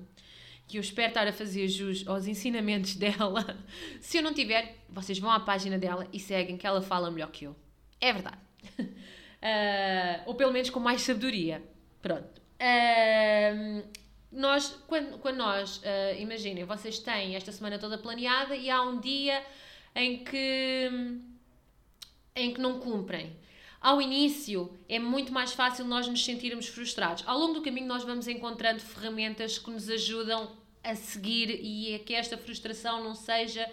que 0.66 0.78
eu 0.78 0.80
espero 0.80 1.08
estar 1.08 1.26
a 1.26 1.32
fazer 1.32 1.68
jus 1.68 2.08
aos 2.08 2.26
ensinamentos 2.26 2.94
dela. 2.96 3.58
Se 4.00 4.16
eu 4.16 4.22
não 4.22 4.32
tiver, 4.32 4.78
vocês 4.88 5.18
vão 5.18 5.30
à 5.30 5.40
página 5.40 5.78
dela 5.78 6.08
e 6.10 6.18
seguem, 6.18 6.56
que 6.56 6.66
ela 6.66 6.80
fala 6.80 7.10
melhor 7.10 7.30
que 7.30 7.44
eu. 7.44 7.54
É 8.00 8.10
verdade. 8.10 8.38
Uh, 8.78 10.22
ou 10.24 10.34
pelo 10.34 10.52
menos 10.52 10.70
com 10.70 10.80
mais 10.80 11.02
sabedoria. 11.02 11.62
Pronto. 12.00 12.40
Uh, 12.58 13.84
nós, 14.32 14.74
quando, 14.86 15.18
quando 15.18 15.36
nós, 15.36 15.78
uh, 15.78 16.18
imaginem, 16.18 16.64
vocês 16.64 16.98
têm 16.98 17.36
esta 17.36 17.52
semana 17.52 17.78
toda 17.78 17.98
planeada 17.98 18.56
e 18.56 18.70
há 18.70 18.82
um 18.82 18.98
dia 18.98 19.44
em 19.94 20.24
que, 20.24 20.90
em 22.34 22.54
que 22.54 22.60
não 22.60 22.80
cumprem. 22.80 23.36
Ao 23.80 24.00
início 24.00 24.78
é 24.88 24.98
muito 24.98 25.32
mais 25.32 25.52
fácil 25.52 25.84
nós 25.84 26.06
nos 26.08 26.24
sentirmos 26.24 26.68
frustrados. 26.68 27.24
Ao 27.26 27.36
longo 27.36 27.54
do 27.54 27.62
caminho 27.62 27.86
nós 27.86 28.04
vamos 28.04 28.26
encontrando 28.26 28.80
ferramentas 28.80 29.58
que 29.58 29.70
nos 29.70 29.88
ajudam 29.90 30.50
a 30.82 30.94
seguir 30.94 31.60
e 31.62 31.94
a 31.94 31.98
que 31.98 32.14
esta 32.14 32.38
frustração 32.38 33.04
não 33.04 33.14
seja 33.14 33.68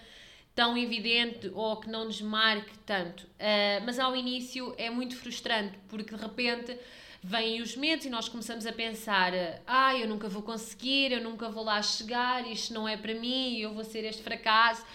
tão 0.54 0.78
evidente 0.78 1.50
ou 1.54 1.78
que 1.78 1.90
não 1.90 2.06
nos 2.06 2.22
marque 2.22 2.78
tanto. 2.80 3.24
Uh, 3.24 3.86
mas 3.86 3.98
ao 3.98 4.16
início 4.16 4.74
é 4.78 4.90
muito 4.90 5.16
frustrante 5.16 5.78
porque 5.88 6.16
de 6.16 6.22
repente 6.22 6.78
vêm 7.22 7.62
os 7.62 7.76
medos 7.76 8.06
e 8.06 8.10
nós 8.10 8.30
começamos 8.30 8.66
a 8.66 8.74
pensar: 8.74 9.34
ah, 9.68 9.96
eu 9.98 10.08
nunca 10.08 10.28
vou 10.28 10.42
conseguir, 10.42 11.12
eu 11.12 11.22
nunca 11.22 11.50
vou 11.50 11.64
lá 11.64 11.82
chegar, 11.82 12.50
isto 12.50 12.74
não 12.74 12.88
é 12.88 12.98
para 12.98 13.14
mim, 13.14 13.58
eu 13.58 13.74
vou 13.74 13.84
ser 13.84 14.04
este 14.06 14.24
fracasso. 14.24 14.86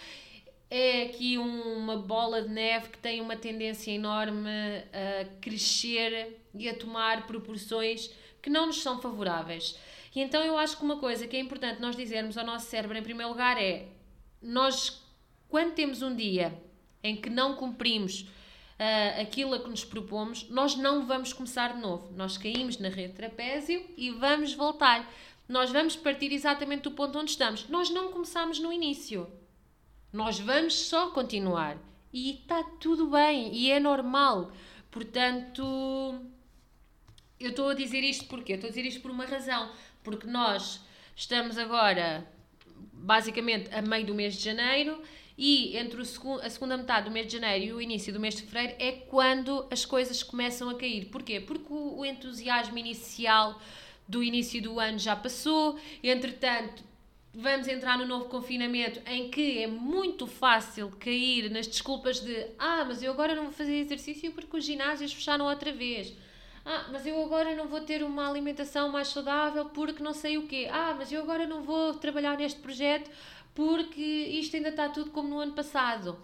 É 0.71 1.03
aqui 1.03 1.39
um, 1.39 1.77
uma 1.77 1.97
bola 1.97 2.43
de 2.43 2.49
neve 2.49 2.89
que 2.89 2.99
tem 2.99 3.21
uma 3.21 3.37
tendência 3.37 3.93
enorme 3.93 4.51
a 4.93 5.25
crescer 5.41 6.41
e 6.55 6.69
a 6.69 6.75
tomar 6.75 7.27
proporções 7.27 8.11
que 8.43 8.51
não 8.51 8.67
nos 8.67 8.83
são 8.83 9.01
favoráveis. 9.01 9.79
E 10.15 10.21
então 10.21 10.43
eu 10.43 10.57
acho 10.57 10.77
que 10.77 10.85
uma 10.85 10.97
coisa 10.97 11.27
que 11.27 11.37
é 11.37 11.41
importante 11.41 11.81
nós 11.81 11.97
dizermos 11.97 12.39
ao 12.39 12.47
nosso 12.47 12.67
cérebro, 12.67 12.97
em 12.97 13.03
primeiro 13.03 13.31
lugar, 13.31 13.61
é 13.61 13.89
nós, 14.41 15.03
quando 15.49 15.75
temos 15.75 16.03
um 16.03 16.15
dia 16.15 16.57
em 17.03 17.17
que 17.17 17.29
não 17.29 17.55
cumprimos 17.55 18.27
uh, 18.79 19.21
aquilo 19.21 19.55
a 19.55 19.61
que 19.61 19.69
nos 19.69 19.85
propomos, 19.85 20.49
nós 20.49 20.77
não 20.77 21.07
vamos 21.07 21.33
começar 21.33 21.75
de 21.75 21.81
novo. 21.81 22.13
Nós 22.15 22.37
caímos 22.37 22.79
na 22.79 22.89
rede 22.89 23.15
trapézio 23.15 23.85
e 23.97 24.11
vamos 24.11 24.55
voltar. 24.55 25.11
Nós 25.49 25.71
vamos 25.71 25.95
partir 25.97 26.33
exatamente 26.33 26.83
do 26.83 26.93
ponto 26.93 27.19
onde 27.19 27.33
estamos. 27.33 27.69
Nós 27.69 27.91
não 27.91 28.11
começamos 28.11 28.59
no 28.59 28.73
início. 28.73 29.29
Nós 30.13 30.39
vamos 30.39 30.75
só 30.75 31.11
continuar. 31.11 31.77
E 32.13 32.31
está 32.31 32.63
tudo 32.81 33.09
bem 33.09 33.53
e 33.53 33.71
é 33.71 33.81
normal. 33.81 34.53
Portanto, 34.91 35.63
eu 37.39 37.51
estou 37.51 37.69
a 37.69 37.75
dizer 37.75 38.03
isto 38.05 38.27
porque 38.27 38.53
estou 38.53 38.69
a 38.69 38.71
dizer 38.71 38.87
isto 38.87 39.01
por 39.01 39.11
uma 39.11 39.27
razão. 39.27 39.71
Porque 40.03 40.27
nós 40.27 40.81
estamos 41.17 41.59
agora, 41.59 42.27
basicamente, 42.93 43.75
a 43.75 43.83
meio 43.83 44.07
do 44.07 44.15
mês 44.15 44.35
de 44.35 44.45
janeiro 44.45 45.03
e 45.37 45.77
entre 45.77 46.01
o 46.01 46.05
a 46.40 46.49
segunda 46.49 46.77
metade 46.77 47.07
do 47.07 47.11
mês 47.11 47.27
de 47.27 47.33
janeiro 47.33 47.64
e 47.64 47.73
o 47.73 47.81
início 47.81 48.12
do 48.12 48.20
mês 48.20 48.37
de 48.37 48.42
fevereiro 48.42 48.77
é 48.79 48.92
quando 48.92 49.66
as 49.70 49.85
coisas 49.85 50.23
começam 50.23 50.70
a 50.70 50.75
cair. 50.75 51.07
Porquê? 51.07 51.40
Porque 51.40 51.73
o, 51.73 51.99
o 51.99 52.05
entusiasmo 52.05 52.79
inicial 52.79 53.61
do 54.07 54.23
início 54.23 54.62
do 54.62 54.79
ano 54.79 54.99
já 54.99 55.16
passou, 55.16 55.79
entretanto, 56.03 56.85
vamos 57.33 57.66
entrar 57.66 57.99
no 57.99 58.07
novo 58.07 58.27
confinamento 58.27 59.01
em 59.07 59.29
que 59.29 59.59
é 59.59 59.66
muito 59.66 60.27
fácil 60.27 60.92
cair 61.01 61.51
nas 61.51 61.66
desculpas 61.66 62.20
de 62.20 62.47
ah, 62.59 62.85
mas 62.87 63.03
eu 63.03 63.11
agora 63.11 63.35
não 63.35 63.44
vou 63.44 63.53
fazer 63.53 63.75
exercício 63.75 64.31
porque 64.33 64.57
os 64.57 64.64
ginásios 64.64 65.12
fecharam 65.12 65.47
outra 65.47 65.73
vez. 65.73 66.14
Ah, 66.64 66.87
mas 66.90 67.07
eu 67.07 67.23
agora 67.23 67.55
não 67.55 67.66
vou 67.66 67.81
ter 67.81 68.03
uma 68.03 68.27
alimentação 68.29 68.88
mais 68.88 69.09
saudável 69.09 69.66
porque 69.66 70.03
não 70.03 70.14
sei 70.14 70.38
o 70.38 70.47
quê. 70.47 70.68
Ah, 70.70 70.94
mas 70.97 71.12
eu 71.12 71.20
agora 71.20 71.47
não 71.47 71.62
vou 71.62 71.92
trabalhar 71.94 72.38
neste 72.38 72.61
projeto 72.61 73.11
porque 73.55 74.01
isto 74.01 74.57
ainda 74.57 74.71
está 74.71 74.88
tudo 74.88 75.11
como 75.11 75.29
no 75.29 75.38
ano 75.38 75.53
passado. 75.53 76.19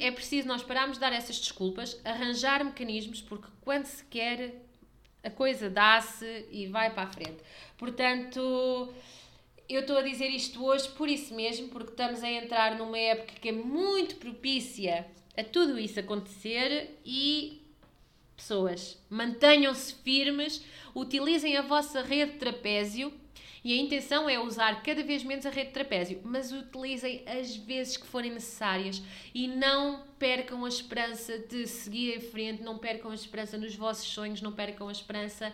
É 0.00 0.10
preciso 0.10 0.48
nós 0.48 0.62
pararmos 0.62 0.96
de 0.96 1.00
dar 1.00 1.12
essas 1.12 1.38
desculpas, 1.38 2.00
arranjar 2.04 2.64
mecanismos, 2.64 3.20
porque 3.20 3.48
quando 3.60 3.84
se 3.84 4.02
quer, 4.06 4.62
a 5.22 5.30
coisa 5.30 5.68
dá-se 5.68 6.46
e 6.50 6.66
vai 6.66 6.92
para 6.94 7.02
a 7.02 7.12
frente. 7.12 7.36
Portanto, 7.76 8.92
eu 9.68 9.80
estou 9.82 9.98
a 9.98 10.02
dizer 10.02 10.28
isto 10.30 10.64
hoje 10.64 10.88
por 10.90 11.06
isso 11.08 11.34
mesmo, 11.34 11.68
porque 11.68 11.90
estamos 11.90 12.22
a 12.22 12.30
entrar 12.30 12.78
numa 12.78 12.98
época 12.98 13.34
que 13.38 13.50
é 13.50 13.52
muito 13.52 14.16
propícia 14.16 15.06
a 15.36 15.44
tudo 15.44 15.78
isso 15.78 16.00
acontecer 16.00 16.98
e 17.04 17.62
pessoas, 18.34 18.98
mantenham-se 19.10 19.94
firmes, 20.02 20.64
utilizem 20.94 21.56
a 21.56 21.62
vossa 21.62 22.02
rede 22.02 22.32
de 22.32 22.38
trapézio 22.38 23.12
e 23.68 23.72
a 23.74 23.82
intenção 23.82 24.30
é 24.30 24.40
usar 24.40 24.82
cada 24.82 25.02
vez 25.02 25.22
menos 25.22 25.44
a 25.44 25.50
rede 25.50 25.66
de 25.66 25.74
trapézio, 25.74 26.22
mas 26.24 26.50
utilizem 26.50 27.22
as 27.26 27.54
vezes 27.54 27.98
que 27.98 28.06
forem 28.06 28.32
necessárias 28.32 29.02
e 29.34 29.46
não 29.46 30.04
percam 30.18 30.64
a 30.64 30.68
esperança 30.68 31.38
de 31.38 31.66
seguir 31.66 32.16
em 32.16 32.20
frente, 32.22 32.62
não 32.62 32.78
percam 32.78 33.10
a 33.10 33.14
esperança 33.14 33.58
nos 33.58 33.76
vossos 33.76 34.08
sonhos, 34.08 34.40
não 34.40 34.52
percam 34.52 34.88
a 34.88 34.92
esperança 34.92 35.52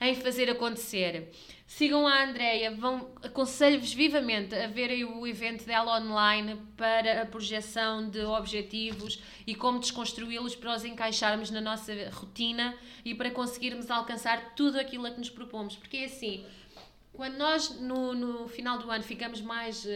em 0.00 0.14
fazer 0.14 0.48
acontecer. 0.48 1.32
Sigam 1.66 2.06
a 2.06 2.22
Andrea, 2.22 2.70
vão 2.70 3.10
aconselho-vos 3.20 3.92
vivamente 3.92 4.54
a 4.54 4.68
verem 4.68 5.04
o 5.04 5.26
evento 5.26 5.64
dela 5.64 5.98
online 6.00 6.60
para 6.76 7.22
a 7.22 7.26
projeção 7.26 8.08
de 8.08 8.20
objetivos 8.20 9.20
e 9.44 9.56
como 9.56 9.80
desconstruí-los 9.80 10.54
para 10.54 10.72
os 10.72 10.84
encaixarmos 10.84 11.50
na 11.50 11.60
nossa 11.60 11.92
rotina 12.10 12.76
e 13.04 13.12
para 13.12 13.32
conseguirmos 13.32 13.90
alcançar 13.90 14.54
tudo 14.54 14.78
aquilo 14.78 15.06
a 15.06 15.10
que 15.10 15.18
nos 15.18 15.30
propomos. 15.30 15.74
Porque 15.74 15.96
é 15.96 16.04
assim, 16.04 16.44
quando 17.16 17.36
nós 17.38 17.70
no, 17.80 18.14
no 18.14 18.46
final 18.46 18.78
do 18.78 18.90
ano 18.90 19.02
ficamos 19.02 19.40
mais 19.40 19.84
uh, 19.84 19.88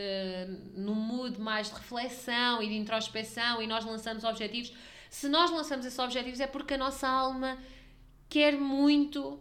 num 0.74 0.94
mood 0.94 1.38
mais 1.38 1.68
de 1.68 1.74
reflexão 1.74 2.62
e 2.62 2.68
de 2.68 2.76
introspeção 2.76 3.60
e 3.60 3.66
nós 3.66 3.84
lançamos 3.84 4.24
objetivos, 4.24 4.72
se 5.10 5.28
nós 5.28 5.50
lançamos 5.50 5.84
esses 5.84 5.98
objetivos 5.98 6.40
é 6.40 6.46
porque 6.46 6.74
a 6.74 6.78
nossa 6.78 7.06
alma 7.06 7.58
quer 8.28 8.56
muito 8.56 9.38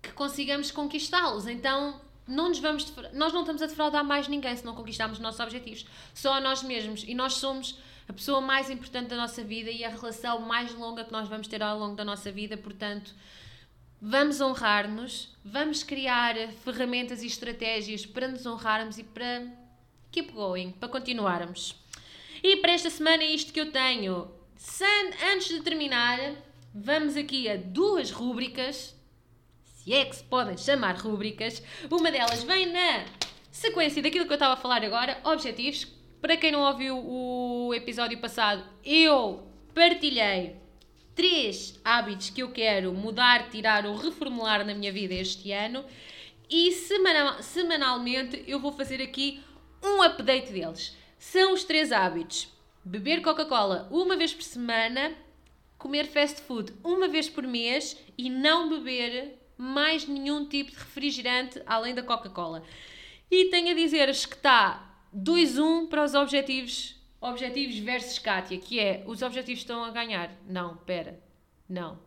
que 0.00 0.10
consigamos 0.12 0.70
conquistá-los. 0.70 1.46
Então 1.46 2.00
não 2.26 2.48
nos 2.48 2.58
vamos 2.58 2.90
nós 3.12 3.32
não 3.32 3.40
estamos 3.40 3.60
a 3.60 3.66
defraudar 3.66 4.02
mais 4.02 4.26
ninguém 4.26 4.56
se 4.56 4.64
não 4.64 4.74
conquistarmos 4.74 5.18
os 5.18 5.22
nossos 5.22 5.40
objetivos, 5.40 5.84
só 6.14 6.32
a 6.34 6.40
nós 6.40 6.62
mesmos. 6.62 7.04
E 7.06 7.14
nós 7.14 7.34
somos 7.34 7.78
a 8.08 8.12
pessoa 8.12 8.40
mais 8.40 8.70
importante 8.70 9.08
da 9.08 9.16
nossa 9.16 9.44
vida 9.44 9.70
e 9.70 9.84
a 9.84 9.90
relação 9.90 10.40
mais 10.40 10.74
longa 10.74 11.04
que 11.04 11.12
nós 11.12 11.28
vamos 11.28 11.46
ter 11.46 11.62
ao 11.62 11.78
longo 11.78 11.94
da 11.94 12.04
nossa 12.04 12.32
vida, 12.32 12.56
portanto 12.56 13.14
vamos 14.00 14.40
honrar-nos, 14.40 15.36
vamos 15.44 15.82
criar 15.82 16.34
ferramentas 16.64 17.22
e 17.22 17.26
estratégias 17.26 18.06
para 18.06 18.28
nos 18.28 18.46
honrarmos 18.46 18.98
e 18.98 19.04
para 19.04 19.46
keep 20.10 20.32
going, 20.32 20.72
para 20.72 20.88
continuarmos. 20.88 21.74
E 22.42 22.56
para 22.56 22.72
esta 22.72 22.88
semana 22.88 23.22
é 23.22 23.30
isto 23.30 23.52
que 23.52 23.60
eu 23.60 23.70
tenho. 23.70 24.30
Antes 25.32 25.48
de 25.48 25.60
terminar, 25.60 26.18
vamos 26.74 27.16
aqui 27.16 27.48
a 27.48 27.56
duas 27.56 28.10
rúbricas, 28.10 28.96
se 29.64 29.92
é 29.92 30.04
que 30.04 30.16
se 30.16 30.24
podem 30.24 30.56
chamar 30.56 30.96
rúbricas. 30.96 31.62
Uma 31.90 32.10
delas 32.10 32.42
vem 32.42 32.72
na 32.72 33.04
sequência 33.50 34.02
daquilo 34.02 34.26
que 34.26 34.32
eu 34.32 34.36
estava 34.36 34.54
a 34.54 34.56
falar 34.56 34.82
agora, 34.84 35.20
objetivos. 35.24 35.86
Para 36.20 36.36
quem 36.36 36.52
não 36.52 36.60
ouviu 36.60 36.98
o 36.98 37.72
episódio 37.74 38.18
passado, 38.18 38.62
eu 38.84 39.46
partilhei 39.74 40.59
três 41.20 41.78
hábitos 41.84 42.30
que 42.30 42.42
eu 42.42 42.50
quero 42.50 42.94
mudar, 42.94 43.50
tirar 43.50 43.84
ou 43.84 43.94
reformular 43.94 44.64
na 44.64 44.74
minha 44.74 44.90
vida 44.90 45.12
este 45.12 45.52
ano 45.52 45.84
e 46.48 46.72
semanal, 46.72 47.42
semanalmente 47.42 48.42
eu 48.46 48.58
vou 48.58 48.72
fazer 48.72 49.02
aqui 49.02 49.38
um 49.84 50.00
update 50.00 50.50
deles. 50.50 50.96
São 51.18 51.52
os 51.52 51.62
três 51.62 51.92
hábitos: 51.92 52.48
beber 52.82 53.20
Coca-Cola 53.20 53.86
uma 53.90 54.16
vez 54.16 54.32
por 54.32 54.42
semana, 54.42 55.12
comer 55.76 56.06
fast 56.06 56.40
food 56.40 56.72
uma 56.82 57.06
vez 57.06 57.28
por 57.28 57.46
mês 57.46 57.98
e 58.16 58.30
não 58.30 58.70
beber 58.70 59.38
mais 59.58 60.08
nenhum 60.08 60.46
tipo 60.46 60.70
de 60.70 60.78
refrigerante 60.78 61.60
além 61.66 61.94
da 61.94 62.02
Coca-Cola. 62.02 62.62
E 63.30 63.50
tenho 63.50 63.72
a 63.72 63.74
dizer-vos 63.74 64.24
que 64.24 64.36
está 64.36 65.04
2-1 65.14 65.86
para 65.90 66.02
os 66.02 66.14
objetivos 66.14 66.98
Objetivos 67.20 67.78
versus 67.78 68.18
Kátia, 68.18 68.58
que 68.58 68.80
é 68.80 69.02
os 69.06 69.20
objetivos 69.20 69.60
estão 69.60 69.84
a 69.84 69.90
ganhar. 69.90 70.30
Não, 70.46 70.76
pera. 70.78 71.20
Não. 71.68 71.98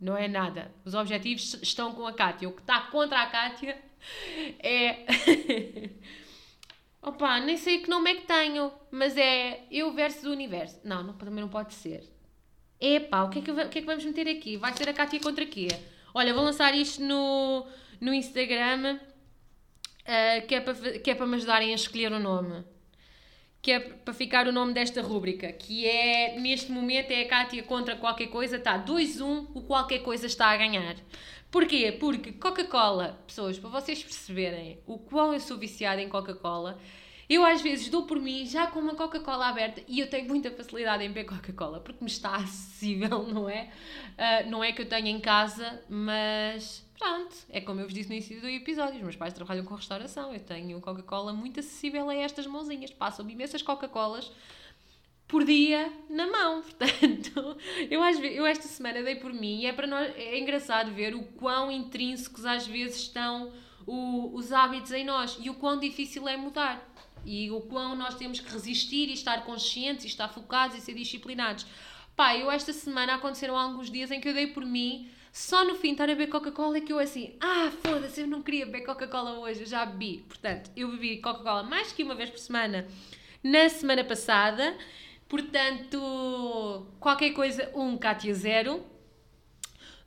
Não 0.00 0.16
é 0.16 0.26
nada. 0.26 0.74
Os 0.84 0.94
objetivos 0.94 1.54
estão 1.62 1.92
com 1.92 2.06
a 2.06 2.12
Kátia. 2.12 2.48
O 2.48 2.52
que 2.52 2.62
está 2.62 2.80
contra 2.82 3.22
a 3.22 3.26
Kátia 3.26 3.78
é. 4.58 5.04
Opa, 7.02 7.40
nem 7.40 7.56
sei 7.56 7.78
que 7.78 7.88
nome 7.88 8.10
é 8.10 8.14
que 8.16 8.26
tenho, 8.26 8.72
mas 8.90 9.16
é 9.16 9.64
eu 9.70 9.92
versus 9.92 10.24
o 10.24 10.32
universo. 10.32 10.80
Não, 10.84 11.02
não 11.02 11.14
também 11.14 11.42
não 11.42 11.48
pode 11.48 11.74
ser. 11.74 12.04
Epá, 12.80 13.22
o 13.22 13.30
que, 13.30 13.38
é 13.38 13.42
que, 13.42 13.50
o 13.50 13.54
que 13.68 13.78
é 13.78 13.80
que 13.80 13.86
vamos 13.86 14.04
meter 14.04 14.28
aqui? 14.28 14.56
Vai 14.56 14.72
ser 14.74 14.88
a 14.88 14.92
Kátia 14.92 15.20
contra 15.20 15.46
quê? 15.46 15.68
Olha, 16.12 16.34
vou 16.34 16.42
lançar 16.42 16.74
isto 16.74 17.02
no, 17.02 17.66
no 18.00 18.12
Instagram 18.12 18.98
uh, 20.00 20.46
que, 20.46 20.54
é 20.54 20.60
para, 20.60 20.98
que 20.98 21.10
é 21.10 21.14
para 21.14 21.26
me 21.26 21.36
ajudarem 21.36 21.72
a 21.72 21.74
escolher 21.74 22.12
o 22.12 22.18
nome. 22.18 22.64
Que 23.62 23.72
é 23.72 23.80
para 23.80 24.14
ficar 24.14 24.48
o 24.48 24.52
nome 24.52 24.72
desta 24.72 25.02
rúbrica, 25.02 25.52
que 25.52 25.86
é, 25.86 26.38
neste 26.38 26.72
momento, 26.72 27.10
é 27.10 27.22
a 27.22 27.28
Kátia 27.28 27.62
contra 27.62 27.96
qualquer 27.96 28.28
coisa, 28.28 28.56
está 28.56 28.82
2-1, 28.82 29.48
o 29.54 29.60
qualquer 29.62 29.98
coisa 29.98 30.26
está 30.26 30.46
a 30.46 30.56
ganhar. 30.56 30.96
Porquê? 31.50 31.92
Porque 31.98 32.32
Coca-Cola, 32.32 33.22
pessoas, 33.26 33.58
para 33.58 33.68
vocês 33.68 34.02
perceberem 34.02 34.78
o 34.86 34.98
quão 34.98 35.34
eu 35.34 35.40
sou 35.40 35.58
viciada 35.58 36.00
em 36.00 36.08
Coca-Cola, 36.08 36.78
eu 37.28 37.44
às 37.44 37.60
vezes 37.60 37.88
dou 37.88 38.06
por 38.06 38.20
mim 38.20 38.44
já 38.44 38.66
com 38.66 38.80
uma 38.80 38.96
Coca-Cola 38.96 39.48
aberta 39.48 39.80
e 39.86 40.00
eu 40.00 40.10
tenho 40.10 40.26
muita 40.26 40.50
facilidade 40.50 41.04
em 41.04 41.08
beber 41.08 41.26
Coca-Cola 41.26 41.78
porque 41.80 42.02
me 42.02 42.10
está 42.10 42.34
acessível, 42.36 43.24
não 43.24 43.48
é? 43.48 43.70
Uh, 44.16 44.50
não 44.50 44.64
é 44.64 44.72
que 44.72 44.82
eu 44.82 44.88
tenha 44.88 45.10
em 45.10 45.20
casa, 45.20 45.80
mas 45.88 46.84
pronto, 47.00 47.34
é 47.48 47.62
como 47.62 47.80
eu 47.80 47.86
vos 47.86 47.94
disse 47.94 48.10
no 48.10 48.14
início 48.14 48.40
do 48.40 48.46
episódio: 48.46 48.96
os 48.96 49.02
meus 49.02 49.16
pais 49.16 49.32
trabalham 49.32 49.64
com 49.64 49.74
restauração, 49.74 50.32
eu 50.34 50.40
tenho 50.40 50.80
Coca-Cola 50.80 51.32
muito 51.32 51.58
acessível 51.58 52.08
a 52.10 52.14
estas 52.14 52.46
mãozinhas. 52.46 52.90
Passam 52.90 53.28
imensas 53.28 53.62
Coca-Colas 53.62 54.30
por 55.26 55.44
dia 55.44 55.90
na 56.10 56.26
mão. 56.26 56.60
Portanto, 56.62 57.56
eu, 57.90 58.02
às 58.02 58.18
vezes, 58.18 58.36
eu 58.36 58.44
esta 58.44 58.68
semana 58.68 59.02
dei 59.02 59.16
por 59.16 59.32
mim 59.32 59.60
e 59.60 59.66
é, 59.66 59.72
para 59.72 59.86
nós, 59.86 60.12
é 60.14 60.38
engraçado 60.38 60.92
ver 60.92 61.14
o 61.14 61.22
quão 61.22 61.72
intrínsecos 61.72 62.44
às 62.44 62.66
vezes 62.66 62.98
estão 62.98 63.50
o, 63.86 64.34
os 64.34 64.52
hábitos 64.52 64.92
em 64.92 65.04
nós 65.04 65.38
e 65.40 65.48
o 65.48 65.54
quão 65.54 65.78
difícil 65.78 66.28
é 66.28 66.36
mudar 66.36 66.86
e 67.24 67.50
o 67.50 67.60
quão 67.62 67.94
nós 67.94 68.14
temos 68.14 68.40
que 68.40 68.50
resistir 68.50 69.08
e 69.08 69.14
estar 69.14 69.44
conscientes 69.44 70.04
e 70.04 70.08
estar 70.08 70.28
focados 70.28 70.76
e 70.76 70.80
ser 70.80 70.94
disciplinados. 70.94 71.66
Pá, 72.14 72.36
eu 72.36 72.50
esta 72.50 72.72
semana 72.72 73.14
aconteceram 73.14 73.56
alguns 73.56 73.90
dias 73.90 74.10
em 74.10 74.20
que 74.20 74.28
eu 74.28 74.34
dei 74.34 74.48
por 74.48 74.64
mim 74.64 75.08
só 75.32 75.64
no 75.64 75.74
fim 75.76 75.92
estar 75.92 76.04
a 76.04 76.08
beber 76.08 76.28
Coca-Cola 76.28 76.78
e 76.78 76.80
que 76.80 76.92
eu 76.92 76.98
assim, 76.98 77.36
ah, 77.40 77.70
foda-se, 77.82 78.22
eu 78.22 78.26
não 78.26 78.42
queria 78.42 78.66
beber 78.66 78.84
Coca-Cola 78.84 79.38
hoje, 79.38 79.60
eu 79.60 79.66
já 79.66 79.86
bebi. 79.86 80.24
Portanto, 80.28 80.70
eu 80.76 80.88
bebi 80.88 81.18
Coca-Cola 81.18 81.62
mais 81.62 81.92
que 81.92 82.02
uma 82.02 82.14
vez 82.14 82.30
por 82.30 82.38
semana 82.38 82.86
na 83.42 83.68
semana 83.68 84.04
passada. 84.04 84.76
Portanto, 85.28 86.86
qualquer 86.98 87.30
coisa, 87.30 87.70
um 87.74 87.96
Cátia 87.96 88.34
zero. 88.34 88.84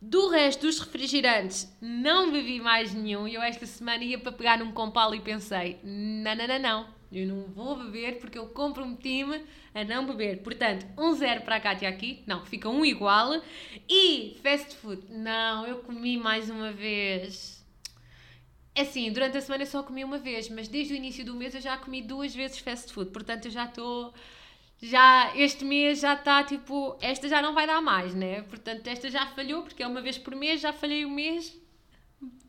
Do 0.02 0.28
resto 0.28 0.66
dos 0.66 0.80
refrigerantes, 0.80 1.74
não 1.80 2.30
bebi 2.30 2.60
mais 2.60 2.94
nenhum. 2.94 3.26
Eu 3.26 3.42
esta 3.42 3.66
semana 3.66 4.04
ia 4.04 4.20
para 4.20 4.34
pegar 4.34 4.60
num 4.60 4.74
compal 4.74 5.16
e 5.16 5.22
pensei, 5.22 5.80
não, 5.82 6.36
não, 6.36 6.48
não, 6.48 6.60
não 6.60 7.03
eu 7.14 7.28
não 7.28 7.44
vou 7.44 7.76
beber 7.76 8.20
porque 8.20 8.38
eu 8.38 8.48
comprometi-me 8.48 9.44
a 9.74 9.84
não 9.84 10.06
beber. 10.06 10.42
Portanto, 10.42 10.86
um 10.98 11.14
zero 11.14 11.42
para 11.42 11.58
a 11.58 11.60
Kátia 11.60 11.88
aqui. 11.90 12.24
Não, 12.26 12.46
fica 12.46 12.70
um 12.70 12.84
igual. 12.84 13.42
E 13.88 14.38
fast 14.42 14.76
food. 14.78 15.06
Não, 15.10 15.66
eu 15.68 15.80
comi 15.80 16.18
mais 16.18 16.50
uma 16.50 16.72
vez. 16.72 17.64
É 18.76 18.82
assim, 18.82 19.12
durante 19.12 19.38
a 19.38 19.42
semana 19.42 19.64
eu 19.64 19.68
só 19.68 19.84
comi 19.84 20.04
uma 20.04 20.18
vez, 20.18 20.50
mas 20.50 20.68
desde 20.68 20.94
o 20.94 20.98
início 20.98 21.24
do 21.24 21.36
mês 21.36 21.54
eu 21.54 21.62
já 21.62 21.78
comi 21.78 22.02
duas 22.02 22.34
vezes 22.34 22.58
fast 22.60 22.92
food. 22.92 23.12
Portanto, 23.12 23.46
eu 23.46 23.52
já 23.52 23.66
estou. 23.66 24.14
Já, 24.82 25.32
este 25.38 25.64
mês 25.64 26.00
já 26.02 26.14
está 26.14 26.44
tipo. 26.44 26.98
Esta 27.02 27.30
já 27.30 27.42
não 27.42 27.54
vai 27.54 27.68
dar 27.68 27.82
mais, 27.82 28.16
né? 28.16 28.42
Portanto, 28.44 28.88
esta 28.88 29.10
já 29.10 29.28
falhou, 29.28 29.64
porque 29.64 29.84
é 29.84 29.88
uma 29.88 30.02
vez 30.02 30.18
por 30.18 30.36
mês, 30.36 30.62
já 30.62 30.74
falhei 30.74 31.06
o 31.06 31.10
mês. 31.10 31.56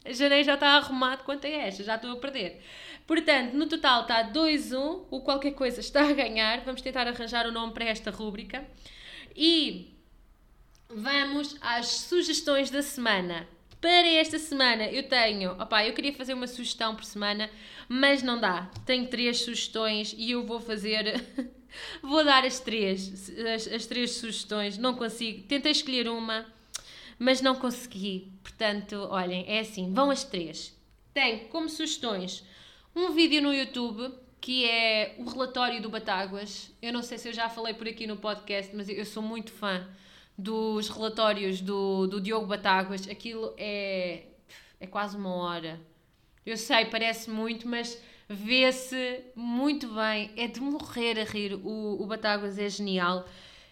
Janeiro 0.07 0.45
já 0.45 0.55
está 0.55 0.69
arrumado 0.77 1.25
quanto 1.25 1.47
é 1.47 1.69
esta, 1.69 1.83
já 1.83 1.97
estou 1.97 2.13
a 2.13 2.17
perder. 2.17 2.63
Portanto, 3.07 3.53
no 3.53 3.67
total 3.67 4.03
está 4.03 4.31
2-1, 4.31 5.07
o 5.11 5.21
qualquer 5.21 5.53
coisa 5.53 5.81
está 5.81 6.09
a 6.09 6.13
ganhar. 6.13 6.61
Vamos 6.65 6.81
tentar 6.81 7.07
arranjar 7.07 7.47
o 7.47 7.51
um 7.51 7.53
nome 7.53 7.73
para 7.73 7.85
esta 7.85 8.11
rúbrica. 8.11 8.67
E 9.37 9.95
vamos 10.89 11.57
às 11.61 11.89
sugestões 11.89 12.71
da 12.71 12.83
semana. 12.83 13.47
Para 13.81 14.09
esta 14.09 14.39
semana 14.39 14.85
eu 14.85 15.03
tenho, 15.03 15.53
opá, 15.61 15.85
eu 15.85 15.93
queria 15.93 16.15
fazer 16.15 16.33
uma 16.33 16.47
sugestão 16.47 16.97
por 16.97 17.05
semana, 17.05 17.51
mas 17.87 18.23
não 18.23 18.41
dá. 18.41 18.71
Tenho 18.87 19.07
três 19.09 19.41
sugestões 19.41 20.15
e 20.17 20.31
eu 20.31 20.47
vou 20.47 20.59
fazer, 20.59 21.23
vou 22.01 22.25
dar 22.25 22.45
as 22.47 22.61
três, 22.61 23.31
as, 23.39 23.67
as 23.67 23.85
três 23.85 24.13
sugestões. 24.13 24.79
Não 24.79 24.95
consigo, 24.95 25.43
tentei 25.43 25.73
escolher 25.73 26.09
uma, 26.09 26.47
mas 27.19 27.43
não 27.43 27.55
consegui. 27.55 28.33
Portanto, 28.43 29.09
olhem, 29.11 29.45
é 29.47 29.61
assim, 29.61 29.93
vão 29.93 30.11
as 30.11 30.25
três. 30.25 30.75
Tenho 31.13 31.41
como 31.49 31.69
sugestões 31.69 32.43
um 32.95 33.13
vídeo 33.13 33.43
no 33.43 33.53
YouTube 33.53 34.13
que 34.41 34.69
é 34.69 35.15
o 35.17 35.25
relatório 35.25 35.81
do 35.81 35.89
Batáguas. 35.89 36.71
Eu 36.83 36.93
não 36.93 37.01
sei 37.03 37.17
se 37.17 37.27
eu 37.27 37.33
já 37.33 37.49
falei 37.49 37.73
por 37.73 37.89
aqui 37.89 38.07
no 38.07 38.19
podcast, 38.19 38.77
mas 38.77 38.91
eu 38.91 39.05
sou 39.07 39.23
muito 39.23 39.51
fã 39.51 39.89
dos 40.37 40.91
relatórios 40.91 41.63
do, 41.63 42.07
do 42.07 42.21
Diogo 42.21 42.47
Batáguas. 42.47 43.09
Aquilo 43.09 43.55
é, 43.57 44.25
é 44.79 44.87
quase 44.87 45.17
uma 45.17 45.35
hora. 45.35 45.81
Eu 46.45 46.59
sei, 46.59 46.85
parece 46.85 47.31
muito, 47.31 47.67
mas 47.67 47.99
vê-se 48.29 49.23
muito 49.35 49.89
bem. 49.89 50.31
É 50.37 50.47
de 50.47 50.61
morrer 50.61 51.19
a 51.19 51.25
rir. 51.25 51.55
O, 51.55 52.03
o 52.03 52.07
Batáguas 52.07 52.59
é 52.59 52.69
genial. 52.69 53.27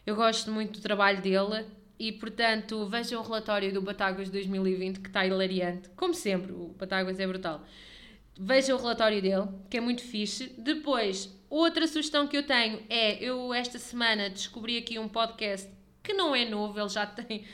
Eu 0.06 0.16
gosto 0.16 0.50
muito 0.50 0.78
do 0.78 0.82
trabalho 0.82 1.20
dele. 1.20 1.66
E, 1.98 2.12
portanto, 2.12 2.86
vejam 2.86 3.20
o 3.20 3.22
relatório 3.22 3.70
do 3.74 3.82
Batáguas 3.82 4.30
2020 4.30 5.00
que 5.00 5.08
está 5.08 5.26
hilariante. 5.26 5.90
Como 5.90 6.14
sempre, 6.14 6.50
o 6.50 6.68
Batáguas 6.78 7.20
é 7.20 7.26
brutal. 7.26 7.62
Veja 8.38 8.74
o 8.74 8.78
relatório 8.78 9.20
dele, 9.20 9.48
que 9.68 9.76
é 9.76 9.80
muito 9.80 10.02
fixe. 10.02 10.52
Depois, 10.58 11.28
outra 11.50 11.86
sugestão 11.86 12.26
que 12.26 12.36
eu 12.36 12.46
tenho 12.46 12.82
é: 12.88 13.22
eu 13.22 13.52
esta 13.52 13.78
semana 13.78 14.30
descobri 14.30 14.78
aqui 14.78 14.98
um 14.98 15.08
podcast 15.08 15.68
que 16.02 16.12
não 16.12 16.34
é 16.34 16.44
novo, 16.44 16.78
ele 16.78 16.88
já 16.88 17.06
tem 17.06 17.44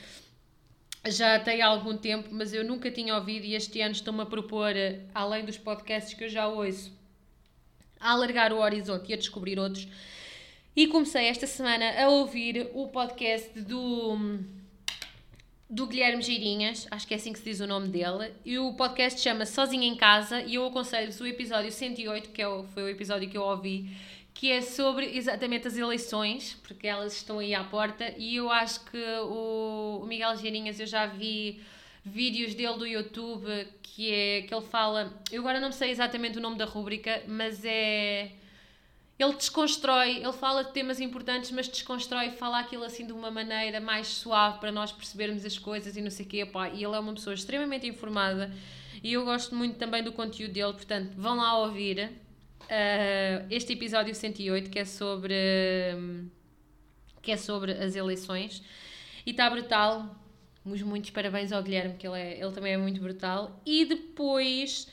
já 1.06 1.38
tem 1.38 1.62
algum 1.62 1.96
tempo, 1.96 2.28
mas 2.32 2.52
eu 2.52 2.64
nunca 2.64 2.90
tinha 2.90 3.14
ouvido 3.14 3.44
e 3.44 3.54
este 3.54 3.80
ano 3.80 3.92
estou-me 3.92 4.22
a 4.22 4.26
propor, 4.26 4.72
além 5.14 5.44
dos 5.44 5.56
podcasts 5.56 6.12
que 6.12 6.24
eu 6.24 6.28
já 6.28 6.48
ouço, 6.48 6.92
a 8.00 8.10
alargar 8.10 8.52
o 8.52 8.58
horizonte 8.58 9.10
e 9.10 9.14
a 9.14 9.16
descobrir 9.16 9.58
outros. 9.58 9.88
E 10.74 10.86
comecei 10.86 11.26
esta 11.26 11.46
semana 11.46 12.02
a 12.02 12.08
ouvir 12.08 12.70
o 12.74 12.88
podcast 12.88 13.58
do 13.60 14.16
do 15.70 15.86
Guilherme 15.86 16.22
Geirinhas, 16.22 16.86
acho 16.90 17.06
que 17.06 17.12
é 17.12 17.16
assim 17.16 17.32
que 17.32 17.38
se 17.38 17.44
diz 17.44 17.60
o 17.60 17.66
nome 17.66 17.88
dele, 17.88 18.32
e 18.44 18.58
o 18.58 18.72
podcast 18.72 19.20
chama 19.20 19.44
Sozinha 19.44 19.86
em 19.86 19.94
Casa, 19.94 20.40
e 20.42 20.54
eu 20.54 20.66
aconselho-vos 20.66 21.20
o 21.20 21.26
episódio 21.26 21.70
108, 21.70 22.30
que 22.30 22.40
é 22.40 22.48
o, 22.48 22.64
foi 22.64 22.84
o 22.84 22.88
episódio 22.88 23.28
que 23.28 23.36
eu 23.36 23.42
ouvi, 23.42 23.90
que 24.32 24.50
é 24.50 24.62
sobre 24.62 25.16
exatamente 25.16 25.68
as 25.68 25.76
eleições, 25.76 26.56
porque 26.62 26.86
elas 26.86 27.14
estão 27.14 27.38
aí 27.38 27.54
à 27.54 27.62
porta, 27.64 28.14
e 28.16 28.36
eu 28.36 28.50
acho 28.50 28.84
que 28.86 28.98
o, 29.22 30.00
o 30.02 30.06
Miguel 30.06 30.36
Geirinhas, 30.36 30.80
eu 30.80 30.86
já 30.86 31.04
vi 31.04 31.60
vídeos 32.02 32.54
dele 32.54 32.78
do 32.78 32.86
YouTube, 32.86 33.68
que 33.82 34.10
é 34.10 34.42
que 34.42 34.54
ele 34.54 34.64
fala, 34.64 35.12
eu 35.30 35.42
agora 35.42 35.60
não 35.60 35.70
sei 35.70 35.90
exatamente 35.90 36.38
o 36.38 36.40
nome 36.40 36.56
da 36.56 36.64
rúbrica, 36.64 37.22
mas 37.26 37.62
é 37.64 38.30
ele 39.18 39.34
desconstrói, 39.34 40.18
ele 40.18 40.32
fala 40.32 40.62
de 40.62 40.72
temas 40.72 41.00
importantes, 41.00 41.50
mas 41.50 41.66
desconstrói 41.68 42.30
fala 42.30 42.60
aquilo 42.60 42.84
assim 42.84 43.04
de 43.04 43.12
uma 43.12 43.30
maneira 43.30 43.80
mais 43.80 44.06
suave 44.06 44.60
para 44.60 44.70
nós 44.70 44.92
percebermos 44.92 45.44
as 45.44 45.58
coisas 45.58 45.96
e 45.96 46.00
não 46.00 46.10
sei 46.10 46.24
o 46.24 46.28
quê. 46.28 46.48
E 46.74 46.84
ele 46.84 46.94
é 46.94 46.98
uma 46.98 47.14
pessoa 47.14 47.34
extremamente 47.34 47.86
informada 47.86 48.52
e 49.02 49.12
eu 49.12 49.24
gosto 49.24 49.56
muito 49.56 49.76
também 49.76 50.04
do 50.04 50.12
conteúdo 50.12 50.52
dele, 50.52 50.72
portanto, 50.72 51.14
vão 51.16 51.36
lá 51.36 51.58
ouvir 51.58 52.12
uh, 52.62 53.46
este 53.50 53.72
episódio 53.72 54.14
108 54.14 54.70
que 54.70 54.78
é 54.78 54.84
sobre 54.84 55.34
que 57.20 57.32
é 57.32 57.36
sobre 57.36 57.72
as 57.72 57.96
eleições 57.96 58.62
e 59.26 59.32
está 59.32 59.50
brutal. 59.50 60.14
Muitos 60.64 61.10
parabéns 61.10 61.50
ao 61.50 61.62
Guilherme, 61.62 61.94
que 61.94 62.06
ele, 62.06 62.20
é, 62.20 62.40
ele 62.40 62.52
também 62.52 62.74
é 62.74 62.76
muito 62.76 63.00
brutal. 63.00 63.58
E 63.64 63.86
depois 63.86 64.86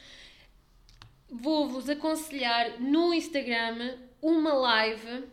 vou-vos 1.30 1.90
aconselhar 1.90 2.80
no 2.80 3.14
Instagram 3.14 3.98
uma 4.22 4.54
live 4.54 5.26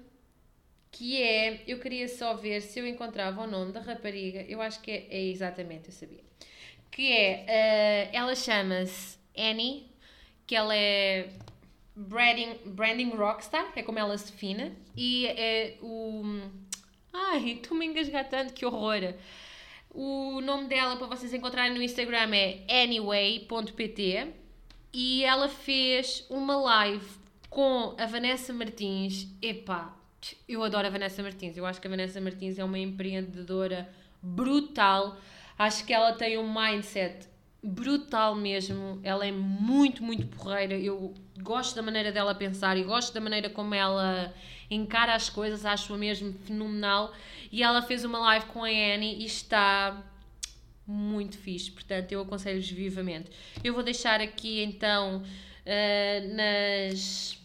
que 0.92 1.22
é, 1.22 1.62
eu 1.66 1.78
queria 1.80 2.06
só 2.06 2.34
ver 2.34 2.60
se 2.60 2.78
eu 2.78 2.86
encontrava 2.86 3.42
o 3.42 3.46
nome 3.46 3.72
da 3.72 3.80
rapariga, 3.80 4.44
eu 4.46 4.60
acho 4.60 4.80
que 4.82 4.90
é, 4.90 5.06
é 5.10 5.22
exatamente, 5.24 5.88
eu 5.88 5.92
sabia, 5.92 6.22
que 6.90 7.10
é, 7.10 8.10
uh, 8.12 8.16
ela 8.16 8.34
chama-se 8.34 9.16
Annie, 9.36 9.90
que 10.46 10.54
ela 10.54 10.76
é 10.76 11.30
branding, 11.96 12.58
branding 12.66 13.08
rockstar, 13.10 13.72
é 13.74 13.82
como 13.82 13.98
ela 13.98 14.16
se 14.18 14.30
define, 14.30 14.72
e 14.94 15.26
é 15.28 15.78
o... 15.80 16.22
Ai, 17.10 17.52
estou-me 17.52 17.86
engasgar 17.86 18.28
tanto, 18.28 18.52
que 18.52 18.66
horror! 18.66 19.14
O 19.90 20.40
nome 20.42 20.68
dela 20.68 20.96
para 20.96 21.06
vocês 21.06 21.32
encontrarem 21.32 21.74
no 21.74 21.82
Instagram 21.82 22.34
é 22.34 22.82
anyway.pt 22.82 24.41
e 24.92 25.24
ela 25.24 25.48
fez 25.48 26.26
uma 26.28 26.56
live 26.56 27.06
com 27.48 27.94
a 27.98 28.06
Vanessa 28.06 28.52
Martins, 28.52 29.28
epá, 29.40 29.94
eu 30.48 30.62
adoro 30.62 30.86
a 30.86 30.90
Vanessa 30.90 31.22
Martins. 31.22 31.56
Eu 31.56 31.66
acho 31.66 31.80
que 31.80 31.86
a 31.86 31.90
Vanessa 31.90 32.20
Martins 32.20 32.58
é 32.58 32.64
uma 32.64 32.78
empreendedora 32.78 33.88
brutal. 34.22 35.16
Acho 35.58 35.84
que 35.84 35.92
ela 35.92 36.12
tem 36.12 36.38
um 36.38 36.52
mindset 36.52 37.28
brutal 37.62 38.34
mesmo. 38.34 39.00
Ela 39.02 39.26
é 39.26 39.32
muito, 39.32 40.02
muito 40.02 40.26
porreira. 40.28 40.74
Eu 40.74 41.12
gosto 41.40 41.74
da 41.74 41.82
maneira 41.82 42.12
dela 42.12 42.34
pensar 42.34 42.76
e 42.76 42.84
gosto 42.84 43.12
da 43.12 43.20
maneira 43.20 43.50
como 43.50 43.74
ela 43.74 44.32
encara 44.70 45.14
as 45.14 45.28
coisas. 45.28 45.66
Acho-a 45.66 45.98
mesmo 45.98 46.32
fenomenal. 46.44 47.12
E 47.50 47.62
ela 47.62 47.82
fez 47.82 48.04
uma 48.04 48.18
live 48.18 48.46
com 48.46 48.62
a 48.64 48.68
Annie 48.68 49.22
e 49.22 49.26
está 49.26 50.02
muito 50.86 51.38
fixe. 51.38 51.70
Portanto, 51.70 52.12
eu 52.12 52.20
aconselho-vos 52.20 52.70
vivamente. 52.70 53.30
Eu 53.62 53.74
vou 53.74 53.82
deixar 53.82 54.20
aqui 54.20 54.62
então 54.62 55.22
uh, 55.22 56.34
nas. 56.34 57.38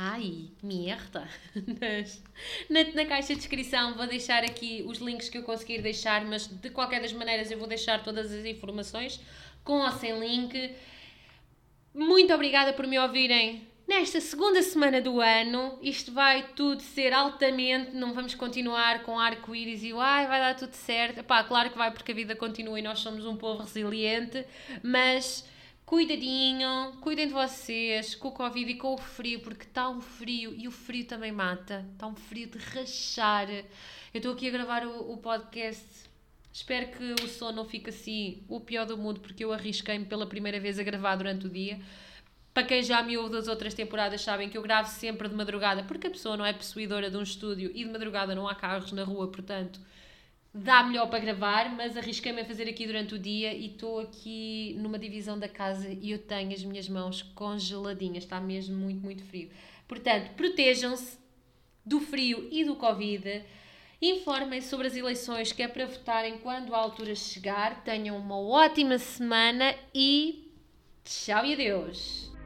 Ai, 0.00 0.44
merda! 0.62 1.28
Nas, 1.80 2.22
na, 2.70 2.84
na 2.94 3.04
caixa 3.04 3.34
de 3.34 3.40
descrição 3.40 3.96
vou 3.96 4.06
deixar 4.06 4.44
aqui 4.44 4.84
os 4.86 4.98
links 4.98 5.28
que 5.28 5.36
eu 5.36 5.42
conseguir 5.42 5.82
deixar, 5.82 6.24
mas 6.24 6.46
de 6.46 6.70
qualquer 6.70 7.02
das 7.02 7.12
maneiras 7.12 7.50
eu 7.50 7.58
vou 7.58 7.66
deixar 7.66 8.04
todas 8.04 8.32
as 8.32 8.44
informações 8.44 9.20
com 9.64 9.80
ou 9.80 9.90
sem 9.90 10.16
link. 10.20 10.72
Muito 11.92 12.32
obrigada 12.32 12.72
por 12.72 12.86
me 12.86 12.96
ouvirem 12.96 13.67
nesta 13.88 14.20
segunda 14.20 14.62
semana 14.62 15.00
do 15.00 15.18
ano. 15.18 15.78
Isto 15.80 16.12
vai 16.12 16.46
tudo 16.54 16.82
ser 16.82 17.14
altamente, 17.14 17.96
não 17.96 18.12
vamos 18.12 18.34
continuar 18.34 19.02
com 19.02 19.18
arco-íris 19.18 19.82
e 19.82 19.92
ai, 19.94 20.26
vai 20.26 20.38
dar 20.38 20.54
tudo 20.54 20.74
certo. 20.74 21.24
Pá, 21.24 21.42
claro 21.42 21.70
que 21.70 21.78
vai 21.78 21.90
porque 21.90 22.12
a 22.12 22.14
vida 22.14 22.36
continua 22.36 22.78
e 22.78 22.82
nós 22.82 22.98
somos 22.98 23.24
um 23.24 23.34
povo 23.34 23.62
resiliente, 23.62 24.44
mas 24.82 25.48
cuidadinho, 25.86 26.98
cuidem 27.00 27.28
de 27.28 27.32
vocês 27.32 28.14
com 28.14 28.28
o 28.28 28.32
Covid 28.32 28.70
e 28.70 28.76
com 28.76 28.92
o 28.92 28.98
frio, 28.98 29.40
porque 29.40 29.64
está 29.64 29.88
um 29.88 30.02
frio 30.02 30.54
e 30.54 30.68
o 30.68 30.70
frio 30.70 31.06
também 31.06 31.32
mata. 31.32 31.86
Está 31.94 32.06
um 32.06 32.14
frio 32.14 32.46
de 32.46 32.58
rachar. 32.58 33.48
Eu 33.50 33.64
estou 34.18 34.34
aqui 34.34 34.48
a 34.48 34.50
gravar 34.50 34.86
o, 34.86 35.12
o 35.12 35.16
podcast. 35.16 36.06
Espero 36.52 36.88
que 36.88 37.24
o 37.24 37.28
som 37.28 37.52
não 37.52 37.64
fique 37.64 37.88
assim 37.88 38.42
o 38.48 38.60
pior 38.60 38.84
do 38.84 38.98
mundo, 38.98 39.20
porque 39.20 39.42
eu 39.42 39.52
arrisquei-me 39.52 40.04
pela 40.04 40.26
primeira 40.26 40.60
vez 40.60 40.78
a 40.78 40.82
gravar 40.82 41.16
durante 41.16 41.46
o 41.46 41.48
dia. 41.48 41.80
Para 42.52 42.64
quem 42.64 42.82
já 42.82 43.02
me 43.02 43.16
ouve 43.16 43.32
das 43.32 43.46
outras 43.46 43.74
temporadas, 43.74 44.20
sabem 44.20 44.48
que 44.48 44.58
eu 44.58 44.62
gravo 44.62 44.88
sempre 44.88 45.28
de 45.28 45.34
madrugada, 45.34 45.84
porque 45.84 46.08
a 46.08 46.10
pessoa 46.10 46.36
não 46.36 46.44
é 46.44 46.52
possuidora 46.52 47.10
de 47.10 47.16
um 47.16 47.22
estúdio 47.22 47.70
e 47.74 47.84
de 47.84 47.90
madrugada 47.90 48.34
não 48.34 48.48
há 48.48 48.54
carros 48.54 48.90
na 48.92 49.04
rua, 49.04 49.28
portanto 49.28 49.80
dá 50.52 50.82
melhor 50.82 51.08
para 51.08 51.18
gravar, 51.18 51.74
mas 51.74 51.96
arrisquei-me 51.96 52.40
a 52.40 52.44
fazer 52.44 52.68
aqui 52.68 52.86
durante 52.86 53.14
o 53.14 53.18
dia 53.18 53.52
e 53.52 53.66
estou 53.66 54.00
aqui 54.00 54.74
numa 54.78 54.98
divisão 54.98 55.38
da 55.38 55.48
casa 55.48 55.88
e 55.88 56.10
eu 56.10 56.18
tenho 56.18 56.52
as 56.52 56.64
minhas 56.64 56.88
mãos 56.88 57.22
congeladinhas, 57.22 58.24
está 58.24 58.40
mesmo 58.40 58.76
muito, 58.76 59.02
muito 59.02 59.22
frio. 59.24 59.50
Portanto, 59.86 60.34
protejam-se 60.34 61.18
do 61.84 62.00
frio 62.00 62.48
e 62.50 62.64
do 62.64 62.76
Covid. 62.76 63.42
Informem 64.00 64.60
sobre 64.60 64.86
as 64.86 64.96
eleições 64.96 65.52
que 65.52 65.62
é 65.62 65.68
para 65.68 65.86
votarem 65.86 66.38
quando 66.38 66.74
a 66.74 66.78
altura 66.78 67.14
chegar. 67.14 67.82
Tenham 67.82 68.16
uma 68.16 68.38
ótima 68.38 68.98
semana 68.98 69.74
e 69.94 70.52
tchau 71.04 71.44
e 71.44 71.54
adeus! 71.54 72.37